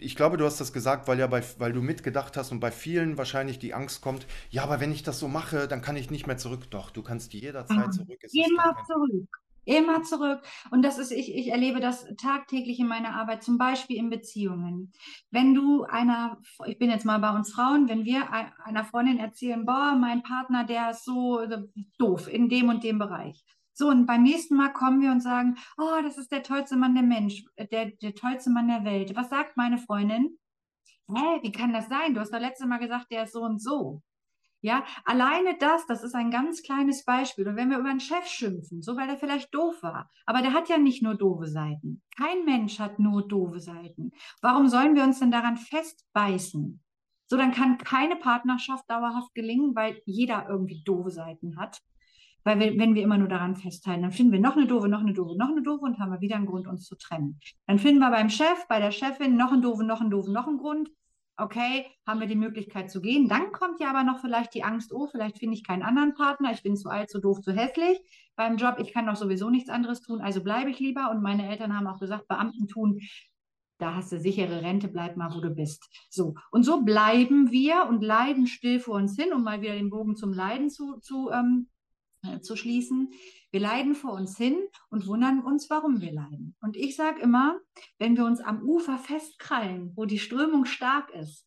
ich 0.00 0.16
glaube, 0.16 0.36
du 0.36 0.44
hast 0.44 0.60
das 0.60 0.72
gesagt, 0.72 1.08
weil 1.08 1.18
ja 1.18 1.26
bei, 1.28 1.42
weil 1.58 1.72
du 1.72 1.80
mitgedacht 1.80 2.36
hast 2.36 2.52
und 2.52 2.60
bei 2.60 2.70
vielen 2.70 3.16
wahrscheinlich 3.16 3.58
die 3.58 3.72
Angst 3.74 4.02
kommt, 4.02 4.26
ja, 4.50 4.64
aber 4.64 4.80
wenn 4.80 4.92
ich 4.92 5.02
das 5.02 5.18
so 5.18 5.28
mache, 5.28 5.68
dann 5.68 5.80
kann 5.80 5.96
ich 5.96 6.10
nicht 6.10 6.26
mehr 6.26 6.36
zurück. 6.36 6.68
Doch, 6.70 6.90
du 6.90 7.02
kannst 7.02 7.32
jederzeit 7.32 7.88
Ah, 7.88 7.90
zurück. 7.90 8.18
Es 8.20 8.34
Immer 8.34 8.76
zurück. 8.86 9.28
Immer 9.68 10.02
zurück. 10.02 10.40
Und 10.70 10.80
das 10.82 10.96
ist, 10.96 11.10
ich, 11.10 11.34
ich 11.34 11.48
erlebe 11.48 11.78
das 11.78 12.06
tagtäglich 12.16 12.80
in 12.80 12.88
meiner 12.88 13.14
Arbeit, 13.14 13.42
zum 13.42 13.58
Beispiel 13.58 13.98
in 13.98 14.08
Beziehungen. 14.08 14.92
Wenn 15.30 15.52
du 15.52 15.84
einer, 15.84 16.40
ich 16.64 16.78
bin 16.78 16.88
jetzt 16.88 17.04
mal 17.04 17.18
bei 17.18 17.30
uns 17.30 17.52
Frauen, 17.52 17.86
wenn 17.86 18.06
wir 18.06 18.32
ei- 18.32 18.50
einer 18.64 18.84
Freundin 18.84 19.18
erzählen, 19.18 19.66
boah, 19.66 19.94
mein 19.94 20.22
Partner, 20.22 20.64
der 20.64 20.92
ist 20.92 21.04
so 21.04 21.42
doof 21.98 22.28
in 22.32 22.48
dem 22.48 22.70
und 22.70 22.82
dem 22.82 22.98
Bereich. 22.98 23.44
So, 23.74 23.88
und 23.88 24.06
beim 24.06 24.22
nächsten 24.22 24.56
Mal 24.56 24.72
kommen 24.72 25.02
wir 25.02 25.12
und 25.12 25.20
sagen, 25.20 25.56
oh, 25.76 26.02
das 26.02 26.16
ist 26.16 26.32
der 26.32 26.42
tollste 26.42 26.76
Mann 26.76 26.94
der 26.94 27.04
Mensch, 27.04 27.44
äh, 27.56 27.68
der, 27.68 27.90
der 27.90 28.14
tollste 28.14 28.48
Mann 28.48 28.68
der 28.68 28.84
Welt. 28.84 29.14
Was 29.16 29.28
sagt 29.28 29.58
meine 29.58 29.76
Freundin? 29.76 30.38
Hä, 31.08 31.40
wie 31.42 31.52
kann 31.52 31.74
das 31.74 31.88
sein? 31.90 32.14
Du 32.14 32.20
hast 32.20 32.32
doch 32.32 32.40
letztes 32.40 32.66
Mal 32.66 32.78
gesagt, 32.78 33.10
der 33.10 33.24
ist 33.24 33.34
so 33.34 33.42
und 33.42 33.62
so. 33.62 34.02
Ja, 34.60 34.84
alleine 35.04 35.56
das, 35.58 35.86
das 35.86 36.02
ist 36.02 36.14
ein 36.14 36.32
ganz 36.32 36.62
kleines 36.62 37.04
Beispiel. 37.04 37.46
Und 37.46 37.56
wenn 37.56 37.70
wir 37.70 37.78
über 37.78 37.90
einen 37.90 38.00
Chef 38.00 38.26
schimpfen, 38.26 38.82
so 38.82 38.96
weil 38.96 39.08
er 39.08 39.16
vielleicht 39.16 39.54
doof 39.54 39.82
war, 39.82 40.10
aber 40.26 40.42
der 40.42 40.52
hat 40.52 40.68
ja 40.68 40.78
nicht 40.78 41.00
nur 41.02 41.14
doofe 41.14 41.46
Seiten. 41.46 42.02
Kein 42.16 42.44
Mensch 42.44 42.80
hat 42.80 42.98
nur 42.98 43.26
doofe 43.26 43.60
Seiten. 43.60 44.10
Warum 44.42 44.68
sollen 44.68 44.96
wir 44.96 45.04
uns 45.04 45.20
denn 45.20 45.30
daran 45.30 45.56
festbeißen? 45.56 46.82
So, 47.26 47.36
dann 47.36 47.52
kann 47.52 47.78
keine 47.78 48.16
Partnerschaft 48.16 48.90
dauerhaft 48.90 49.32
gelingen, 49.34 49.76
weil 49.76 50.00
jeder 50.06 50.48
irgendwie 50.48 50.82
doofe 50.82 51.10
Seiten 51.10 51.56
hat. 51.56 51.78
Weil 52.42 52.58
wir, 52.58 52.78
wenn 52.78 52.94
wir 52.94 53.02
immer 53.02 53.18
nur 53.18 53.28
daran 53.28 53.56
festhalten, 53.56 54.02
dann 54.02 54.12
finden 54.12 54.32
wir 54.32 54.40
noch 54.40 54.56
eine 54.56 54.66
doofe, 54.66 54.88
noch 54.88 55.00
eine 55.00 55.12
doofe, 55.12 55.36
noch 55.36 55.50
eine 55.50 55.62
doofe 55.62 55.84
und 55.84 55.98
haben 55.98 56.10
wir 56.10 56.20
wieder 56.20 56.36
einen 56.36 56.46
Grund, 56.46 56.66
uns 56.66 56.84
zu 56.84 56.96
trennen. 56.96 57.38
Dann 57.66 57.78
finden 57.78 58.00
wir 58.00 58.10
beim 58.10 58.30
Chef, 58.30 58.66
bei 58.68 58.80
der 58.80 58.90
Chefin 58.90 59.36
noch 59.36 59.52
einen 59.52 59.62
doofen, 59.62 59.86
noch 59.86 60.00
einen 60.00 60.10
doofen, 60.10 60.32
noch 60.32 60.48
einen 60.48 60.58
Grund 60.58 60.90
okay, 61.38 61.86
haben 62.06 62.20
wir 62.20 62.26
die 62.26 62.36
Möglichkeit 62.36 62.90
zu 62.90 63.00
gehen. 63.00 63.28
Dann 63.28 63.52
kommt 63.52 63.80
ja 63.80 63.90
aber 63.90 64.02
noch 64.02 64.20
vielleicht 64.20 64.54
die 64.54 64.64
Angst, 64.64 64.92
oh, 64.92 65.06
vielleicht 65.06 65.38
finde 65.38 65.54
ich 65.54 65.66
keinen 65.66 65.82
anderen 65.82 66.14
Partner, 66.14 66.50
ich 66.52 66.62
bin 66.62 66.76
zu 66.76 66.88
alt, 66.90 67.08
zu 67.08 67.20
doof, 67.20 67.40
zu 67.40 67.52
hässlich. 67.52 67.98
Beim 68.36 68.56
Job, 68.56 68.76
ich 68.78 68.92
kann 68.92 69.06
doch 69.06 69.16
sowieso 69.16 69.48
nichts 69.48 69.70
anderes 69.70 70.02
tun, 70.02 70.20
also 70.20 70.42
bleibe 70.42 70.70
ich 70.70 70.80
lieber. 70.80 71.10
Und 71.10 71.22
meine 71.22 71.48
Eltern 71.48 71.76
haben 71.76 71.86
auch 71.86 72.00
gesagt, 72.00 72.28
Beamten 72.28 72.66
tun, 72.66 73.00
da 73.78 73.94
hast 73.94 74.10
du 74.10 74.18
sichere 74.18 74.62
Rente, 74.62 74.88
bleib 74.88 75.16
mal, 75.16 75.32
wo 75.32 75.40
du 75.40 75.50
bist. 75.50 75.88
So. 76.10 76.34
Und 76.50 76.64
so 76.64 76.82
bleiben 76.82 77.52
wir 77.52 77.86
und 77.88 78.02
leiden 78.02 78.48
still 78.48 78.80
vor 78.80 78.96
uns 78.96 79.14
hin, 79.16 79.32
um 79.32 79.44
mal 79.44 79.62
wieder 79.62 79.74
den 79.74 79.90
Bogen 79.90 80.16
zum 80.16 80.32
Leiden 80.32 80.68
zu, 80.68 80.98
zu, 80.98 81.30
ähm, 81.30 81.68
äh, 82.22 82.40
zu 82.40 82.56
schließen. 82.56 83.12
Wir 83.50 83.60
leiden 83.60 83.94
vor 83.94 84.12
uns 84.12 84.36
hin 84.36 84.56
und 84.90 85.06
wundern 85.06 85.40
uns, 85.40 85.70
warum 85.70 86.00
wir 86.00 86.12
leiden. 86.12 86.54
Und 86.60 86.76
ich 86.76 86.96
sage 86.96 87.20
immer, 87.20 87.58
wenn 87.98 88.16
wir 88.16 88.24
uns 88.24 88.40
am 88.40 88.62
Ufer 88.62 88.98
festkrallen, 88.98 89.92
wo 89.96 90.04
die 90.04 90.18
Strömung 90.18 90.66
stark 90.66 91.10
ist, 91.14 91.46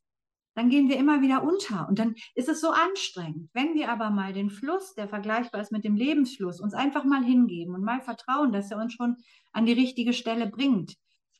dann 0.55 0.69
gehen 0.69 0.89
wir 0.89 0.97
immer 0.97 1.21
wieder 1.21 1.43
unter 1.43 1.87
und 1.87 1.99
dann 1.99 2.15
ist 2.35 2.49
es 2.49 2.59
so 2.59 2.71
anstrengend. 2.71 3.49
Wenn 3.53 3.73
wir 3.73 3.89
aber 3.89 4.09
mal 4.09 4.33
den 4.33 4.49
Fluss, 4.49 4.93
der 4.95 5.07
vergleichbar 5.07 5.61
ist 5.61 5.71
mit 5.71 5.85
dem 5.85 5.95
Lebensfluss, 5.95 6.59
uns 6.59 6.73
einfach 6.73 7.05
mal 7.05 7.23
hingeben 7.23 7.73
und 7.73 7.83
mal 7.83 8.01
vertrauen, 8.01 8.51
dass 8.51 8.71
er 8.71 8.77
uns 8.77 8.93
schon 8.93 9.15
an 9.53 9.65
die 9.65 9.73
richtige 9.73 10.13
Stelle 10.13 10.47
bringt, 10.47 10.97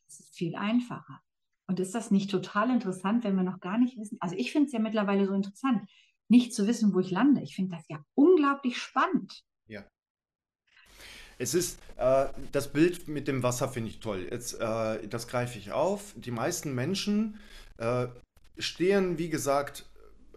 ist 0.07 0.33
viel 0.35 0.55
einfacher. 0.55 1.19
Und 1.67 1.79
ist 1.79 1.95
das 1.95 2.11
nicht 2.11 2.29
total 2.29 2.69
interessant, 2.69 3.23
wenn 3.23 3.35
wir 3.35 3.43
noch 3.43 3.59
gar 3.59 3.77
nicht 3.77 3.97
wissen? 3.97 4.17
Also 4.21 4.35
ich 4.35 4.51
finde 4.51 4.67
es 4.67 4.73
ja 4.73 4.79
mittlerweile 4.79 5.25
so 5.25 5.33
interessant, 5.33 5.89
nicht 6.27 6.53
zu 6.53 6.67
wissen, 6.67 6.93
wo 6.93 6.99
ich 6.99 7.11
lande. 7.11 7.41
Ich 7.41 7.55
finde 7.55 7.75
das 7.75 7.85
ja 7.89 8.03
unglaublich 8.13 8.77
spannend. 8.77 9.43
Es 11.41 11.55
ist, 11.55 11.79
äh, 11.97 12.27
das 12.51 12.67
Bild 12.71 13.07
mit 13.07 13.27
dem 13.27 13.41
Wasser 13.41 13.67
finde 13.67 13.89
ich 13.89 13.99
toll. 13.99 14.27
Jetzt, 14.29 14.59
äh, 14.61 15.07
das 15.07 15.27
greife 15.27 15.57
ich 15.57 15.71
auf. 15.71 16.13
Die 16.15 16.29
meisten 16.29 16.75
Menschen 16.75 17.39
äh, 17.77 18.07
stehen, 18.59 19.17
wie 19.17 19.29
gesagt, 19.29 19.85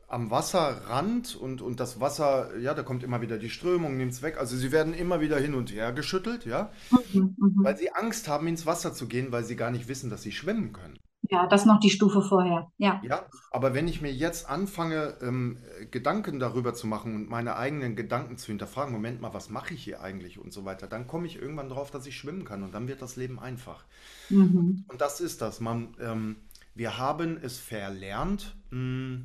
am 0.09 0.31
Wasserrand 0.31 1.37
und, 1.37 1.61
und 1.61 1.79
das 1.79 2.01
Wasser, 2.01 2.57
ja, 2.59 2.73
da 2.73 2.83
kommt 2.83 3.03
immer 3.03 3.21
wieder 3.21 3.37
die 3.37 3.51
Strömung, 3.51 3.99
nimmt 3.99 4.13
es 4.13 4.23
weg. 4.23 4.39
Also 4.39 4.57
sie 4.57 4.73
werden 4.73 4.95
immer 4.95 5.21
wieder 5.21 5.39
hin 5.39 5.55
und 5.55 5.73
her 5.73 5.93
geschüttelt, 5.93 6.47
ja, 6.47 6.73
Mhm, 7.13 7.37
weil 7.63 7.75
mhm. 7.75 7.79
sie 7.79 7.93
Angst 7.93 8.29
haben, 8.29 8.47
ins 8.47 8.65
Wasser 8.65 8.95
zu 8.95 9.07
gehen, 9.07 9.31
weil 9.31 9.45
sie 9.45 9.57
gar 9.57 9.71
nicht 9.71 9.89
wissen, 9.89 10.09
dass 10.09 10.23
sie 10.23 10.33
schwimmen 10.33 10.73
können. 10.73 10.99
Ja, 11.35 11.47
das 11.49 11.67
noch 11.67 11.81
die 11.81 11.91
Stufe 11.91 12.23
vorher. 12.23 12.71
Ja. 12.79 13.01
Ja, 13.03 13.27
aber 13.51 13.75
wenn 13.75 13.89
ich 13.89 14.01
mir 14.01 14.13
jetzt 14.13 14.49
anfange, 14.49 15.19
ähm, 15.21 15.59
äh, 15.81 15.87
Gedanken 15.87 16.39
darüber 16.39 16.75
zu 16.75 16.87
machen 16.87 17.17
und 17.17 17.29
meine 17.29 17.57
eigenen 17.57 17.97
Gedanken 17.97 18.37
zu 18.39 18.47
hinterfragen, 18.47 18.93
Moment 18.93 19.21
mal, 19.21 19.35
was 19.35 19.51
mache 19.51 19.75
ich 19.75 19.83
hier 19.83 20.01
eigentlich 20.01 20.39
und 20.39 20.53
so 20.53 20.65
weiter, 20.65 20.87
dann 20.87 21.07
komme 21.09 21.27
ich 21.27 21.37
irgendwann 21.41 21.69
drauf, 21.69 21.91
dass 21.91 22.07
ich 22.07 22.17
schwimmen 22.17 22.45
kann 22.45 22.63
und 22.63 22.73
dann 22.73 22.87
wird 22.87 23.03
das 23.03 23.17
Leben 23.17 23.41
einfach. 23.41 23.85
Mhm. 24.29 24.85
Und 24.87 25.01
das 25.01 25.21
ist 25.21 25.43
das. 25.43 25.61
Man, 25.61 25.97
ähm, 26.01 26.37
wir 26.75 26.99
haben 26.99 27.37
es 27.43 27.59
verlernt. 27.59 28.55
mh, 28.71 29.23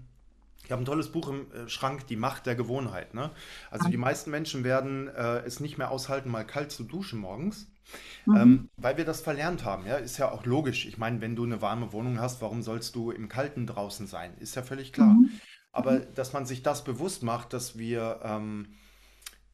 Ich 0.64 0.72
habe 0.72 0.82
ein 0.84 0.86
tolles 0.86 1.12
Buch 1.12 1.30
im 1.30 1.52
äh, 1.52 1.68
Schrank, 1.68 2.08
Die 2.08 2.16
Macht 2.16 2.46
der 2.46 2.56
Gewohnheit. 2.56 3.14
Ne? 3.14 3.32
Also 3.72 3.90
die 3.90 3.98
meisten 3.98 4.30
Menschen 4.30 4.64
werden 4.64 5.08
äh, 5.08 5.40
es 5.40 5.60
nicht 5.60 5.78
mehr 5.78 5.90
aushalten, 5.90 6.30
mal 6.30 6.46
kalt 6.46 6.72
zu 6.72 6.84
duschen 6.84 7.20
morgens. 7.20 7.72
Mhm. 8.26 8.36
Ähm, 8.36 8.70
weil 8.78 8.98
wir 8.98 9.06
das 9.06 9.22
verlernt 9.22 9.66
haben, 9.66 9.86
ja, 9.88 9.96
ist 9.96 10.18
ja 10.18 10.32
auch 10.32 10.46
logisch. 10.46 10.86
Ich 10.86 10.98
meine, 10.98 11.22
wenn 11.22 11.36
du 11.36 11.44
eine 11.44 11.62
warme 11.62 11.92
Wohnung 11.92 12.20
hast, 12.20 12.42
warum 12.42 12.62
sollst 12.62 12.96
du 12.96 13.12
im 13.12 13.30
Kalten 13.30 13.66
draußen 13.66 14.08
sein? 14.08 14.38
Ist 14.38 14.56
ja 14.56 14.62
völlig 14.62 14.94
klar. 14.94 15.14
Mhm. 15.14 15.32
Aber 15.72 16.00
dass 16.00 16.34
man 16.34 16.46
sich 16.46 16.64
das 16.64 16.84
bewusst 16.84 17.24
macht, 17.24 17.54
dass 17.54 17.78
wir, 17.78 18.20
ähm, 18.24 18.74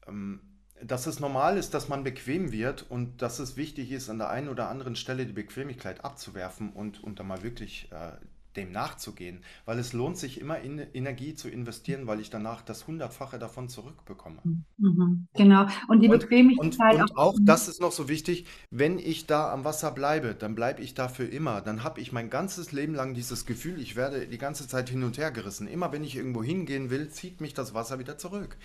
ähm, 0.08 0.42
dass 0.82 1.08
es 1.08 1.20
normal 1.20 1.58
ist, 1.58 1.74
dass 1.74 1.88
man 1.88 2.04
bequem 2.04 2.52
wird 2.52 2.90
und 2.90 3.22
dass 3.22 3.40
es 3.40 3.58
wichtig 3.58 3.92
ist, 3.92 4.10
an 4.10 4.18
der 4.18 4.30
einen 4.30 4.50
oder 4.50 4.70
anderen 4.70 4.96
Stelle 4.96 5.26
die 5.26 5.34
Bequemlichkeit 5.34 6.04
abzuwerfen 6.04 6.72
und, 6.74 7.04
und 7.04 7.20
dann 7.20 7.28
mal 7.28 7.44
wirklich 7.44 7.92
äh, 7.92 8.12
dem 8.58 8.72
nachzugehen, 8.72 9.44
weil 9.66 9.80
es 9.80 9.94
lohnt 9.94 10.18
sich 10.18 10.40
immer 10.40 10.60
in 10.60 10.80
Energie 10.80 11.36
zu 11.36 11.50
investieren, 11.50 12.08
weil 12.08 12.20
ich 12.20 12.30
danach 12.30 12.62
das 12.62 12.88
Hundertfache 12.88 13.40
davon 13.40 13.70
zurückbekomme. 13.70 14.44
Mhm. 14.78 15.28
Genau. 15.36 15.68
Und 15.88 16.02
die 16.02 16.10
Und, 16.10 16.24
und, 16.56 16.78
Bequemlichkeit 16.80 17.00
auch. 17.02 17.10
und 17.10 17.18
auch, 17.18 17.36
Mhm. 17.38 17.46
das 17.46 17.68
ist 17.68 17.82
noch 17.82 17.92
so 17.92 18.08
wichtig, 18.10 18.46
wenn 18.72 19.00
ich 19.00 19.26
da 19.28 19.52
am 19.54 19.64
Wasser 19.66 19.92
bleibe, 19.92 20.36
dann 20.36 20.56
bleibe 20.56 20.82
ich 20.82 20.94
da 20.94 21.08
für 21.10 21.26
immer. 21.26 21.62
Dann 21.62 21.84
habe 21.84 22.02
ich 22.02 22.12
mein 22.12 22.30
ganzes 22.30 22.72
Leben 22.72 22.94
lang 22.96 23.14
dieses 23.14 23.46
Gefühl, 23.46 23.80
ich 23.82 23.96
werde 23.96 24.28
die 24.28 24.38
ganze 24.38 24.68
Zeit 24.68 24.90
hin 24.90 25.04
und 25.04 25.18
her 25.18 25.32
gerissen. 25.32 25.68
Immer 25.68 25.92
wenn 25.92 26.04
ich 26.04 26.16
irgendwo 26.16 26.44
hingehen 26.44 26.90
will, 26.90 27.10
zieht 27.10 27.42
mich 27.42 27.54
das 27.54 27.74
Wasser 27.74 28.00
wieder 28.00 28.18
zurück. 28.18 28.58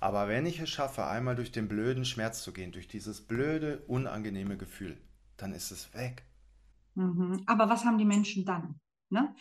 Aber 0.00 0.28
wenn 0.28 0.46
ich 0.46 0.60
es 0.60 0.70
schaffe, 0.70 1.06
einmal 1.06 1.36
durch 1.36 1.52
den 1.52 1.68
blöden 1.68 2.04
Schmerz 2.04 2.42
zu 2.42 2.52
gehen, 2.52 2.72
durch 2.72 2.88
dieses 2.88 3.20
blöde, 3.22 3.82
unangenehme 3.86 4.56
Gefühl, 4.56 4.96
dann 5.36 5.52
ist 5.54 5.70
es 5.70 5.94
weg. 5.94 6.24
Mhm. 6.94 7.42
Aber 7.46 7.68
was 7.68 7.84
haben 7.84 7.98
die 7.98 8.04
Menschen 8.04 8.44
dann? 8.44 8.78
Ne? 9.10 9.34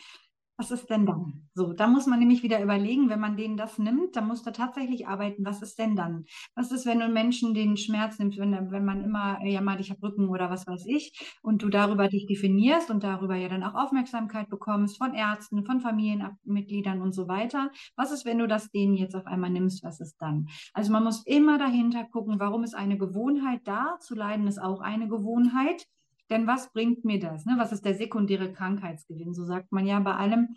Was 0.60 0.72
ist 0.72 0.90
denn 0.90 1.06
dann? 1.06 1.48
So, 1.54 1.72
da 1.72 1.88
muss 1.88 2.06
man 2.06 2.20
nämlich 2.20 2.44
wieder 2.44 2.62
überlegen, 2.62 3.10
wenn 3.10 3.22
man 3.22 3.38
denen 3.38 3.56
das 3.56 3.80
nimmt, 3.80 4.18
dann 4.18 4.28
muss 4.28 4.44
da 4.44 4.52
tatsächlich 4.52 5.08
arbeiten, 5.08 5.46
was 5.46 5.62
ist 5.62 5.80
denn 5.80 5.96
dann? 5.96 6.26
Was 6.54 6.74
ist, 6.74 6.86
wenn 6.86 7.00
du 7.00 7.08
Menschen 7.08 7.54
den 7.54 7.78
Schmerz 7.78 8.20
nimmst, 8.20 8.38
wenn, 8.38 8.70
wenn 8.70 8.84
man 8.84 9.06
immer, 9.06 9.42
ja 9.46 9.62
mal, 9.62 9.80
ich 9.80 9.90
habe 9.90 10.04
Rücken 10.04 10.28
oder 10.28 10.50
was 10.50 10.68
weiß 10.68 10.86
ich, 10.88 11.18
und 11.44 11.64
du 11.64 11.70
darüber 11.70 12.10
dich 12.10 12.26
definierst 12.26 12.92
und 12.92 13.06
darüber 13.06 13.36
ja 13.36 13.48
dann 13.48 13.64
auch 13.64 13.74
Aufmerksamkeit 13.74 14.50
bekommst 14.50 14.98
von 14.98 15.14
Ärzten, 15.14 15.64
von 15.64 15.80
Familienmitgliedern 15.80 17.02
und 17.02 17.14
so 17.14 17.30
weiter. 17.30 17.72
Was 17.96 18.12
ist, 18.12 18.26
wenn 18.26 18.40
du 18.40 18.48
das 18.50 18.70
denen 18.70 18.96
jetzt 18.96 19.16
auf 19.16 19.28
einmal 19.28 19.52
nimmst? 19.52 19.82
Was 19.86 20.02
ist 20.02 20.18
dann? 20.18 20.50
Also 20.74 20.92
man 20.92 21.06
muss 21.06 21.26
immer 21.26 21.58
dahinter 21.58 22.04
gucken, 22.04 22.38
warum 22.42 22.66
ist 22.66 22.76
eine 22.76 22.98
Gewohnheit 22.98 23.62
da? 23.64 23.96
Zu 24.02 24.14
leiden 24.14 24.46
ist 24.46 24.62
auch 24.62 24.82
eine 24.82 25.08
Gewohnheit. 25.08 25.86
Denn 26.30 26.48
was 26.48 26.72
bringt 26.72 27.06
mir 27.06 27.20
das? 27.20 27.46
Ne? 27.46 27.56
Was 27.58 27.72
ist 27.72 27.86
der 27.86 27.96
sekundäre 27.96 28.52
Krankheitsgewinn? 28.52 29.34
So 29.34 29.46
sagt 29.46 29.72
man 29.72 29.86
ja 29.86 30.00
bei 30.00 30.16
allem. 30.16 30.56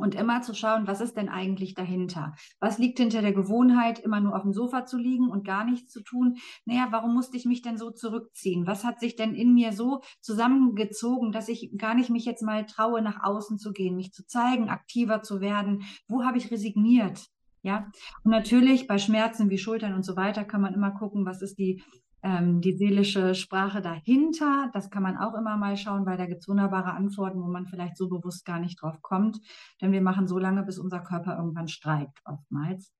Und 0.00 0.14
immer 0.14 0.42
zu 0.42 0.54
schauen, 0.54 0.86
was 0.86 1.00
ist 1.00 1.16
denn 1.16 1.28
eigentlich 1.28 1.74
dahinter? 1.74 2.36
Was 2.60 2.78
liegt 2.78 3.00
hinter 3.00 3.20
der 3.20 3.32
Gewohnheit, 3.32 3.98
immer 3.98 4.20
nur 4.20 4.36
auf 4.36 4.42
dem 4.42 4.52
Sofa 4.52 4.86
zu 4.86 4.96
liegen 4.96 5.28
und 5.28 5.44
gar 5.44 5.64
nichts 5.64 5.92
zu 5.92 6.04
tun? 6.04 6.36
Naja, 6.66 6.86
warum 6.90 7.14
musste 7.14 7.36
ich 7.36 7.46
mich 7.46 7.62
denn 7.62 7.76
so 7.76 7.90
zurückziehen? 7.90 8.64
Was 8.64 8.84
hat 8.84 9.00
sich 9.00 9.16
denn 9.16 9.34
in 9.34 9.54
mir 9.54 9.72
so 9.72 10.02
zusammengezogen, 10.20 11.32
dass 11.32 11.48
ich 11.48 11.72
gar 11.76 11.94
nicht 11.94 12.10
mich 12.10 12.24
jetzt 12.24 12.44
mal 12.44 12.64
traue, 12.64 13.02
nach 13.02 13.24
außen 13.24 13.58
zu 13.58 13.72
gehen, 13.72 13.96
mich 13.96 14.12
zu 14.12 14.24
zeigen, 14.24 14.68
aktiver 14.68 15.22
zu 15.22 15.40
werden? 15.40 15.82
Wo 16.06 16.22
habe 16.22 16.38
ich 16.38 16.52
resigniert? 16.52 17.26
Ja, 17.62 17.90
und 18.22 18.30
natürlich 18.30 18.86
bei 18.86 18.98
Schmerzen 18.98 19.50
wie 19.50 19.58
Schultern 19.58 19.94
und 19.94 20.04
so 20.04 20.14
weiter 20.14 20.44
kann 20.44 20.60
man 20.60 20.74
immer 20.74 20.92
gucken, 20.92 21.26
was 21.26 21.42
ist 21.42 21.58
die 21.58 21.82
ähm, 22.22 22.60
die 22.60 22.76
seelische 22.76 23.34
Sprache 23.34 23.80
dahinter. 23.80 24.70
Das 24.72 24.90
kann 24.90 25.02
man 25.02 25.16
auch 25.16 25.34
immer 25.34 25.56
mal 25.56 25.76
schauen, 25.76 26.06
weil 26.06 26.16
da 26.16 26.26
gibt 26.26 26.40
es 26.40 26.48
wunderbare 26.48 26.92
Antworten, 26.92 27.40
wo 27.40 27.46
man 27.46 27.66
vielleicht 27.66 27.96
so 27.96 28.08
bewusst 28.08 28.44
gar 28.44 28.58
nicht 28.58 28.80
drauf 28.80 29.00
kommt. 29.02 29.40
Denn 29.80 29.92
wir 29.92 30.02
machen 30.02 30.26
so 30.26 30.38
lange, 30.38 30.62
bis 30.62 30.78
unser 30.78 31.00
Körper 31.00 31.36
irgendwann 31.36 31.68
streikt, 31.68 32.20
oftmals. 32.24 32.92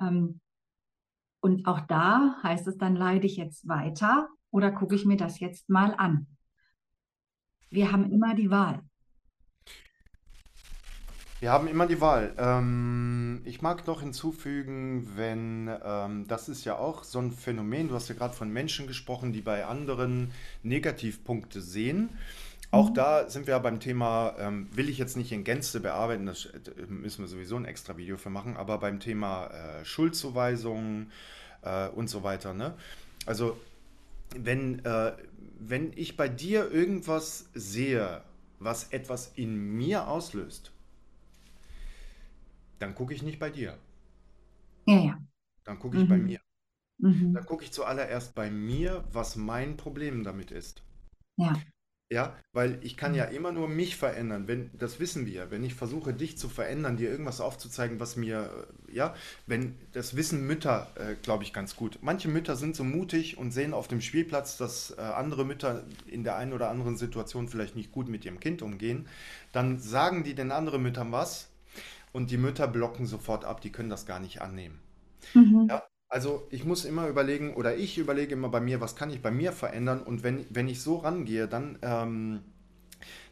Ähm, 0.00 0.40
und 1.40 1.66
auch 1.66 1.80
da 1.80 2.36
heißt 2.42 2.68
es 2.68 2.78
dann, 2.78 2.94
leide 2.94 3.26
ich 3.26 3.36
jetzt 3.36 3.66
weiter 3.68 4.28
oder 4.50 4.70
gucke 4.70 4.94
ich 4.94 5.04
mir 5.04 5.16
das 5.16 5.40
jetzt 5.40 5.68
mal 5.68 5.94
an? 5.96 6.28
Wir 7.70 7.90
haben 7.90 8.10
immer 8.12 8.34
die 8.34 8.50
Wahl. 8.50 8.82
Wir 11.42 11.50
haben 11.50 11.66
immer 11.66 11.88
die 11.88 12.00
Wahl. 12.00 12.32
Ähm, 12.38 13.40
ich 13.44 13.62
mag 13.62 13.84
noch 13.88 14.00
hinzufügen, 14.00 15.10
wenn, 15.16 15.68
ähm, 15.84 16.24
das 16.28 16.48
ist 16.48 16.64
ja 16.64 16.76
auch 16.76 17.02
so 17.02 17.18
ein 17.18 17.32
Phänomen, 17.32 17.88
du 17.88 17.96
hast 17.96 18.08
ja 18.08 18.14
gerade 18.14 18.32
von 18.32 18.48
Menschen 18.48 18.86
gesprochen, 18.86 19.32
die 19.32 19.40
bei 19.40 19.66
anderen 19.66 20.30
Negativpunkte 20.62 21.60
sehen. 21.60 22.10
Auch 22.70 22.90
Mhm. 22.90 22.94
da 22.94 23.28
sind 23.28 23.48
wir 23.48 23.54
ja 23.54 23.58
beim 23.58 23.80
Thema, 23.80 24.36
ähm, 24.38 24.68
will 24.72 24.88
ich 24.88 24.98
jetzt 24.98 25.16
nicht 25.16 25.32
in 25.32 25.42
Gänze 25.42 25.80
bearbeiten, 25.80 26.26
das 26.26 26.44
äh, 26.44 26.86
müssen 26.88 27.22
wir 27.22 27.28
sowieso 27.28 27.56
ein 27.56 27.64
extra 27.64 27.96
Video 27.96 28.16
für 28.18 28.30
machen, 28.30 28.56
aber 28.56 28.78
beim 28.78 29.00
Thema 29.00 29.48
äh, 29.48 29.84
Schuldzuweisungen 29.84 31.10
äh, 31.62 31.88
und 31.88 32.08
so 32.08 32.22
weiter, 32.22 32.54
ne? 32.54 32.74
Also, 33.26 33.58
wenn, 34.36 34.84
äh, 34.84 35.10
wenn 35.58 35.92
ich 35.96 36.16
bei 36.16 36.28
dir 36.28 36.70
irgendwas 36.70 37.46
sehe, 37.52 38.22
was 38.60 38.92
etwas 38.92 39.32
in 39.34 39.76
mir 39.76 40.06
auslöst, 40.06 40.71
dann 42.82 42.94
gucke 42.94 43.14
ich 43.14 43.22
nicht 43.22 43.38
bei 43.40 43.50
dir, 43.50 43.78
Ja, 44.86 44.94
ja. 45.00 45.18
dann 45.64 45.80
gucke 45.80 45.96
ich 45.96 46.06
bei 46.06 46.18
Mhm. 46.18 46.20
mir. 46.20 46.40
Dann 47.32 47.44
Mhm. 47.44 47.46
gucke 47.46 47.64
ich 47.64 47.72
zuallererst 47.72 48.34
bei 48.34 48.50
mir, 48.50 49.04
was 49.12 49.36
mein 49.36 49.76
Problem 49.76 50.24
damit 50.24 50.50
ist. 50.52 50.82
Ja. 51.36 51.52
Ja, 52.10 52.36
weil 52.52 52.78
ich 52.82 52.98
kann 52.98 53.14
ja 53.14 53.24
Mhm. 53.24 53.30
immer 53.30 53.52
nur 53.52 53.68
mich 53.68 53.96
verändern, 53.96 54.46
wenn, 54.46 54.70
das 54.78 55.00
wissen 55.00 55.24
wir, 55.24 55.50
wenn 55.50 55.64
ich 55.64 55.72
versuche, 55.74 56.12
dich 56.12 56.36
zu 56.36 56.50
verändern, 56.50 56.98
dir 56.98 57.08
irgendwas 57.08 57.40
aufzuzeigen, 57.40 58.00
was 58.00 58.16
mir, 58.16 58.50
äh, 58.90 58.94
ja, 58.94 59.14
wenn, 59.46 59.76
das 59.92 60.14
wissen 60.14 60.46
Mütter, 60.46 60.88
äh, 60.96 61.14
glaube 61.22 61.42
ich, 61.44 61.54
ganz 61.54 61.74
gut. 61.74 61.98
Manche 62.02 62.28
Mütter 62.28 62.54
sind 62.56 62.76
so 62.76 62.84
mutig 62.84 63.38
und 63.38 63.50
sehen 63.52 63.72
auf 63.72 63.88
dem 63.88 64.02
Spielplatz, 64.02 64.58
dass 64.58 64.90
äh, 64.90 65.00
andere 65.00 65.46
Mütter 65.46 65.84
in 66.06 66.22
der 66.22 66.36
einen 66.36 66.52
oder 66.52 66.68
anderen 66.68 66.98
Situation 66.98 67.48
vielleicht 67.48 67.76
nicht 67.76 67.92
gut 67.92 68.08
mit 68.10 68.26
ihrem 68.26 68.40
Kind 68.40 68.60
umgehen. 68.60 69.08
Dann 69.52 69.78
sagen 69.78 70.22
die 70.22 70.34
den 70.34 70.52
anderen 70.52 70.82
Müttern 70.82 71.12
was 71.12 71.48
und 72.12 72.30
die 72.30 72.38
Mütter 72.38 72.68
blocken 72.68 73.06
sofort 73.06 73.44
ab, 73.44 73.60
die 73.60 73.72
können 73.72 73.90
das 73.90 74.06
gar 74.06 74.20
nicht 74.20 74.40
annehmen. 74.42 74.78
Mhm. 75.34 75.66
Ja, 75.70 75.82
also 76.08 76.46
ich 76.50 76.64
muss 76.64 76.84
immer 76.84 77.08
überlegen, 77.08 77.54
oder 77.54 77.76
ich 77.76 77.98
überlege 77.98 78.34
immer 78.34 78.48
bei 78.50 78.60
mir, 78.60 78.80
was 78.80 78.96
kann 78.96 79.10
ich 79.10 79.22
bei 79.22 79.30
mir 79.30 79.52
verändern? 79.52 80.02
Und 80.02 80.22
wenn, 80.22 80.44
wenn 80.50 80.68
ich 80.68 80.82
so 80.82 80.96
rangehe, 80.96 81.48
dann, 81.48 81.78
ähm, 81.82 82.40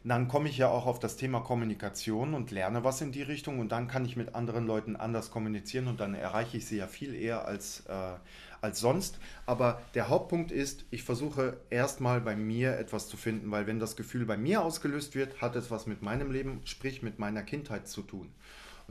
dann 0.03 0.27
komme 0.27 0.49
ich 0.49 0.57
ja 0.57 0.69
auch 0.69 0.87
auf 0.87 0.99
das 0.99 1.15
Thema 1.15 1.41
Kommunikation 1.41 2.33
und 2.33 2.49
lerne 2.51 2.83
was 2.83 3.01
in 3.01 3.11
die 3.11 3.21
Richtung 3.21 3.59
und 3.59 3.71
dann 3.71 3.87
kann 3.87 4.03
ich 4.03 4.17
mit 4.17 4.33
anderen 4.33 4.65
Leuten 4.65 4.95
anders 4.95 5.29
kommunizieren 5.29 5.87
und 5.87 5.99
dann 5.99 6.15
erreiche 6.15 6.57
ich 6.57 6.65
sie 6.65 6.77
ja 6.77 6.87
viel 6.87 7.13
eher 7.13 7.45
als, 7.45 7.85
äh, 7.87 8.15
als 8.61 8.79
sonst. 8.79 9.19
Aber 9.45 9.81
der 9.93 10.09
Hauptpunkt 10.09 10.51
ist, 10.51 10.85
ich 10.89 11.03
versuche 11.03 11.57
erstmal 11.69 12.19
bei 12.19 12.35
mir 12.35 12.77
etwas 12.77 13.07
zu 13.07 13.15
finden, 13.15 13.51
weil 13.51 13.67
wenn 13.67 13.79
das 13.79 13.95
Gefühl 13.95 14.25
bei 14.25 14.37
mir 14.37 14.63
ausgelöst 14.63 15.13
wird, 15.13 15.39
hat 15.39 15.55
es 15.55 15.69
was 15.69 15.85
mit 15.85 16.01
meinem 16.01 16.31
Leben, 16.31 16.61
sprich 16.65 17.03
mit 17.03 17.19
meiner 17.19 17.43
Kindheit 17.43 17.87
zu 17.87 18.01
tun. 18.01 18.31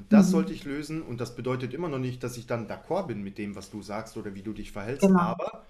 Und 0.00 0.12
das 0.12 0.30
sollte 0.30 0.52
Mhm. 0.52 0.54
ich 0.54 0.64
lösen 0.64 1.02
und 1.02 1.20
das 1.20 1.36
bedeutet 1.36 1.74
immer 1.74 1.88
noch 1.88 1.98
nicht, 1.98 2.22
dass 2.24 2.36
ich 2.36 2.46
dann 2.46 2.68
d'accord 2.68 3.06
bin 3.08 3.22
mit 3.22 3.38
dem, 3.38 3.54
was 3.54 3.70
du 3.70 3.82
sagst 3.82 4.16
oder 4.16 4.34
wie 4.34 4.42
du 4.42 4.52
dich 4.52 4.72
verhältst, 4.72 5.08
Genau. 5.08 5.20
aber 5.20 5.66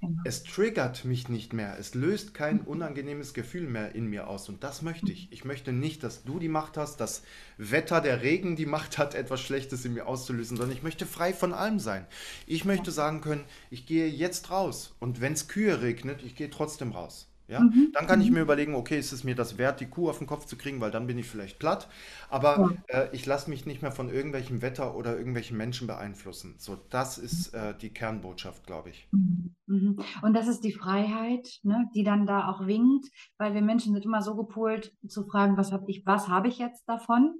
Genau. 0.00 0.24
es 0.24 0.42
triggert 0.44 1.04
mich 1.04 1.28
nicht 1.28 1.52
mehr. 1.52 1.78
Es 1.78 1.94
löst 1.94 2.34
kein 2.34 2.60
unangenehmes 2.60 3.34
Gefühl 3.34 3.68
mehr 3.68 3.94
in 3.94 4.06
mir 4.08 4.28
aus 4.28 4.48
und 4.48 4.62
das 4.64 4.82
möchte 4.82 5.12
ich. 5.12 5.32
Ich 5.32 5.44
möchte 5.44 5.72
nicht, 5.72 6.02
dass 6.04 6.24
du 6.24 6.38
die 6.38 6.48
Macht 6.48 6.76
hast, 6.76 6.98
das 7.00 7.22
Wetter, 7.56 8.00
der 8.00 8.22
Regen 8.22 8.56
die 8.56 8.66
Macht 8.66 8.98
hat, 8.98 9.14
etwas 9.14 9.40
Schlechtes 9.40 9.84
in 9.84 9.94
mir 9.94 10.06
auszulösen, 10.06 10.56
sondern 10.56 10.76
ich 10.76 10.82
möchte 10.82 11.06
frei 11.06 11.32
von 11.32 11.52
allem 11.54 11.78
sein. 11.80 12.06
Ich 12.46 12.64
möchte 12.64 12.90
sagen 12.92 13.20
können, 13.22 13.44
ich 13.70 13.86
gehe 13.86 14.08
jetzt 14.08 14.50
raus 14.50 14.94
und 15.00 15.20
wenn 15.20 15.32
es 15.34 15.48
Kühe 15.48 15.82
regnet, 15.82 16.22
ich 16.22 16.34
gehe 16.36 16.50
trotzdem 16.50 16.92
raus. 16.92 17.27
Ja, 17.48 17.64
Mhm. 17.64 17.92
dann 17.92 18.06
kann 18.06 18.20
ich 18.20 18.30
mir 18.30 18.40
Mhm. 18.40 18.42
überlegen, 18.42 18.74
okay, 18.74 18.98
ist 18.98 19.12
es 19.12 19.24
mir 19.24 19.34
das 19.34 19.56
wert, 19.58 19.80
die 19.80 19.88
Kuh 19.88 20.10
auf 20.10 20.18
den 20.18 20.26
Kopf 20.26 20.44
zu 20.46 20.58
kriegen, 20.58 20.80
weil 20.82 20.90
dann 20.90 21.06
bin 21.06 21.16
ich 21.18 21.26
vielleicht 21.28 21.58
platt. 21.58 21.88
Aber 22.28 22.58
Ja. 22.58 22.88
äh, 22.88 23.08
ich 23.12 23.24
lasse 23.26 23.48
mich 23.50 23.64
nicht 23.66 23.80
mehr 23.82 23.92
von 23.92 24.10
irgendwelchem 24.10 24.60
Wetter 24.62 24.94
oder 24.94 25.16
irgendwelchen 25.16 25.56
Menschen 25.56 25.86
beeinflussen. 25.86 26.56
So, 26.58 26.76
das 26.76 27.16
ist 27.18 27.54
äh, 27.54 27.74
die 27.76 27.92
Kernbotschaft, 27.94 28.66
glaube 28.66 28.90
ich. 28.90 29.08
Mhm. 29.12 29.54
Mhm. 29.66 29.96
Und 30.22 30.34
das 30.34 30.48
ist 30.48 30.60
die 30.64 30.72
Freiheit, 30.72 31.48
ne, 31.62 31.86
die 31.94 32.04
dann 32.04 32.26
da 32.26 32.48
auch 32.50 32.66
winkt, 32.66 33.06
weil 33.38 33.54
wir 33.54 33.62
Menschen 33.62 33.94
sind 33.94 34.04
immer 34.04 34.22
so 34.22 34.36
gepolt 34.36 34.92
zu 35.08 35.24
fragen, 35.24 35.56
was 35.56 35.72
habe 35.72 35.84
ich, 35.90 36.04
was 36.04 36.28
habe 36.28 36.48
ich 36.48 36.58
jetzt 36.58 36.84
davon? 36.88 37.34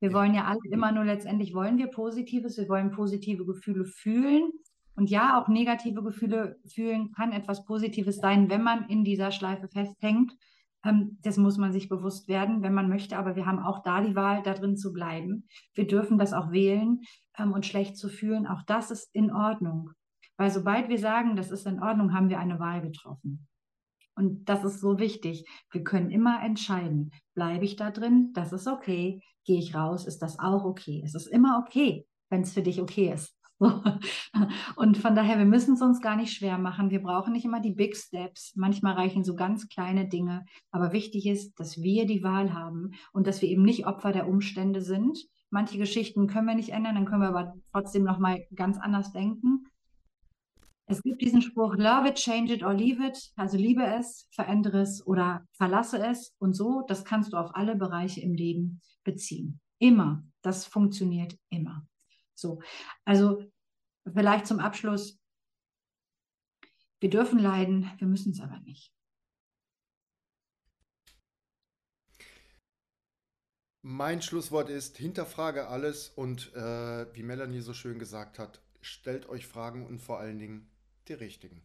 Wir 0.00 0.12
Ja. 0.12 0.14
wollen 0.14 0.34
ja 0.34 0.44
alle 0.44 0.58
immer 0.70 0.92
nur 0.92 1.04
letztendlich 1.04 1.54
wollen 1.54 1.78
wir 1.78 1.86
Positives, 1.88 2.58
wir 2.58 2.68
wollen 2.68 2.90
positive 2.90 3.46
Gefühle 3.46 3.84
fühlen. 3.86 4.50
Und 4.96 5.10
ja, 5.10 5.40
auch 5.40 5.48
negative 5.48 6.02
Gefühle 6.02 6.56
fühlen 6.66 7.12
kann 7.12 7.32
etwas 7.32 7.64
Positives 7.64 8.16
sein, 8.18 8.48
wenn 8.48 8.62
man 8.62 8.88
in 8.88 9.04
dieser 9.04 9.32
Schleife 9.32 9.68
festhängt. 9.68 10.32
Ähm, 10.84 11.18
das 11.22 11.36
muss 11.36 11.58
man 11.58 11.72
sich 11.72 11.88
bewusst 11.88 12.28
werden, 12.28 12.62
wenn 12.62 12.74
man 12.74 12.88
möchte. 12.88 13.16
Aber 13.16 13.34
wir 13.36 13.46
haben 13.46 13.58
auch 13.58 13.82
da 13.82 14.00
die 14.00 14.14
Wahl, 14.14 14.42
da 14.42 14.54
drin 14.54 14.76
zu 14.76 14.92
bleiben. 14.92 15.48
Wir 15.74 15.86
dürfen 15.86 16.18
das 16.18 16.32
auch 16.32 16.52
wählen, 16.52 17.00
ähm, 17.38 17.52
und 17.52 17.66
schlecht 17.66 17.96
zu 17.96 18.08
fühlen. 18.08 18.46
Auch 18.46 18.62
das 18.62 18.90
ist 18.90 19.14
in 19.14 19.32
Ordnung. 19.32 19.90
Weil 20.36 20.50
sobald 20.50 20.88
wir 20.88 20.98
sagen, 20.98 21.36
das 21.36 21.50
ist 21.50 21.66
in 21.66 21.82
Ordnung, 21.82 22.12
haben 22.12 22.28
wir 22.28 22.38
eine 22.38 22.58
Wahl 22.58 22.82
getroffen. 22.82 23.46
Und 24.16 24.48
das 24.48 24.64
ist 24.64 24.80
so 24.80 24.98
wichtig. 24.98 25.44
Wir 25.70 25.82
können 25.82 26.10
immer 26.10 26.42
entscheiden, 26.42 27.10
bleibe 27.34 27.64
ich 27.64 27.76
da 27.76 27.90
drin, 27.90 28.30
das 28.32 28.52
ist 28.52 28.68
okay, 28.68 29.20
gehe 29.44 29.58
ich 29.58 29.74
raus, 29.74 30.06
ist 30.06 30.20
das 30.20 30.38
auch 30.38 30.64
okay. 30.64 31.02
Es 31.04 31.14
ist 31.14 31.26
immer 31.26 31.62
okay, 31.64 32.06
wenn 32.30 32.42
es 32.42 32.52
für 32.52 32.62
dich 32.62 32.80
okay 32.80 33.12
ist. 33.12 33.36
So. 33.58 33.82
Und 34.76 34.96
von 34.98 35.14
daher, 35.14 35.38
wir 35.38 35.44
müssen 35.44 35.74
es 35.74 35.82
uns 35.82 36.00
gar 36.00 36.16
nicht 36.16 36.32
schwer 36.32 36.58
machen. 36.58 36.90
Wir 36.90 37.02
brauchen 37.02 37.32
nicht 37.32 37.44
immer 37.44 37.60
die 37.60 37.72
Big 37.72 37.96
Steps. 37.96 38.52
Manchmal 38.56 38.94
reichen 38.94 39.24
so 39.24 39.34
ganz 39.34 39.68
kleine 39.68 40.08
Dinge. 40.08 40.44
Aber 40.70 40.92
wichtig 40.92 41.26
ist, 41.26 41.58
dass 41.58 41.80
wir 41.80 42.06
die 42.06 42.22
Wahl 42.22 42.52
haben 42.52 42.92
und 43.12 43.26
dass 43.26 43.42
wir 43.42 43.48
eben 43.48 43.62
nicht 43.62 43.86
Opfer 43.86 44.12
der 44.12 44.28
Umstände 44.28 44.80
sind. 44.80 45.18
Manche 45.50 45.78
Geschichten 45.78 46.26
können 46.26 46.48
wir 46.48 46.56
nicht 46.56 46.70
ändern, 46.70 46.96
dann 46.96 47.04
können 47.04 47.22
wir 47.22 47.28
aber 47.28 47.54
trotzdem 47.70 48.02
noch 48.02 48.18
mal 48.18 48.44
ganz 48.56 48.76
anders 48.78 49.12
denken. 49.12 49.64
Es 50.86 51.00
gibt 51.02 51.22
diesen 51.22 51.40
Spruch, 51.40 51.76
love 51.76 52.08
it, 52.08 52.16
change 52.16 52.52
it 52.52 52.62
or 52.62 52.74
leave 52.74 53.02
it. 53.06 53.32
Also 53.36 53.56
liebe 53.56 53.84
es, 53.84 54.26
verändere 54.32 54.80
es 54.80 55.06
oder 55.06 55.46
verlasse 55.52 56.04
es. 56.04 56.34
Und 56.38 56.54
so, 56.54 56.82
das 56.88 57.04
kannst 57.04 57.32
du 57.32 57.36
auf 57.36 57.54
alle 57.54 57.76
Bereiche 57.76 58.20
im 58.20 58.34
Leben 58.34 58.82
beziehen. 59.02 59.60
Immer. 59.78 60.24
Das 60.42 60.66
funktioniert 60.66 61.38
immer. 61.48 61.86
So. 62.34 62.60
Also 63.04 63.44
vielleicht 64.12 64.46
zum 64.46 64.60
Abschluss. 64.60 65.18
Wir 67.00 67.10
dürfen 67.10 67.38
leiden, 67.38 67.90
wir 67.98 68.06
müssen 68.06 68.32
es 68.32 68.40
aber 68.40 68.58
nicht. 68.60 68.94
Mein 73.82 74.22
Schlusswort 74.22 74.70
ist, 74.70 74.96
hinterfrage 74.96 75.68
alles 75.68 76.08
und 76.08 76.54
äh, 76.54 77.14
wie 77.14 77.22
Melanie 77.22 77.60
so 77.60 77.74
schön 77.74 77.98
gesagt 77.98 78.38
hat, 78.38 78.62
stellt 78.80 79.28
euch 79.28 79.46
Fragen 79.46 79.86
und 79.86 79.98
vor 80.00 80.18
allen 80.18 80.38
Dingen 80.38 80.70
die 81.08 81.12
richtigen. 81.12 81.62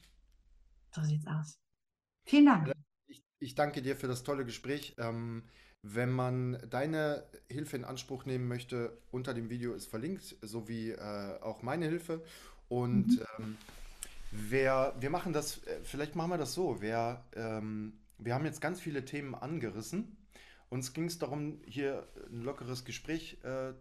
So 0.92 1.02
sieht's 1.04 1.26
aus. 1.28 1.58
Vielen 2.26 2.48
Dank. 2.48 2.74
Ich, 3.08 3.24
ich 3.40 3.56
danke 3.56 3.82
dir 3.82 3.96
für 3.96 4.08
das 4.08 4.24
tolle 4.24 4.44
Gespräch. 4.44 4.96
Ähm, 4.98 5.48
wenn 5.82 6.12
man 6.12 6.58
deine 6.70 7.24
Hilfe 7.50 7.78
in 7.78 7.86
Anspruch 7.86 8.26
nehmen 8.26 8.48
möchte, 8.48 8.98
unter 9.12 9.34
dem 9.34 9.50
Video 9.50 9.74
ist 9.74 9.88
verlinkt, 9.88 10.36
sowie 10.42 10.92
äh, 10.92 11.40
auch 11.42 11.62
meine 11.64 11.86
Hilfe. 11.86 12.24
Und 12.68 13.18
Mhm. 13.18 13.24
ähm, 13.40 13.58
wer, 14.32 14.96
wir 15.00 15.10
machen 15.10 15.34
das, 15.34 15.64
äh, 15.66 15.80
vielleicht 15.84 16.16
machen 16.16 16.32
wir 16.32 16.38
das 16.38 16.54
so. 16.54 16.82
Wer, 16.82 17.26
ähm, 17.36 17.94
wir 18.18 18.34
haben 18.36 18.46
jetzt 18.46 18.62
ganz 18.62 18.82
viele 18.82 19.06
Themen 19.06 19.36
angerissen. 19.36 20.18
Uns 20.70 20.94
ging 20.94 21.06
es 21.06 21.20
darum, 21.20 21.62
hier 21.66 22.08
ein 22.32 22.42
lockeres 22.44 22.86
Gespräch, 22.86 23.40
äh, 23.44 23.74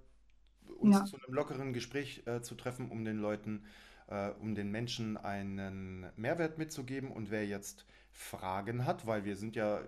uns 0.79 1.05
Ja. 1.05 1.05
zu 1.05 1.17
einem 1.17 1.35
lockeren 1.35 1.73
Gespräch 1.73 2.23
äh, 2.27 2.43
zu 2.43 2.55
treffen, 2.55 2.91
um 2.91 3.05
den 3.05 3.19
Leuten, 3.19 3.65
äh, 4.09 4.31
um 4.41 4.55
den 4.55 4.71
Menschen 4.71 5.17
einen 5.17 6.07
Mehrwert 6.17 6.59
mitzugeben. 6.59 7.11
Und 7.11 7.31
wer 7.31 7.47
jetzt 7.47 7.87
Fragen 8.13 8.85
hat, 8.87 9.07
weil 9.07 9.25
wir 9.25 9.37
sind 9.37 9.57
ja, 9.57 9.81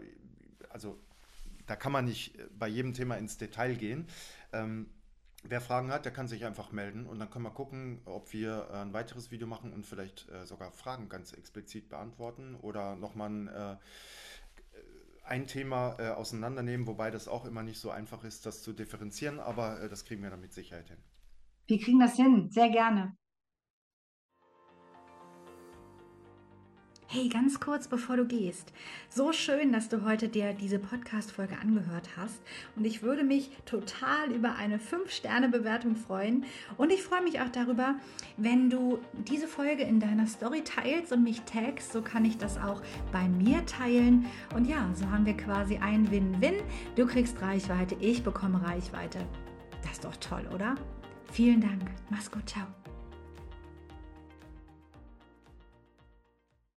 also 0.70 0.98
da 1.70 1.76
kann 1.76 1.92
man 1.92 2.04
nicht 2.04 2.36
äh, 2.36 2.48
bei 2.58 2.66
jedem 2.66 2.92
Thema 2.94 3.16
ins 3.16 3.38
Detail 3.38 3.76
gehen. 3.76 4.06
Ähm, 4.52 4.90
wer 5.44 5.60
Fragen 5.60 5.92
hat, 5.92 6.04
der 6.04 6.12
kann 6.12 6.26
sich 6.26 6.44
einfach 6.44 6.72
melden 6.72 7.06
und 7.06 7.20
dann 7.20 7.30
können 7.30 7.44
wir 7.44 7.52
gucken, 7.52 8.02
ob 8.06 8.32
wir 8.32 8.68
äh, 8.72 8.78
ein 8.78 8.92
weiteres 8.92 9.30
Video 9.30 9.46
machen 9.46 9.72
und 9.72 9.86
vielleicht 9.86 10.28
äh, 10.30 10.44
sogar 10.46 10.72
Fragen 10.72 11.08
ganz 11.08 11.32
explizit 11.32 11.88
beantworten 11.88 12.56
oder 12.56 12.96
nochmal 12.96 13.30
ein, 13.30 13.48
äh, 13.48 13.76
ein 15.24 15.46
Thema 15.46 15.94
äh, 16.00 16.08
auseinandernehmen, 16.08 16.88
wobei 16.88 17.12
das 17.12 17.28
auch 17.28 17.44
immer 17.44 17.62
nicht 17.62 17.78
so 17.78 17.90
einfach 17.90 18.24
ist, 18.24 18.46
das 18.46 18.62
zu 18.62 18.72
differenzieren, 18.72 19.38
aber 19.38 19.80
äh, 19.80 19.88
das 19.88 20.04
kriegen 20.04 20.24
wir 20.24 20.30
dann 20.30 20.40
mit 20.40 20.52
Sicherheit 20.52 20.88
hin. 20.88 20.98
Wir 21.68 21.78
kriegen 21.78 22.00
das 22.00 22.16
hin, 22.16 22.50
sehr 22.50 22.68
gerne. 22.68 23.16
Hey, 27.12 27.28
ganz 27.28 27.58
kurz 27.58 27.88
bevor 27.88 28.16
du 28.16 28.24
gehst. 28.24 28.72
So 29.08 29.32
schön, 29.32 29.72
dass 29.72 29.88
du 29.88 30.04
heute 30.04 30.28
dir 30.28 30.52
diese 30.52 30.78
Podcast-Folge 30.78 31.58
angehört 31.60 32.08
hast. 32.16 32.40
Und 32.76 32.84
ich 32.84 33.02
würde 33.02 33.24
mich 33.24 33.50
total 33.64 34.30
über 34.30 34.54
eine 34.54 34.78
5-Sterne-Bewertung 34.78 35.96
freuen. 35.96 36.44
Und 36.76 36.92
ich 36.92 37.02
freue 37.02 37.24
mich 37.24 37.40
auch 37.40 37.48
darüber, 37.48 37.96
wenn 38.36 38.70
du 38.70 39.00
diese 39.28 39.48
Folge 39.48 39.82
in 39.82 39.98
deiner 39.98 40.28
Story 40.28 40.62
teilst 40.62 41.10
und 41.10 41.24
mich 41.24 41.40
tagst. 41.40 41.92
So 41.92 42.00
kann 42.00 42.24
ich 42.24 42.38
das 42.38 42.58
auch 42.58 42.80
bei 43.10 43.26
mir 43.26 43.66
teilen. 43.66 44.26
Und 44.54 44.68
ja, 44.68 44.88
so 44.94 45.10
haben 45.10 45.26
wir 45.26 45.36
quasi 45.36 45.78
ein 45.78 46.12
Win-Win. 46.12 46.62
Du 46.94 47.08
kriegst 47.08 47.42
Reichweite, 47.42 47.96
ich 47.98 48.22
bekomme 48.22 48.62
Reichweite. 48.62 49.18
Das 49.82 49.94
ist 49.94 50.04
doch 50.04 50.16
toll, 50.18 50.48
oder? 50.54 50.76
Vielen 51.32 51.60
Dank. 51.60 51.90
Mach's 52.08 52.30
gut. 52.30 52.48
Ciao. 52.48 52.79